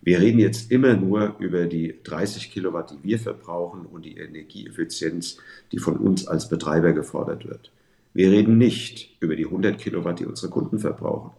Wir 0.00 0.20
reden 0.20 0.38
jetzt 0.38 0.70
immer 0.70 0.94
nur 0.94 1.34
über 1.38 1.66
die 1.66 1.96
30 2.04 2.50
Kilowatt, 2.50 2.92
die 2.92 3.02
wir 3.02 3.18
verbrauchen 3.18 3.84
und 3.86 4.04
die 4.04 4.16
Energieeffizienz, 4.16 5.38
die 5.72 5.78
von 5.78 5.96
uns 5.96 6.26
als 6.26 6.48
Betreiber 6.48 6.92
gefordert 6.92 7.46
wird. 7.46 7.72
Wir 8.14 8.30
reden 8.30 8.56
nicht 8.56 9.16
über 9.20 9.36
die 9.36 9.46
100 9.46 9.78
Kilowatt, 9.78 10.20
die 10.20 10.26
unsere 10.26 10.50
Kunden 10.50 10.78
verbrauchen. 10.78 11.32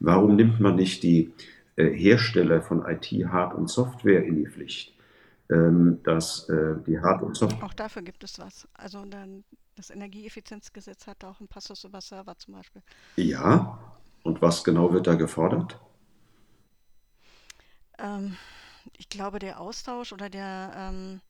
Warum 0.00 0.34
nimmt 0.34 0.60
man 0.60 0.76
nicht 0.76 1.02
die 1.02 1.32
äh, 1.76 1.90
Hersteller 1.90 2.62
von 2.62 2.84
IT, 2.86 3.06
Hard- 3.28 3.54
und 3.54 3.68
Software 3.68 4.24
in 4.24 4.36
die 4.36 4.46
Pflicht? 4.46 4.94
Ähm, 5.50 6.00
dass 6.04 6.48
äh, 6.48 6.76
die 6.86 6.98
Hard- 7.00 7.22
und 7.22 7.36
Software. 7.36 7.64
Auch 7.66 7.74
dafür 7.74 8.02
gibt 8.02 8.22
es 8.24 8.38
was. 8.38 8.68
Also 8.72 9.04
dann, 9.04 9.44
das 9.74 9.90
Energieeffizienzgesetz 9.90 11.06
hat 11.06 11.24
auch 11.24 11.40
einen 11.40 11.48
Passus 11.48 11.84
über 11.84 12.00
Server 12.00 12.36
zum 12.38 12.54
Beispiel. 12.54 12.82
Ja, 13.16 13.78
und 14.22 14.40
was 14.40 14.64
genau 14.64 14.92
wird 14.92 15.06
da 15.06 15.14
gefordert? 15.14 15.78
Ähm, 17.98 18.36
ich 18.96 19.08
glaube, 19.08 19.38
der 19.38 19.60
Austausch 19.60 20.12
oder 20.12 20.30
der, 20.30 20.72
ähm, 20.76 21.20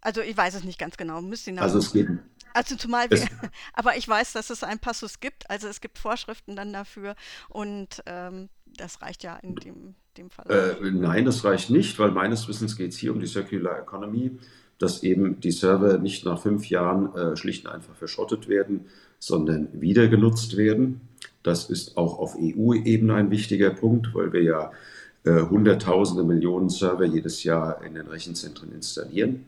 also 0.00 0.20
ich 0.20 0.36
weiß 0.36 0.54
es 0.54 0.64
nicht 0.64 0.78
ganz 0.78 0.96
genau, 0.96 1.22
müsste 1.22 1.58
Also 1.60 1.78
es 1.78 1.92
geht, 1.92 2.08
Also 2.54 2.76
zumal 2.76 3.10
wir, 3.10 3.18
aber 3.74 3.96
ich 3.96 4.08
weiß, 4.08 4.32
dass 4.32 4.48
es 4.48 4.62
einen 4.62 4.78
Passus 4.78 5.20
gibt, 5.20 5.50
also 5.50 5.68
es 5.68 5.80
gibt 5.80 5.98
Vorschriften 5.98 6.56
dann 6.56 6.72
dafür 6.72 7.16
und 7.48 8.02
ähm, 8.06 8.48
das 8.76 9.02
reicht 9.02 9.22
ja 9.22 9.36
in 9.36 9.56
dem, 9.56 9.94
dem 10.16 10.30
Fall. 10.30 10.46
Äh, 10.80 10.90
nein, 10.90 11.24
das 11.24 11.44
reicht 11.44 11.70
nicht, 11.70 11.98
weil 11.98 12.10
meines 12.10 12.48
Wissens 12.48 12.76
geht 12.76 12.92
es 12.92 12.98
hier 12.98 13.12
um 13.12 13.20
die 13.20 13.26
Circular 13.26 13.78
Economy, 13.78 14.38
dass 14.78 15.02
eben 15.02 15.40
die 15.40 15.52
Server 15.52 15.98
nicht 15.98 16.24
nach 16.24 16.40
fünf 16.40 16.68
Jahren 16.70 17.14
äh, 17.14 17.36
schlicht 17.36 17.66
und 17.66 17.72
einfach 17.72 17.94
verschrottet 17.94 18.48
werden, 18.48 18.86
sondern 19.18 19.68
wieder 19.72 20.08
genutzt 20.08 20.56
werden. 20.56 21.00
Das 21.42 21.70
ist 21.70 21.96
auch 21.96 22.18
auf 22.18 22.36
EU-Ebene 22.36 23.14
ein 23.14 23.30
wichtiger 23.30 23.70
Punkt, 23.70 24.14
weil 24.14 24.32
wir 24.32 24.42
ja 24.42 24.72
äh, 25.24 25.42
Hunderttausende 25.42 26.22
Millionen 26.22 26.68
Server 26.68 27.04
jedes 27.04 27.44
Jahr 27.44 27.82
in 27.82 27.94
den 27.94 28.06
Rechenzentren 28.06 28.72
installieren. 28.72 29.46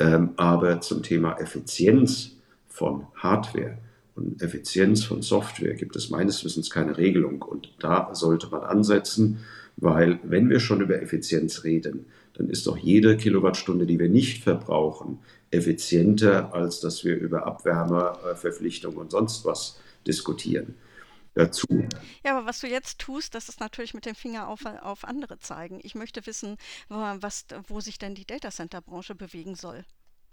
Ähm, 0.00 0.30
aber 0.36 0.80
zum 0.80 1.02
Thema 1.02 1.38
Effizienz 1.38 2.32
von 2.68 3.06
Hardware 3.14 3.78
und 4.16 4.42
Effizienz 4.42 5.04
von 5.04 5.22
Software 5.22 5.74
gibt 5.74 5.94
es 5.94 6.10
meines 6.10 6.44
Wissens 6.44 6.70
keine 6.70 6.98
Regelung. 6.98 7.42
Und 7.42 7.72
da 7.78 8.14
sollte 8.14 8.48
man 8.48 8.62
ansetzen, 8.62 9.38
weil 9.76 10.18
wenn 10.24 10.50
wir 10.50 10.58
schon 10.58 10.80
über 10.80 11.00
Effizienz 11.00 11.64
reden, 11.64 12.06
dann 12.34 12.48
ist 12.48 12.66
doch 12.66 12.76
jede 12.76 13.16
Kilowattstunde, 13.16 13.86
die 13.86 13.98
wir 13.98 14.08
nicht 14.08 14.42
verbrauchen, 14.42 15.18
effizienter, 15.50 16.54
als 16.54 16.80
dass 16.80 17.04
wir 17.04 17.16
über 17.16 17.46
Abwärmeverpflichtung 17.46 18.96
und 18.96 19.10
sonst 19.10 19.44
was 19.44 19.78
diskutieren 20.06 20.74
dazu. 21.34 21.66
Ja, 22.24 22.36
aber 22.36 22.46
was 22.46 22.60
du 22.60 22.66
jetzt 22.66 22.98
tust, 22.98 23.34
das 23.34 23.48
ist 23.48 23.60
natürlich 23.60 23.94
mit 23.94 24.06
dem 24.06 24.14
Finger 24.14 24.48
auf, 24.48 24.64
auf 24.64 25.04
andere 25.04 25.38
zeigen. 25.38 25.80
Ich 25.82 25.94
möchte 25.94 26.26
wissen, 26.26 26.56
wo, 26.88 26.96
was, 26.96 27.46
wo 27.68 27.80
sich 27.80 27.98
denn 27.98 28.14
die 28.14 28.26
Datacenter-Branche 28.26 29.14
bewegen 29.14 29.54
soll. 29.54 29.84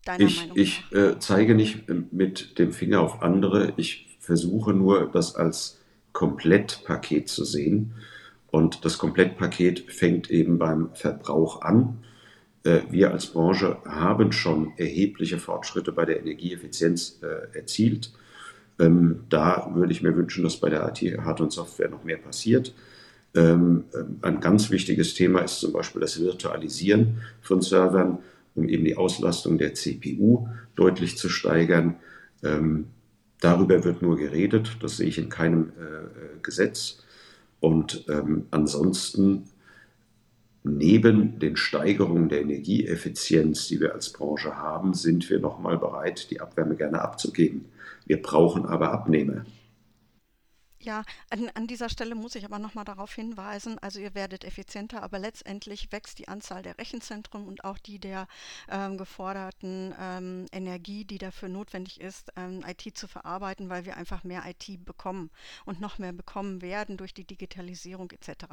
Deiner 0.05 0.25
ich, 0.25 0.39
Meinung. 0.41 0.57
Ich 0.57 0.83
äh, 0.91 1.19
zeige 1.19 1.55
nicht 1.55 1.89
äh, 1.89 1.95
mit 2.11 2.59
dem 2.59 2.71
Finger 2.71 3.01
auf 3.01 3.21
andere. 3.21 3.73
Ich 3.77 4.17
versuche 4.19 4.73
nur, 4.73 5.11
das 5.11 5.35
als 5.35 5.79
Komplettpaket 6.13 7.29
zu 7.29 7.45
sehen. 7.45 7.93
Und 8.47 8.85
das 8.85 8.97
Komplettpaket 8.97 9.91
fängt 9.91 10.31
eben 10.31 10.57
beim 10.57 10.95
Verbrauch 10.95 11.61
an. 11.61 12.03
Äh, 12.63 12.81
wir 12.89 13.11
als 13.11 13.27
Branche 13.27 13.77
haben 13.85 14.31
schon 14.31 14.73
erhebliche 14.77 15.37
Fortschritte 15.37 15.91
bei 15.91 16.05
der 16.05 16.19
Energieeffizienz 16.19 17.19
äh, 17.21 17.57
erzielt. 17.57 18.13
Ähm, 18.79 19.21
da 19.29 19.71
würde 19.73 19.91
ich 19.91 20.03
mir 20.03 20.15
wünschen, 20.15 20.43
dass 20.43 20.57
bei 20.57 20.69
der 20.69 20.87
IT, 20.87 21.17
Hard- 21.19 21.41
und 21.41 21.51
Software 21.51 21.89
noch 21.89 22.03
mehr 22.03 22.17
passiert. 22.17 22.73
Ähm, 23.35 23.85
ähm, 23.93 24.19
ein 24.21 24.39
ganz 24.39 24.69
wichtiges 24.69 25.13
Thema 25.13 25.41
ist 25.41 25.59
zum 25.59 25.73
Beispiel 25.73 26.01
das 26.01 26.19
Virtualisieren 26.19 27.21
von 27.41 27.61
Servern, 27.61 28.19
um 28.55 28.69
eben 28.69 28.85
die 28.85 28.97
Auslastung 28.97 29.57
der 29.57 29.73
CPU 29.73 30.47
deutlich 30.75 31.17
zu 31.17 31.29
steigern. 31.29 31.95
darüber 33.39 33.83
wird 33.83 34.01
nur 34.03 34.15
geredet, 34.15 34.77
das 34.79 34.97
sehe 34.97 35.07
ich 35.07 35.17
in 35.17 35.29
keinem 35.29 35.71
äh, 35.79 35.83
äh 35.83 36.39
Gesetz. 36.43 37.03
Und 37.59 38.05
ansonsten 38.51 39.45
neben 40.63 41.39
den 41.39 41.57
Steigerungen 41.57 42.29
der 42.29 42.41
Energieeffizienz, 42.41 43.67
die 43.67 43.79
wir 43.79 43.93
als 43.93 44.13
Branche 44.13 44.55
haben, 44.57 44.93
sind 44.93 45.29
wir 45.29 45.39
nochmal 45.39 45.77
bereit, 45.77 46.29
die 46.29 46.39
Abwärme 46.39 46.75
gerne 46.75 47.01
abzugeben. 47.01 47.65
Wir 48.07 48.21
brauchen 48.21 48.65
aber 48.65 48.91
Abnehmer. 48.91 49.45
Ja, 50.87 51.03
an, 51.29 51.51
an 51.53 51.67
dieser 51.67 51.89
Stelle 51.89 52.15
muss 52.15 52.35
ich 52.35 52.45
aber 52.45 52.59
nochmal 52.59 52.85
darauf 52.85 53.13
hinweisen, 53.13 53.77
also 53.79 53.99
ihr 53.99 54.15
werdet 54.15 54.45
effizienter, 54.45 55.03
aber 55.03 55.19
letztendlich 55.19 55.91
wächst 55.91 56.17
die 56.17 56.29
Anzahl 56.29 56.63
der 56.63 56.77
Rechenzentren 56.77 57.45
und 57.45 57.65
auch 57.65 57.77
die 57.77 57.99
der 57.99 58.25
ähm, 58.69 58.97
geforderten 58.97 59.93
ähm, 59.99 60.45
Energie, 60.53 61.03
die 61.03 61.17
dafür 61.17 61.49
notwendig 61.49 61.99
ist, 61.99 62.31
ähm, 62.37 62.63
IT 62.65 62.97
zu 62.97 63.09
verarbeiten, 63.09 63.69
weil 63.69 63.83
wir 63.83 63.97
einfach 63.97 64.23
mehr 64.23 64.43
IT 64.45 64.85
bekommen 64.85 65.29
und 65.65 65.81
noch 65.81 65.97
mehr 65.97 66.13
bekommen 66.13 66.61
werden 66.61 66.95
durch 66.95 67.13
die 67.13 67.25
Digitalisierung 67.25 68.09
etc. 68.11 68.45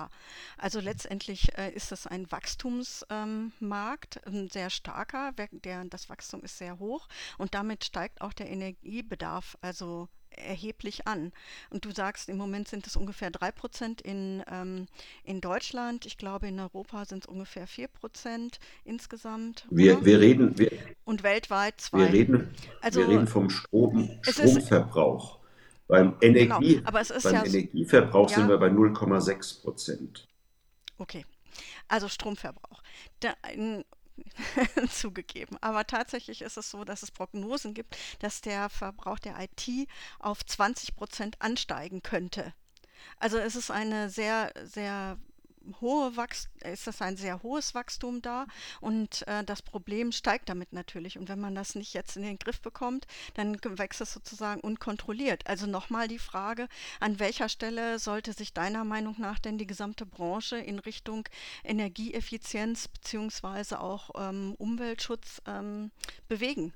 Also 0.59 0.81
letztendlich 0.81 1.57
äh, 1.57 1.71
ist 1.71 1.93
es 1.93 2.05
ein 2.09 2.33
Wachstumsmarkt, 2.33 4.27
ein 4.27 4.49
sehr 4.49 4.71
starker, 4.71 5.31
der, 5.53 5.85
das 5.85 6.09
Wachstum 6.09 6.43
ist 6.43 6.59
sehr 6.59 6.81
hoch 6.81 7.07
und 7.39 7.55
damit 7.55 7.85
steigt 7.85 8.23
auch 8.23 8.33
der 8.33 8.51
Energiebedarf, 8.51 9.57
also 9.61 10.09
erheblich 10.39 11.07
an. 11.07 11.33
Und 11.71 11.85
du 11.85 11.91
sagst, 11.91 12.29
im 12.29 12.37
Moment 12.37 12.69
sind 12.69 12.87
es 12.87 12.97
ungefähr 12.97 13.31
3 13.31 13.53
Prozent 13.53 14.01
in, 14.01 14.43
ähm, 14.51 14.87
in 15.25 15.41
Deutschland. 15.41 16.07
Ich 16.07 16.17
glaube, 16.17 16.49
in 16.49 16.59
Europa 16.61 17.05
sind 17.05 17.25
es 17.25 17.29
ungefähr 17.29 17.67
4 17.67 17.89
Prozent 17.89 18.59
insgesamt. 18.85 19.67
Wir, 19.71 20.05
wir 20.05 20.21
reden. 20.21 20.59
Wir, 20.59 20.71
Und 21.05 21.23
weltweit 21.23 21.81
2. 21.81 21.99
Wir 21.99 22.13
reden, 22.13 22.55
also, 22.81 23.01
wir 23.01 23.09
reden 23.09 23.27
vom 23.27 23.51
Strom, 23.51 24.11
Stromverbrauch. 24.23 25.37
Ist, 25.37 25.45
beim 25.87 26.17
Energie, 26.23 26.77
genau, 26.77 26.91
beim 26.91 27.05
ja, 27.35 27.45
Energieverbrauch 27.45 28.31
ja, 28.31 28.37
sind 28.37 28.49
wir 28.49 28.59
bei 28.59 28.69
0,6 28.69 29.63
Prozent. 29.63 30.29
Okay, 30.97 31.25
also 31.89 32.09
Stromverbrauch. 32.09 32.83
Da, 33.21 33.35
in, 33.53 33.85
zugegeben. 34.91 35.57
Aber 35.61 35.87
tatsächlich 35.87 36.43
ist 36.43 36.57
es 36.57 36.71
so, 36.71 36.85
dass 36.85 37.03
es 37.03 37.11
Prognosen 37.11 37.75
gibt, 37.75 37.97
dass 38.21 38.41
der 38.41 38.69
Verbrauch 38.69 39.19
der 39.19 39.37
IT 39.41 39.89
auf 40.19 40.45
20 40.45 40.97
Prozent 40.97 41.41
ansteigen 41.41 42.03
könnte. 42.03 42.55
Also 43.19 43.39
es 43.39 43.57
ist 43.57 43.71
eine 43.71 44.11
sehr, 44.11 44.53
sehr 44.65 45.19
hohe 45.81 46.17
Wachst 46.17 46.49
ist 46.65 46.87
das 46.87 47.01
ein 47.03 47.17
sehr 47.17 47.43
hohes 47.43 47.75
Wachstum 47.75 48.23
da 48.23 48.47
und 48.81 49.27
äh, 49.27 49.45
das 49.45 49.63
Problem 49.63 50.13
steigt 50.13 50.49
damit 50.49 50.73
natürlich. 50.73 51.19
Und 51.19 51.29
wenn 51.29 51.41
man 51.41 51.55
das 51.55 51.75
nicht 51.75 51.95
jetzt 51.95 52.17
in 52.17 52.23
den 52.23 52.39
Griff 52.39 52.61
bekommt, 52.61 53.07
dann 53.35 53.57
wächst 53.63 54.01
es 54.01 54.13
sozusagen 54.13 54.61
unkontrolliert. 54.61 55.47
Also 55.47 55.67
nochmal 55.67 56.09
die 56.09 56.19
Frage, 56.19 56.69
an 57.01 57.19
welcher 57.19 57.49
Stelle 57.49 57.99
sollte 57.99 58.33
sich 58.33 58.53
deiner 58.53 58.85
Meinung 58.85 59.17
nach 59.19 59.39
denn 59.39 59.59
die 59.59 59.67
gesamte 59.67 60.07
Branche 60.07 60.57
in 60.57 60.79
Richtung 60.79 61.29
Energieeffizienz 61.65 62.89
beziehungsweise 62.89 63.81
auch 63.81 64.11
ähm, 64.17 64.55
Umweltschutz 64.59 65.43
ähm, 65.47 65.91
bewegen? 66.29 66.73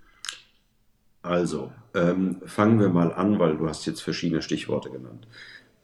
Also, 1.23 1.73
ähm, 1.95 2.41
fangen 2.47 2.81
wir 2.81 2.89
mal 2.89 3.13
an, 3.13 3.39
weil 3.39 3.57
du 3.57 3.69
hast 3.69 3.87
jetzt 3.87 4.03
verschiedene 4.03 4.41
Stichworte 4.41 4.91
genannt. 4.91 5.27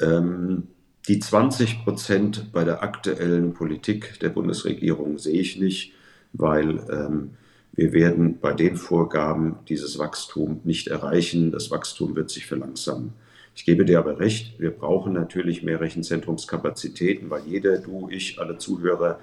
Ähm, 0.01 0.69
die 1.09 1.19
20 1.19 1.85
Prozent 1.85 2.53
bei 2.53 2.65
der 2.65 2.83
aktuellen 2.83 3.53
Politik 3.53 4.19
der 4.21 4.31
Bundesregierung 4.31 5.19
sehe 5.19 5.41
ich 5.41 5.59
nicht, 5.59 5.93
weil 6.33 6.79
ähm, 6.91 7.31
wir 7.73 7.93
werden 7.93 8.39
bei 8.41 8.53
den 8.53 8.77
Vorgaben 8.77 9.57
dieses 9.69 9.99
Wachstum 9.99 10.61
nicht 10.65 10.89
erreichen. 10.89 11.51
Das 11.51 11.71
Wachstum 11.71 12.17
wird 12.17 12.31
sich 12.31 12.47
verlangsamen. 12.47 13.13
Ich 13.57 13.65
gebe 13.65 13.85
dir 13.85 13.99
aber 13.99 14.19
recht, 14.19 14.59
wir 14.59 14.71
brauchen 14.71 15.13
natürlich 15.13 15.63
mehr 15.63 15.81
Rechenzentrumskapazitäten, 15.81 17.31
weil 17.31 17.43
jeder, 17.47 17.79
du, 17.79 18.09
ich, 18.11 18.41
alle 18.41 18.59
Zuhörer 18.59 19.21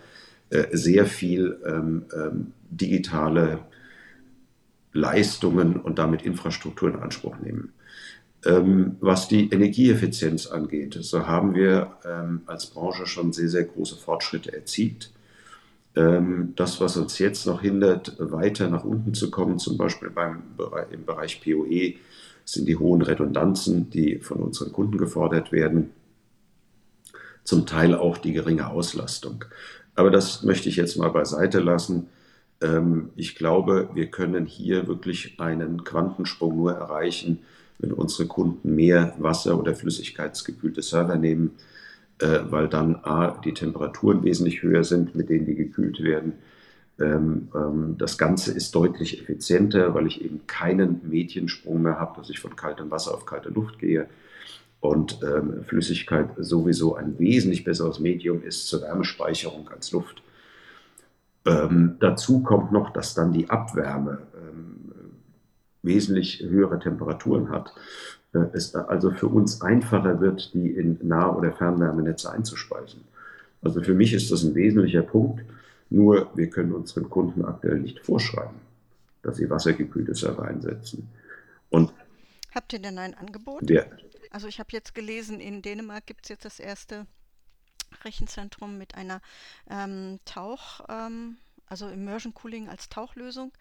äh, 0.49 0.65
sehr 0.71 1.05
viel 1.05 1.59
ähm, 1.65 2.05
ähm, 2.13 2.53
digitale 2.69 3.59
Leistungen 4.93 5.77
und 5.77 5.99
damit 5.99 6.21
Infrastruktur 6.21 6.89
in 6.89 6.99
Anspruch 6.99 7.37
nehmen. 7.39 7.73
Ähm, 8.43 8.97
was 8.99 9.27
die 9.27 9.49
Energieeffizienz 9.49 10.47
angeht, 10.47 10.97
so 11.01 11.27
haben 11.27 11.53
wir 11.53 11.91
ähm, 12.03 12.41
als 12.47 12.65
Branche 12.67 13.05
schon 13.05 13.33
sehr, 13.33 13.49
sehr 13.49 13.65
große 13.65 13.97
Fortschritte 13.97 14.51
erzielt. 14.51 15.11
Ähm, 15.95 16.53
das, 16.55 16.81
was 16.81 16.97
uns 16.97 17.19
jetzt 17.19 17.45
noch 17.45 17.61
hindert, 17.61 18.15
weiter 18.17 18.67
nach 18.69 18.83
unten 18.83 19.13
zu 19.13 19.29
kommen, 19.29 19.59
zum 19.59 19.77
Beispiel 19.77 20.09
beim, 20.09 20.41
im 20.91 21.05
Bereich 21.05 21.41
PoE, 21.43 21.95
sind 22.43 22.67
die 22.67 22.77
hohen 22.77 23.03
Redundanzen, 23.03 23.89
die 23.91 24.17
von 24.19 24.39
unseren 24.39 24.71
Kunden 24.71 24.97
gefordert 24.97 25.51
werden. 25.51 25.91
Zum 27.43 27.67
Teil 27.67 27.93
auch 27.93 28.17
die 28.17 28.33
geringe 28.33 28.69
Auslastung. 28.69 29.45
Aber 29.93 30.09
das 30.09 30.41
möchte 30.43 30.69
ich 30.69 30.77
jetzt 30.77 30.97
mal 30.97 31.09
beiseite 31.09 31.59
lassen. 31.59 32.07
Ähm, 32.61 33.09
ich 33.15 33.35
glaube, 33.35 33.89
wir 33.93 34.07
können 34.07 34.47
hier 34.47 34.87
wirklich 34.87 35.39
einen 35.39 35.83
Quantensprung 35.83 36.55
nur 36.55 36.73
erreichen, 36.73 37.39
wenn 37.81 37.91
unsere 37.91 38.27
Kunden 38.27 38.75
mehr 38.75 39.15
Wasser- 39.17 39.59
oder 39.59 39.75
flüssigkeitsgekühlte 39.75 40.81
Server 40.81 41.15
nehmen, 41.15 41.51
äh, 42.19 42.39
weil 42.49 42.67
dann 42.67 42.95
A, 43.03 43.39
die 43.43 43.53
Temperaturen 43.53 44.23
wesentlich 44.23 44.61
höher 44.61 44.83
sind, 44.83 45.15
mit 45.15 45.29
denen 45.29 45.45
die 45.45 45.55
gekühlt 45.55 46.01
werden. 46.03 46.33
Ähm, 46.99 47.49
ähm, 47.55 47.95
das 47.97 48.17
Ganze 48.17 48.51
ist 48.51 48.75
deutlich 48.75 49.21
effizienter, 49.21 49.93
weil 49.95 50.07
ich 50.07 50.23
eben 50.23 50.45
keinen 50.45 51.01
Mediensprung 51.09 51.81
mehr 51.81 51.99
habe, 51.99 52.19
dass 52.19 52.29
ich 52.29 52.39
von 52.39 52.55
kaltem 52.55 52.91
Wasser 52.91 53.13
auf 53.13 53.25
kalte 53.25 53.49
Luft 53.49 53.79
gehe. 53.79 54.07
Und 54.79 55.19
ähm, 55.23 55.63
Flüssigkeit 55.63 56.29
sowieso 56.37 56.95
ein 56.95 57.17
wesentlich 57.19 57.63
besseres 57.63 57.99
Medium 57.99 58.43
ist 58.43 58.67
zur 58.67 58.81
Wärmespeicherung 58.81 59.69
als 59.69 59.91
Luft. 59.91 60.23
Ähm, 61.45 61.97
dazu 61.99 62.41
kommt 62.41 62.71
noch, 62.71 62.91
dass 62.91 63.13
dann 63.13 63.31
die 63.31 63.49
Abwärme 63.49 64.19
ähm, 64.35 64.80
wesentlich 65.83 66.41
höhere 66.41 66.79
Temperaturen 66.79 67.49
hat, 67.49 67.73
äh, 68.33 68.39
es 68.53 68.75
also 68.75 69.11
für 69.11 69.27
uns 69.27 69.61
einfacher 69.61 70.21
wird, 70.21 70.53
die 70.53 70.69
in 70.69 70.99
Nah- 71.01 71.35
oder 71.35 71.51
Fernwärmenetze 71.51 72.31
einzuspeisen. 72.31 73.01
Also 73.61 73.81
für 73.81 73.93
mich 73.93 74.13
ist 74.13 74.31
das 74.31 74.43
ein 74.43 74.55
wesentlicher 74.55 75.03
Punkt. 75.03 75.43
Nur 75.89 76.31
wir 76.35 76.49
können 76.49 76.71
unseren 76.71 77.09
Kunden 77.09 77.43
aktuell 77.43 77.79
nicht 77.79 77.99
vorschreiben, 77.99 78.55
dass 79.23 79.37
sie 79.37 79.49
wassergekühlte 79.49 80.15
Server 80.15 80.43
einsetzen. 80.45 81.09
Und 81.69 81.93
Habt 82.55 82.73
ihr 82.73 82.79
denn 82.79 82.97
ein 82.97 83.13
Angebot? 83.13 83.69
Der, 83.69 83.87
also 84.29 84.47
ich 84.47 84.59
habe 84.59 84.69
jetzt 84.71 84.95
gelesen, 84.95 85.39
in 85.39 85.61
Dänemark 85.61 86.05
gibt 86.05 86.25
es 86.25 86.29
jetzt 86.29 86.45
das 86.45 86.59
erste 86.59 87.05
Dachrechenzentrum 87.91 88.77
mit 88.77 88.95
einer 88.95 89.21
ähm, 89.69 90.19
Tauch, 90.25 90.81
ähm, 90.89 91.37
also 91.67 91.87
Immersion 91.87 92.33
Cooling 92.33 92.67
als 92.67 92.89
Tauchlösung, 92.89 93.51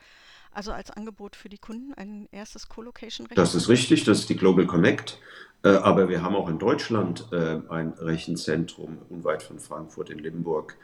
also 0.53 0.73
als 0.73 0.91
Angebot 0.91 1.37
für 1.37 1.49
die 1.49 1.59
Kunden, 1.59 1.95
ein 1.95 2.29
erstes 2.33 2.69
Co-Location-Rechenzentrum. 2.69 3.37
Das 3.37 3.55
ist 3.55 3.69
richtig, 3.69 4.05
das 4.05 4.21
ist 4.21 4.29
die 4.29 4.37
Global 4.37 4.67
Connect. 4.67 5.19
Äh, 5.63 5.69
aber 5.69 6.09
wir 6.09 6.23
haben 6.23 6.35
auch 6.35 6.49
in 6.49 6.59
Deutschland 6.59 7.27
äh, 7.33 7.61
ein 7.69 7.93
Rechenzentrum 7.99 8.99
unweit 9.09 9.43
von 9.43 9.59
Frankfurt 9.59 10.11
in 10.11 10.19
Limburg, 10.19 10.77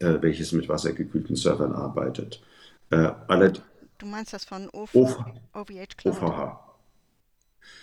äh, 0.00 0.16
welches 0.20 0.52
mit 0.52 0.68
wassergekühlten 0.68 1.36
Servern 1.36 1.72
arbeitet. 1.72 2.42
Alle, 2.90 3.52
du 3.98 4.06
meinst 4.06 4.32
das 4.34 4.44
von 4.44 4.68
OV, 4.72 4.94
OVH 4.94 5.96
Cloud? 5.96 6.22
OVH. 6.22 6.60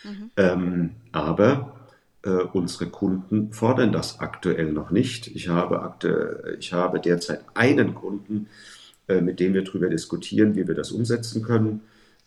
Mhm. 0.04 0.32
Ähm, 0.38 0.96
aber 1.12 1.82
äh, 2.24 2.30
unsere 2.30 2.88
Kunden 2.88 3.52
fordern 3.52 3.92
das 3.92 4.20
aktuell 4.20 4.72
noch 4.72 4.92
nicht. 4.92 5.28
Ich 5.28 5.50
habe, 5.50 5.82
aktu 5.82 6.10
ich 6.60 6.72
habe 6.72 7.02
derzeit 7.02 7.44
einen 7.56 7.94
Kunden, 7.94 8.48
mit 9.20 9.40
dem 9.42 9.54
wir 9.54 9.64
darüber 9.64 9.90
diskutieren, 9.90 10.56
wie 10.56 10.68
wir 10.68 10.76
das 10.76 10.92
umsetzen 10.92 11.44
können. 11.44 11.82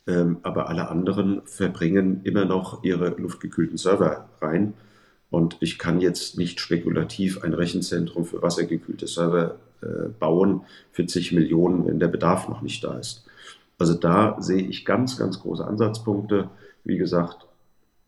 Ähm, 0.06 0.38
aber 0.42 0.68
alle 0.68 0.88
anderen 0.88 1.40
verbringen 1.46 2.20
immer 2.24 2.44
noch 2.44 2.84
ihre 2.84 3.10
luftgekühlten 3.10 3.78
Server 3.78 4.28
rein. 4.42 4.74
Und 5.30 5.56
ich 5.60 5.78
kann 5.78 6.00
jetzt 6.00 6.36
nicht 6.36 6.60
spekulativ 6.60 7.42
ein 7.42 7.54
Rechenzentrum 7.54 8.24
für 8.24 8.42
wassergekühlte 8.42 9.06
Server 9.06 9.56
äh, 9.80 10.08
bauen 10.18 10.62
für 10.92 11.06
zig 11.06 11.32
Millionen, 11.32 11.86
wenn 11.86 11.98
der 11.98 12.08
Bedarf 12.08 12.48
noch 12.48 12.62
nicht 12.62 12.84
da 12.84 12.98
ist. 12.98 13.24
Also 13.78 13.94
da 13.94 14.36
sehe 14.40 14.62
ich 14.62 14.84
ganz, 14.84 15.18
ganz 15.18 15.40
große 15.40 15.66
Ansatzpunkte. 15.66 16.50
Wie 16.84 16.98
gesagt, 16.98 17.46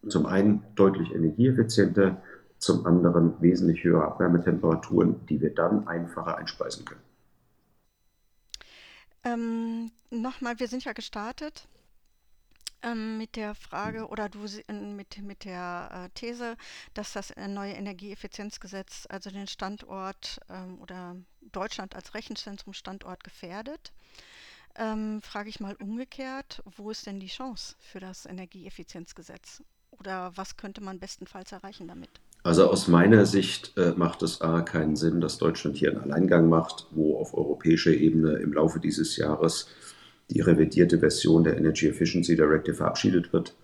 zum 0.08 0.26
einen 0.26 0.62
deutlich 0.76 1.12
energieeffizienter, 1.12 2.22
zum 2.58 2.86
anderen 2.86 3.34
wesentlich 3.40 3.82
höhere 3.82 4.04
Abwärmetemperaturen, 4.04 5.16
die 5.28 5.40
wir 5.40 5.54
dann 5.54 5.88
einfacher 5.88 6.38
einspeisen 6.38 6.84
können. 6.84 7.05
Ähm, 9.26 9.90
Nochmal, 10.10 10.60
wir 10.60 10.68
sind 10.68 10.84
ja 10.84 10.92
gestartet 10.92 11.66
ähm, 12.82 13.18
mit 13.18 13.34
der 13.34 13.56
Frage 13.56 14.06
oder 14.06 14.28
du 14.28 14.46
mit, 14.68 15.18
mit 15.18 15.44
der 15.44 15.90
äh, 15.92 16.10
These, 16.14 16.56
dass 16.94 17.12
das 17.12 17.32
äh, 17.32 17.48
neue 17.48 17.72
Energieeffizienzgesetz 17.72 19.04
also 19.08 19.30
den 19.30 19.48
Standort 19.48 20.38
ähm, 20.48 20.80
oder 20.80 21.16
Deutschland 21.40 21.96
als 21.96 22.14
Rechenzentrum-Standort 22.14 23.24
gefährdet. 23.24 23.92
Ähm, 24.76 25.20
frage 25.22 25.48
ich 25.48 25.58
mal 25.58 25.74
umgekehrt, 25.74 26.62
wo 26.64 26.92
ist 26.92 27.06
denn 27.06 27.18
die 27.18 27.26
Chance 27.26 27.74
für 27.80 27.98
das 27.98 28.26
Energieeffizienzgesetz? 28.26 29.60
Oder 29.90 30.36
was 30.36 30.56
könnte 30.56 30.80
man 30.82 31.00
bestenfalls 31.00 31.50
erreichen 31.50 31.88
damit? 31.88 32.20
Also 32.46 32.70
aus 32.70 32.86
meiner 32.86 33.26
Sicht 33.26 33.76
äh, 33.76 33.92
macht 33.96 34.22
es 34.22 34.40
A 34.40 34.60
keinen 34.60 34.94
Sinn, 34.94 35.20
dass 35.20 35.38
Deutschland 35.38 35.76
hier 35.76 35.90
einen 35.90 35.98
Alleingang 35.98 36.48
macht, 36.48 36.86
wo 36.92 37.18
auf 37.18 37.34
europäischer 37.34 37.90
Ebene 37.90 38.34
im 38.34 38.52
Laufe 38.52 38.78
dieses 38.78 39.16
Jahres 39.16 39.66
die 40.30 40.42
revidierte 40.42 41.00
Version 41.00 41.42
der 41.42 41.56
Energy 41.56 41.88
Efficiency 41.88 42.36
Directive 42.36 42.76
verabschiedet 42.76 43.32
wird. 43.32 43.56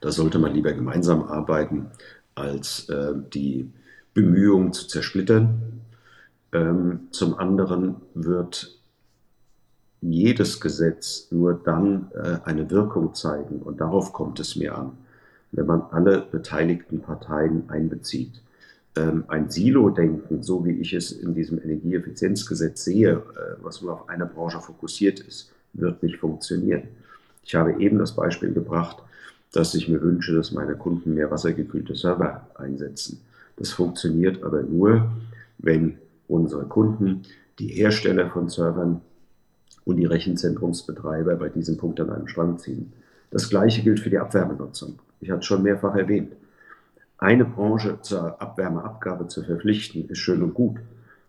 Da 0.00 0.10
sollte 0.10 0.40
man 0.40 0.52
lieber 0.52 0.72
gemeinsam 0.72 1.22
arbeiten, 1.22 1.92
als 2.34 2.88
äh, 2.88 3.12
die 3.32 3.70
Bemühungen 4.12 4.72
zu 4.72 4.88
zersplittern. 4.88 5.82
Ähm, 6.50 7.02
zum 7.12 7.38
anderen 7.38 7.94
wird 8.14 8.76
jedes 10.00 10.60
Gesetz 10.60 11.28
nur 11.30 11.54
dann 11.62 12.10
äh, 12.12 12.38
eine 12.42 12.68
Wirkung 12.72 13.14
zeigen, 13.14 13.62
und 13.62 13.80
darauf 13.80 14.12
kommt 14.12 14.40
es 14.40 14.56
mir 14.56 14.76
an, 14.76 14.98
wenn 15.52 15.66
man 15.66 15.82
alle 15.90 16.22
beteiligten 16.30 17.00
Parteien 17.00 17.68
einbezieht. 17.68 18.42
Ähm, 18.96 19.24
ein 19.28 19.50
Silo-Denken, 19.50 20.42
so 20.42 20.64
wie 20.64 20.72
ich 20.72 20.92
es 20.92 21.12
in 21.12 21.34
diesem 21.34 21.62
Energieeffizienzgesetz 21.62 22.84
sehe, 22.84 23.12
äh, 23.12 23.62
was 23.62 23.80
nur 23.80 23.92
auf 23.92 24.08
eine 24.08 24.26
Branche 24.26 24.60
fokussiert 24.60 25.20
ist, 25.20 25.52
wird 25.72 26.02
nicht 26.02 26.18
funktionieren. 26.18 26.88
Ich 27.44 27.54
habe 27.54 27.80
eben 27.80 27.98
das 27.98 28.14
Beispiel 28.14 28.52
gebracht, 28.52 28.98
dass 29.52 29.74
ich 29.74 29.88
mir 29.88 30.00
wünsche, 30.02 30.34
dass 30.34 30.52
meine 30.52 30.74
Kunden 30.74 31.14
mehr 31.14 31.30
wassergekühlte 31.30 31.94
Server 31.94 32.46
einsetzen. 32.54 33.20
Das 33.56 33.70
funktioniert 33.70 34.42
aber 34.42 34.62
nur, 34.62 35.10
wenn 35.58 35.98
unsere 36.28 36.64
Kunden, 36.64 37.22
die 37.58 37.68
Hersteller 37.68 38.30
von 38.30 38.48
Servern 38.48 39.02
und 39.84 39.96
die 39.96 40.06
Rechenzentrumsbetreiber 40.06 41.36
bei 41.36 41.48
diesem 41.48 41.76
Punkt 41.76 42.00
an 42.00 42.10
einem 42.10 42.28
Strang 42.28 42.58
ziehen. 42.58 42.92
Das 43.30 43.48
Gleiche 43.48 43.82
gilt 43.82 44.00
für 44.00 44.10
die 44.10 44.18
Abwärmenutzung. 44.18 44.98
Ich 45.22 45.30
hatte 45.30 45.38
es 45.38 45.46
schon 45.46 45.62
mehrfach 45.62 45.94
erwähnt. 45.94 46.32
Eine 47.16 47.44
Branche 47.44 48.00
zur 48.02 48.42
Abwärmeabgabe 48.42 49.28
zu 49.28 49.44
verpflichten, 49.44 50.08
ist 50.08 50.18
schön 50.18 50.42
und 50.42 50.52
gut, 50.52 50.78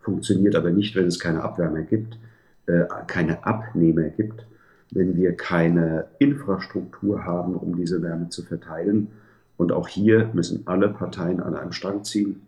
funktioniert 0.02 0.56
aber 0.56 0.72
nicht, 0.72 0.96
wenn 0.96 1.06
es 1.06 1.20
keine 1.20 1.44
Abwärme 1.44 1.84
gibt, 1.86 2.18
äh, 2.66 2.86
keine 3.06 3.46
Abnehmer 3.46 4.10
gibt, 4.10 4.48
wenn 4.90 5.16
wir 5.16 5.38
keine 5.38 6.08
Infrastruktur 6.18 7.24
haben, 7.24 7.56
um 7.56 7.76
diese 7.76 8.02
Wärme 8.02 8.30
zu 8.30 8.42
verteilen. 8.42 9.10
Und 9.58 9.72
auch 9.72 9.88
hier 9.88 10.32
müssen 10.34 10.64
alle 10.66 10.90
Parteien 10.90 11.40
an 11.40 11.56
einem 11.56 11.72
Strang 11.72 12.04
ziehen. 12.04 12.42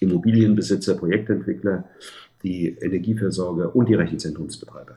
Immobilienbesitzer, 0.00 0.96
Projektentwickler, 0.96 1.84
die 2.42 2.76
Energieversorger 2.80 3.74
und 3.76 3.88
die 3.88 3.94
Rechenzentrumsbetreiber. 3.94 4.96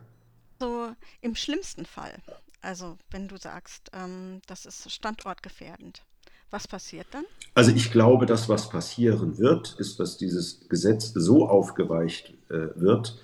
So 0.60 0.88
im 1.22 1.36
schlimmsten 1.36 1.86
Fall, 1.86 2.14
also 2.62 2.98
wenn 3.12 3.28
du 3.28 3.38
sagst, 3.38 3.90
ähm, 3.94 4.42
das 4.48 4.66
ist 4.66 4.92
standortgefährdend, 4.92 6.04
was 6.52 6.68
passiert 6.68 7.08
dann? 7.12 7.26
Also 7.54 7.72
ich 7.72 7.92
glaube, 7.92 8.26
dass 8.26 8.50
was 8.50 8.70
passieren 8.70 9.38
wird, 9.38 9.76
ist, 9.80 10.00
dass 10.00 10.18
dieses 10.18 10.68
Gesetz 10.68 11.12
so 11.14 11.48
aufgeweicht 11.48 12.34
äh, 12.50 12.70
wird, 12.76 13.18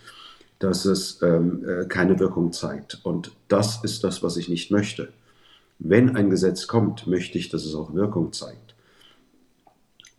dass 0.60 0.86
es 0.86 1.22
ähm, 1.22 1.68
äh, 1.68 1.86
keine 1.86 2.20
Wirkung 2.20 2.54
zeigt. 2.54 3.00
Und 3.04 3.32
das 3.48 3.84
ist 3.84 4.04
das, 4.04 4.24
was 4.24 4.38
ich 4.38 4.48
nicht 4.48 4.72
möchte. 4.72 5.12
Wenn 5.80 6.16
ein 6.16 6.30
Gesetz 6.30 6.68
kommt, 6.68 7.08
möchte 7.08 7.38
ich, 7.38 7.50
dass 7.50 7.66
es 7.66 7.76
auch 7.76 7.94
Wirkung 7.94 8.32
zeigt. 8.32 8.76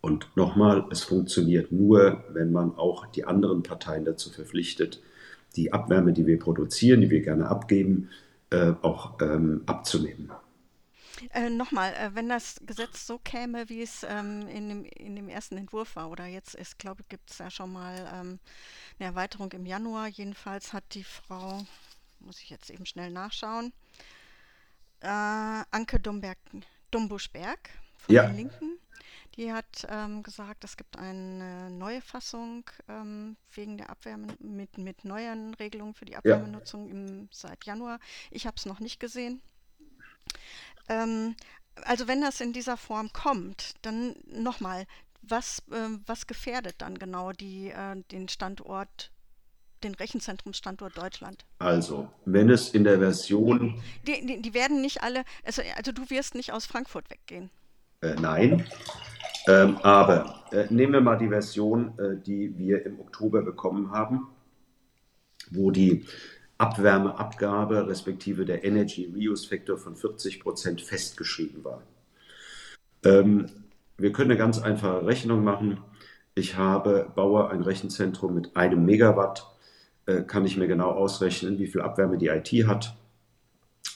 Und 0.01 0.27
nochmal, 0.35 0.85
es 0.91 1.03
funktioniert 1.03 1.71
nur, 1.71 2.23
wenn 2.31 2.51
man 2.51 2.75
auch 2.77 3.07
die 3.07 3.25
anderen 3.25 3.63
Parteien 3.63 4.05
dazu 4.05 4.29
verpflichtet, 4.29 5.01
die 5.55 5.73
Abwärme, 5.73 6.13
die 6.13 6.27
wir 6.27 6.39
produzieren, 6.39 7.01
die 7.01 7.09
wir 7.09 7.21
gerne 7.21 7.47
abgeben, 7.47 8.09
äh, 8.49 8.73
auch 8.81 9.19
ähm, 9.21 9.63
abzunehmen. 9.65 10.31
Äh, 11.33 11.49
Nochmal, 11.49 11.93
äh, 11.93 12.13
wenn 12.13 12.29
das 12.29 12.59
Gesetz 12.65 13.07
so 13.07 13.17
käme, 13.17 13.69
wie 13.69 13.81
es 13.81 14.05
ähm, 14.07 14.47
in, 14.47 14.69
dem, 14.69 14.85
in 14.85 15.15
dem 15.15 15.29
ersten 15.29 15.57
Entwurf 15.57 15.95
war, 15.95 16.09
oder 16.09 16.25
jetzt 16.25 16.55
ist, 16.55 16.77
glaube 16.77 17.01
ich, 17.01 17.09
gibt 17.09 17.31
es 17.31 17.39
ja 17.39 17.49
schon 17.49 17.73
mal 17.73 17.95
ähm, 18.13 18.39
eine 18.99 19.09
Erweiterung 19.09 19.51
im 19.53 19.65
Januar. 19.65 20.07
Jedenfalls 20.07 20.73
hat 20.73 20.83
die 20.93 21.03
Frau, 21.03 21.65
muss 22.19 22.39
ich 22.41 22.49
jetzt 22.49 22.69
eben 22.69 22.85
schnell 22.85 23.11
nachschauen, 23.11 23.73
äh, 25.01 25.07
Anke 25.07 25.99
Dumberg, 25.99 26.37
Dumbuschberg 26.91 27.69
von 27.97 28.15
ja. 28.15 28.27
den 28.27 28.35
Linken, 28.35 28.77
die 29.37 29.53
hat 29.53 29.87
ähm, 29.89 30.23
gesagt, 30.23 30.63
es 30.63 30.77
gibt 30.77 30.97
eine 30.97 31.69
neue 31.69 32.01
Fassung 32.01 32.69
ähm, 32.89 33.37
wegen 33.53 33.77
der 33.77 33.89
Abwärme 33.91 34.27
mit, 34.39 34.77
mit 34.79 35.05
neuen 35.05 35.53
Regelungen 35.53 35.93
für 35.93 36.05
die 36.05 36.15
Abwärmenutzung 36.15 36.89
im, 36.89 37.29
seit 37.31 37.65
Januar. 37.65 37.99
Ich 38.31 38.47
habe 38.47 38.57
es 38.57 38.65
noch 38.65 38.79
nicht 38.79 38.99
gesehen. 38.99 39.41
Ähm, 40.89 41.35
also 41.83 42.07
wenn 42.07 42.21
das 42.21 42.41
in 42.41 42.51
dieser 42.51 42.77
Form 42.77 43.13
kommt, 43.13 43.75
dann 43.83 44.15
nochmal, 44.25 44.85
was, 45.21 45.59
äh, 45.71 45.89
was 46.07 46.25
gefährdet 46.25 46.75
dann 46.79 46.97
genau 46.97 47.31
die, 47.31 47.69
äh, 47.69 48.01
den 48.11 48.29
Standort 48.29 49.11
den 49.83 49.93
Rechenzentrumsstandort 49.93 50.97
Deutschland? 50.97 51.45
Also, 51.59 52.09
wenn 52.25 52.49
es 52.49 52.69
in 52.69 52.83
der 52.83 52.97
Version. 52.97 53.79
Die, 54.07 54.25
die, 54.25 54.41
die 54.41 54.53
werden 54.55 54.81
nicht 54.81 55.03
alle, 55.03 55.23
also, 55.45 55.61
also, 55.75 55.91
du 55.91 56.09
wirst 56.09 56.33
nicht 56.33 56.51
aus 56.51 56.65
Frankfurt 56.65 57.11
weggehen. 57.11 57.51
Äh, 58.01 58.15
nein. 58.15 58.67
Ähm, 59.47 59.77
aber 59.77 60.43
äh, 60.51 60.65
nehmen 60.69 60.93
wir 60.93 61.01
mal 61.01 61.17
die 61.17 61.29
Version, 61.29 61.97
äh, 61.97 62.17
die 62.17 62.57
wir 62.57 62.85
im 62.85 62.99
Oktober 62.99 63.41
bekommen 63.41 63.91
haben, 63.91 64.27
wo 65.51 65.71
die 65.71 66.05
Abwärmeabgabe 66.57 67.87
respektive 67.87 68.45
der 68.45 68.63
Energy 68.63 69.11
Reuse 69.15 69.47
Factor 69.47 69.77
von 69.77 69.95
40 69.95 70.41
Prozent 70.41 70.81
festgeschrieben 70.81 71.63
war. 71.63 71.81
Ähm, 73.05 73.45
wir 73.97 74.11
können 74.11 74.31
eine 74.31 74.39
ganz 74.39 74.59
einfache 74.59 75.05
Rechnung 75.05 75.43
machen. 75.43 75.77
Ich 76.35 76.57
habe, 76.57 77.11
baue 77.15 77.49
ein 77.49 77.61
Rechenzentrum 77.61 78.35
mit 78.35 78.55
einem 78.55 78.85
Megawatt, 78.85 79.47
äh, 80.07 80.23
kann 80.23 80.45
ich 80.45 80.57
mir 80.57 80.67
genau 80.67 80.91
ausrechnen, 80.91 81.57
wie 81.57 81.67
viel 81.67 81.81
Abwärme 81.81 82.17
die 82.17 82.27
IT 82.27 82.67
hat. 82.67 82.95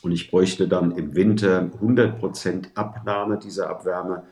Und 0.01 0.11
ich 0.11 0.31
bräuchte 0.31 0.67
dann 0.67 0.91
im 0.91 1.15
Winter 1.15 1.69
100 1.73 2.19
Prozent 2.19 2.71
Abnahme 2.75 3.37
dieser 3.37 3.69
Abwärme 3.69 4.23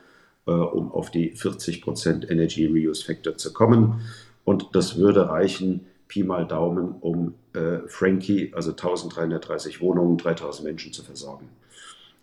um 0.52 0.92
auf 0.92 1.12
die 1.12 1.34
40% 1.34 2.30
Energy 2.30 2.66
Reuse 2.66 3.04
Factor 3.04 3.38
zu 3.38 3.54
kommen. 3.54 4.02
Und 4.44 4.68
das 4.74 4.98
würde 4.98 5.30
reichen, 5.30 5.86
Pi 6.08 6.24
mal 6.24 6.46
Daumen, 6.46 6.96
um 7.02 7.36
äh, 7.54 7.88
Frankie, 7.88 8.52
also 8.56 8.72
1330 8.72 9.80
Wohnungen, 9.80 10.18
3000 10.18 10.68
Menschen 10.68 10.92
zu 10.92 11.04
versorgen. 11.04 11.48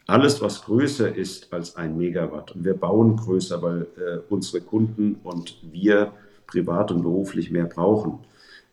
Alles, 0.09 0.41
was 0.43 0.65
größer 0.65 1.15
ist 1.15 1.53
als 1.53 1.77
ein 1.77 1.97
Megawatt, 1.97 2.55
und 2.55 2.65
wir 2.65 2.75
bauen 2.75 3.17
größer, 3.17 3.63
weil 3.63 3.83
äh, 3.97 4.19
unsere 4.29 4.61
Kunden 4.61 5.17
und 5.25 5.59
wir 5.73 6.13
privat 6.47 6.91
und 6.93 7.03
beruflich 7.03 7.51
mehr 7.51 7.67
brauchen, 7.67 8.19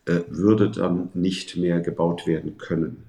äh, 0.05 0.21
würde 0.29 0.69
dann 0.69 1.09
nicht 1.13 1.55
mehr 1.57 1.79
gebaut 1.79 2.27
werden 2.27 2.57
können. 2.57 3.03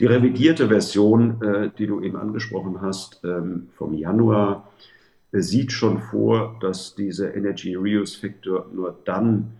Die 0.00 0.06
revidierte 0.06 0.68
Version, 0.68 1.42
äh, 1.42 1.70
die 1.78 1.86
du 1.86 2.00
eben 2.00 2.16
angesprochen 2.16 2.80
hast, 2.80 3.20
ähm, 3.24 3.68
vom 3.76 3.94
Januar, 3.94 4.68
äh, 4.68 4.93
sieht 5.42 5.72
schon 5.72 5.98
vor, 5.98 6.56
dass 6.60 6.94
dieser 6.94 7.34
Energy 7.34 7.74
Reuse 7.74 8.18
Factor 8.18 8.66
nur 8.72 8.98
dann 9.04 9.52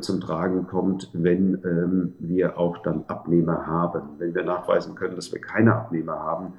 zum 0.00 0.20
Tragen 0.20 0.66
kommt, 0.66 1.08
wenn 1.14 1.54
ähm, 1.64 2.12
wir 2.18 2.58
auch 2.58 2.82
dann 2.82 3.04
Abnehmer 3.06 3.66
haben. 3.66 4.10
Wenn 4.18 4.34
wir 4.34 4.44
nachweisen 4.44 4.94
können, 4.94 5.16
dass 5.16 5.32
wir 5.32 5.40
keine 5.40 5.74
Abnehmer 5.74 6.18
haben, 6.18 6.52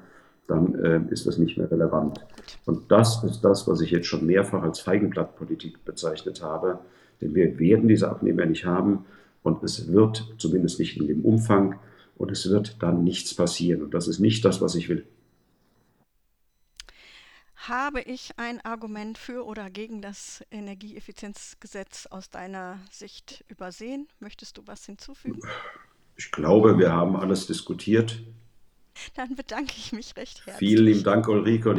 dann 0.48 0.74
äh, 0.74 1.00
ist 1.10 1.26
das 1.26 1.38
nicht 1.38 1.56
mehr 1.56 1.70
relevant. 1.70 2.24
Und 2.66 2.90
das 2.90 3.22
ist 3.24 3.42
das, 3.42 3.68
was 3.68 3.80
ich 3.80 3.90
jetzt 3.90 4.06
schon 4.06 4.26
mehrfach 4.26 4.62
als 4.62 4.80
Feigenblattpolitik 4.80 5.84
bezeichnet 5.84 6.42
habe. 6.42 6.80
Denn 7.20 7.34
wir 7.34 7.58
werden 7.58 7.88
diese 7.88 8.10
Abnehmer 8.10 8.46
nicht 8.46 8.64
haben 8.64 9.04
und 9.42 9.62
es 9.62 9.92
wird 9.92 10.34
zumindest 10.38 10.78
nicht 10.78 11.00
in 11.00 11.06
dem 11.06 11.24
Umfang 11.24 11.76
und 12.16 12.30
es 12.30 12.50
wird 12.50 12.82
dann 12.82 13.04
nichts 13.04 13.34
passieren. 13.34 13.82
Und 13.82 13.94
das 13.94 14.08
ist 14.08 14.18
nicht 14.18 14.44
das, 14.44 14.60
was 14.60 14.74
ich 14.74 14.88
will. 14.88 15.04
Habe 17.68 18.00
ich 18.00 18.32
ein 18.38 18.60
Argument 18.64 19.16
für 19.16 19.46
oder 19.46 19.70
gegen 19.70 20.02
das 20.02 20.44
Energieeffizienzgesetz 20.50 22.06
aus 22.06 22.28
deiner 22.28 22.80
Sicht 22.90 23.44
übersehen? 23.46 24.08
Möchtest 24.18 24.58
du 24.58 24.62
was 24.66 24.84
hinzufügen? 24.84 25.38
Ich 26.16 26.32
glaube, 26.32 26.76
wir 26.78 26.92
haben 26.92 27.14
alles 27.14 27.46
diskutiert. 27.46 28.20
Dann 29.14 29.36
bedanke 29.36 29.74
ich 29.76 29.92
mich 29.92 30.16
recht 30.16 30.44
herzlich. 30.44 30.70
Vielen 30.70 30.86
lieben 30.86 31.04
Dank, 31.04 31.28
Ulrike. 31.28 31.70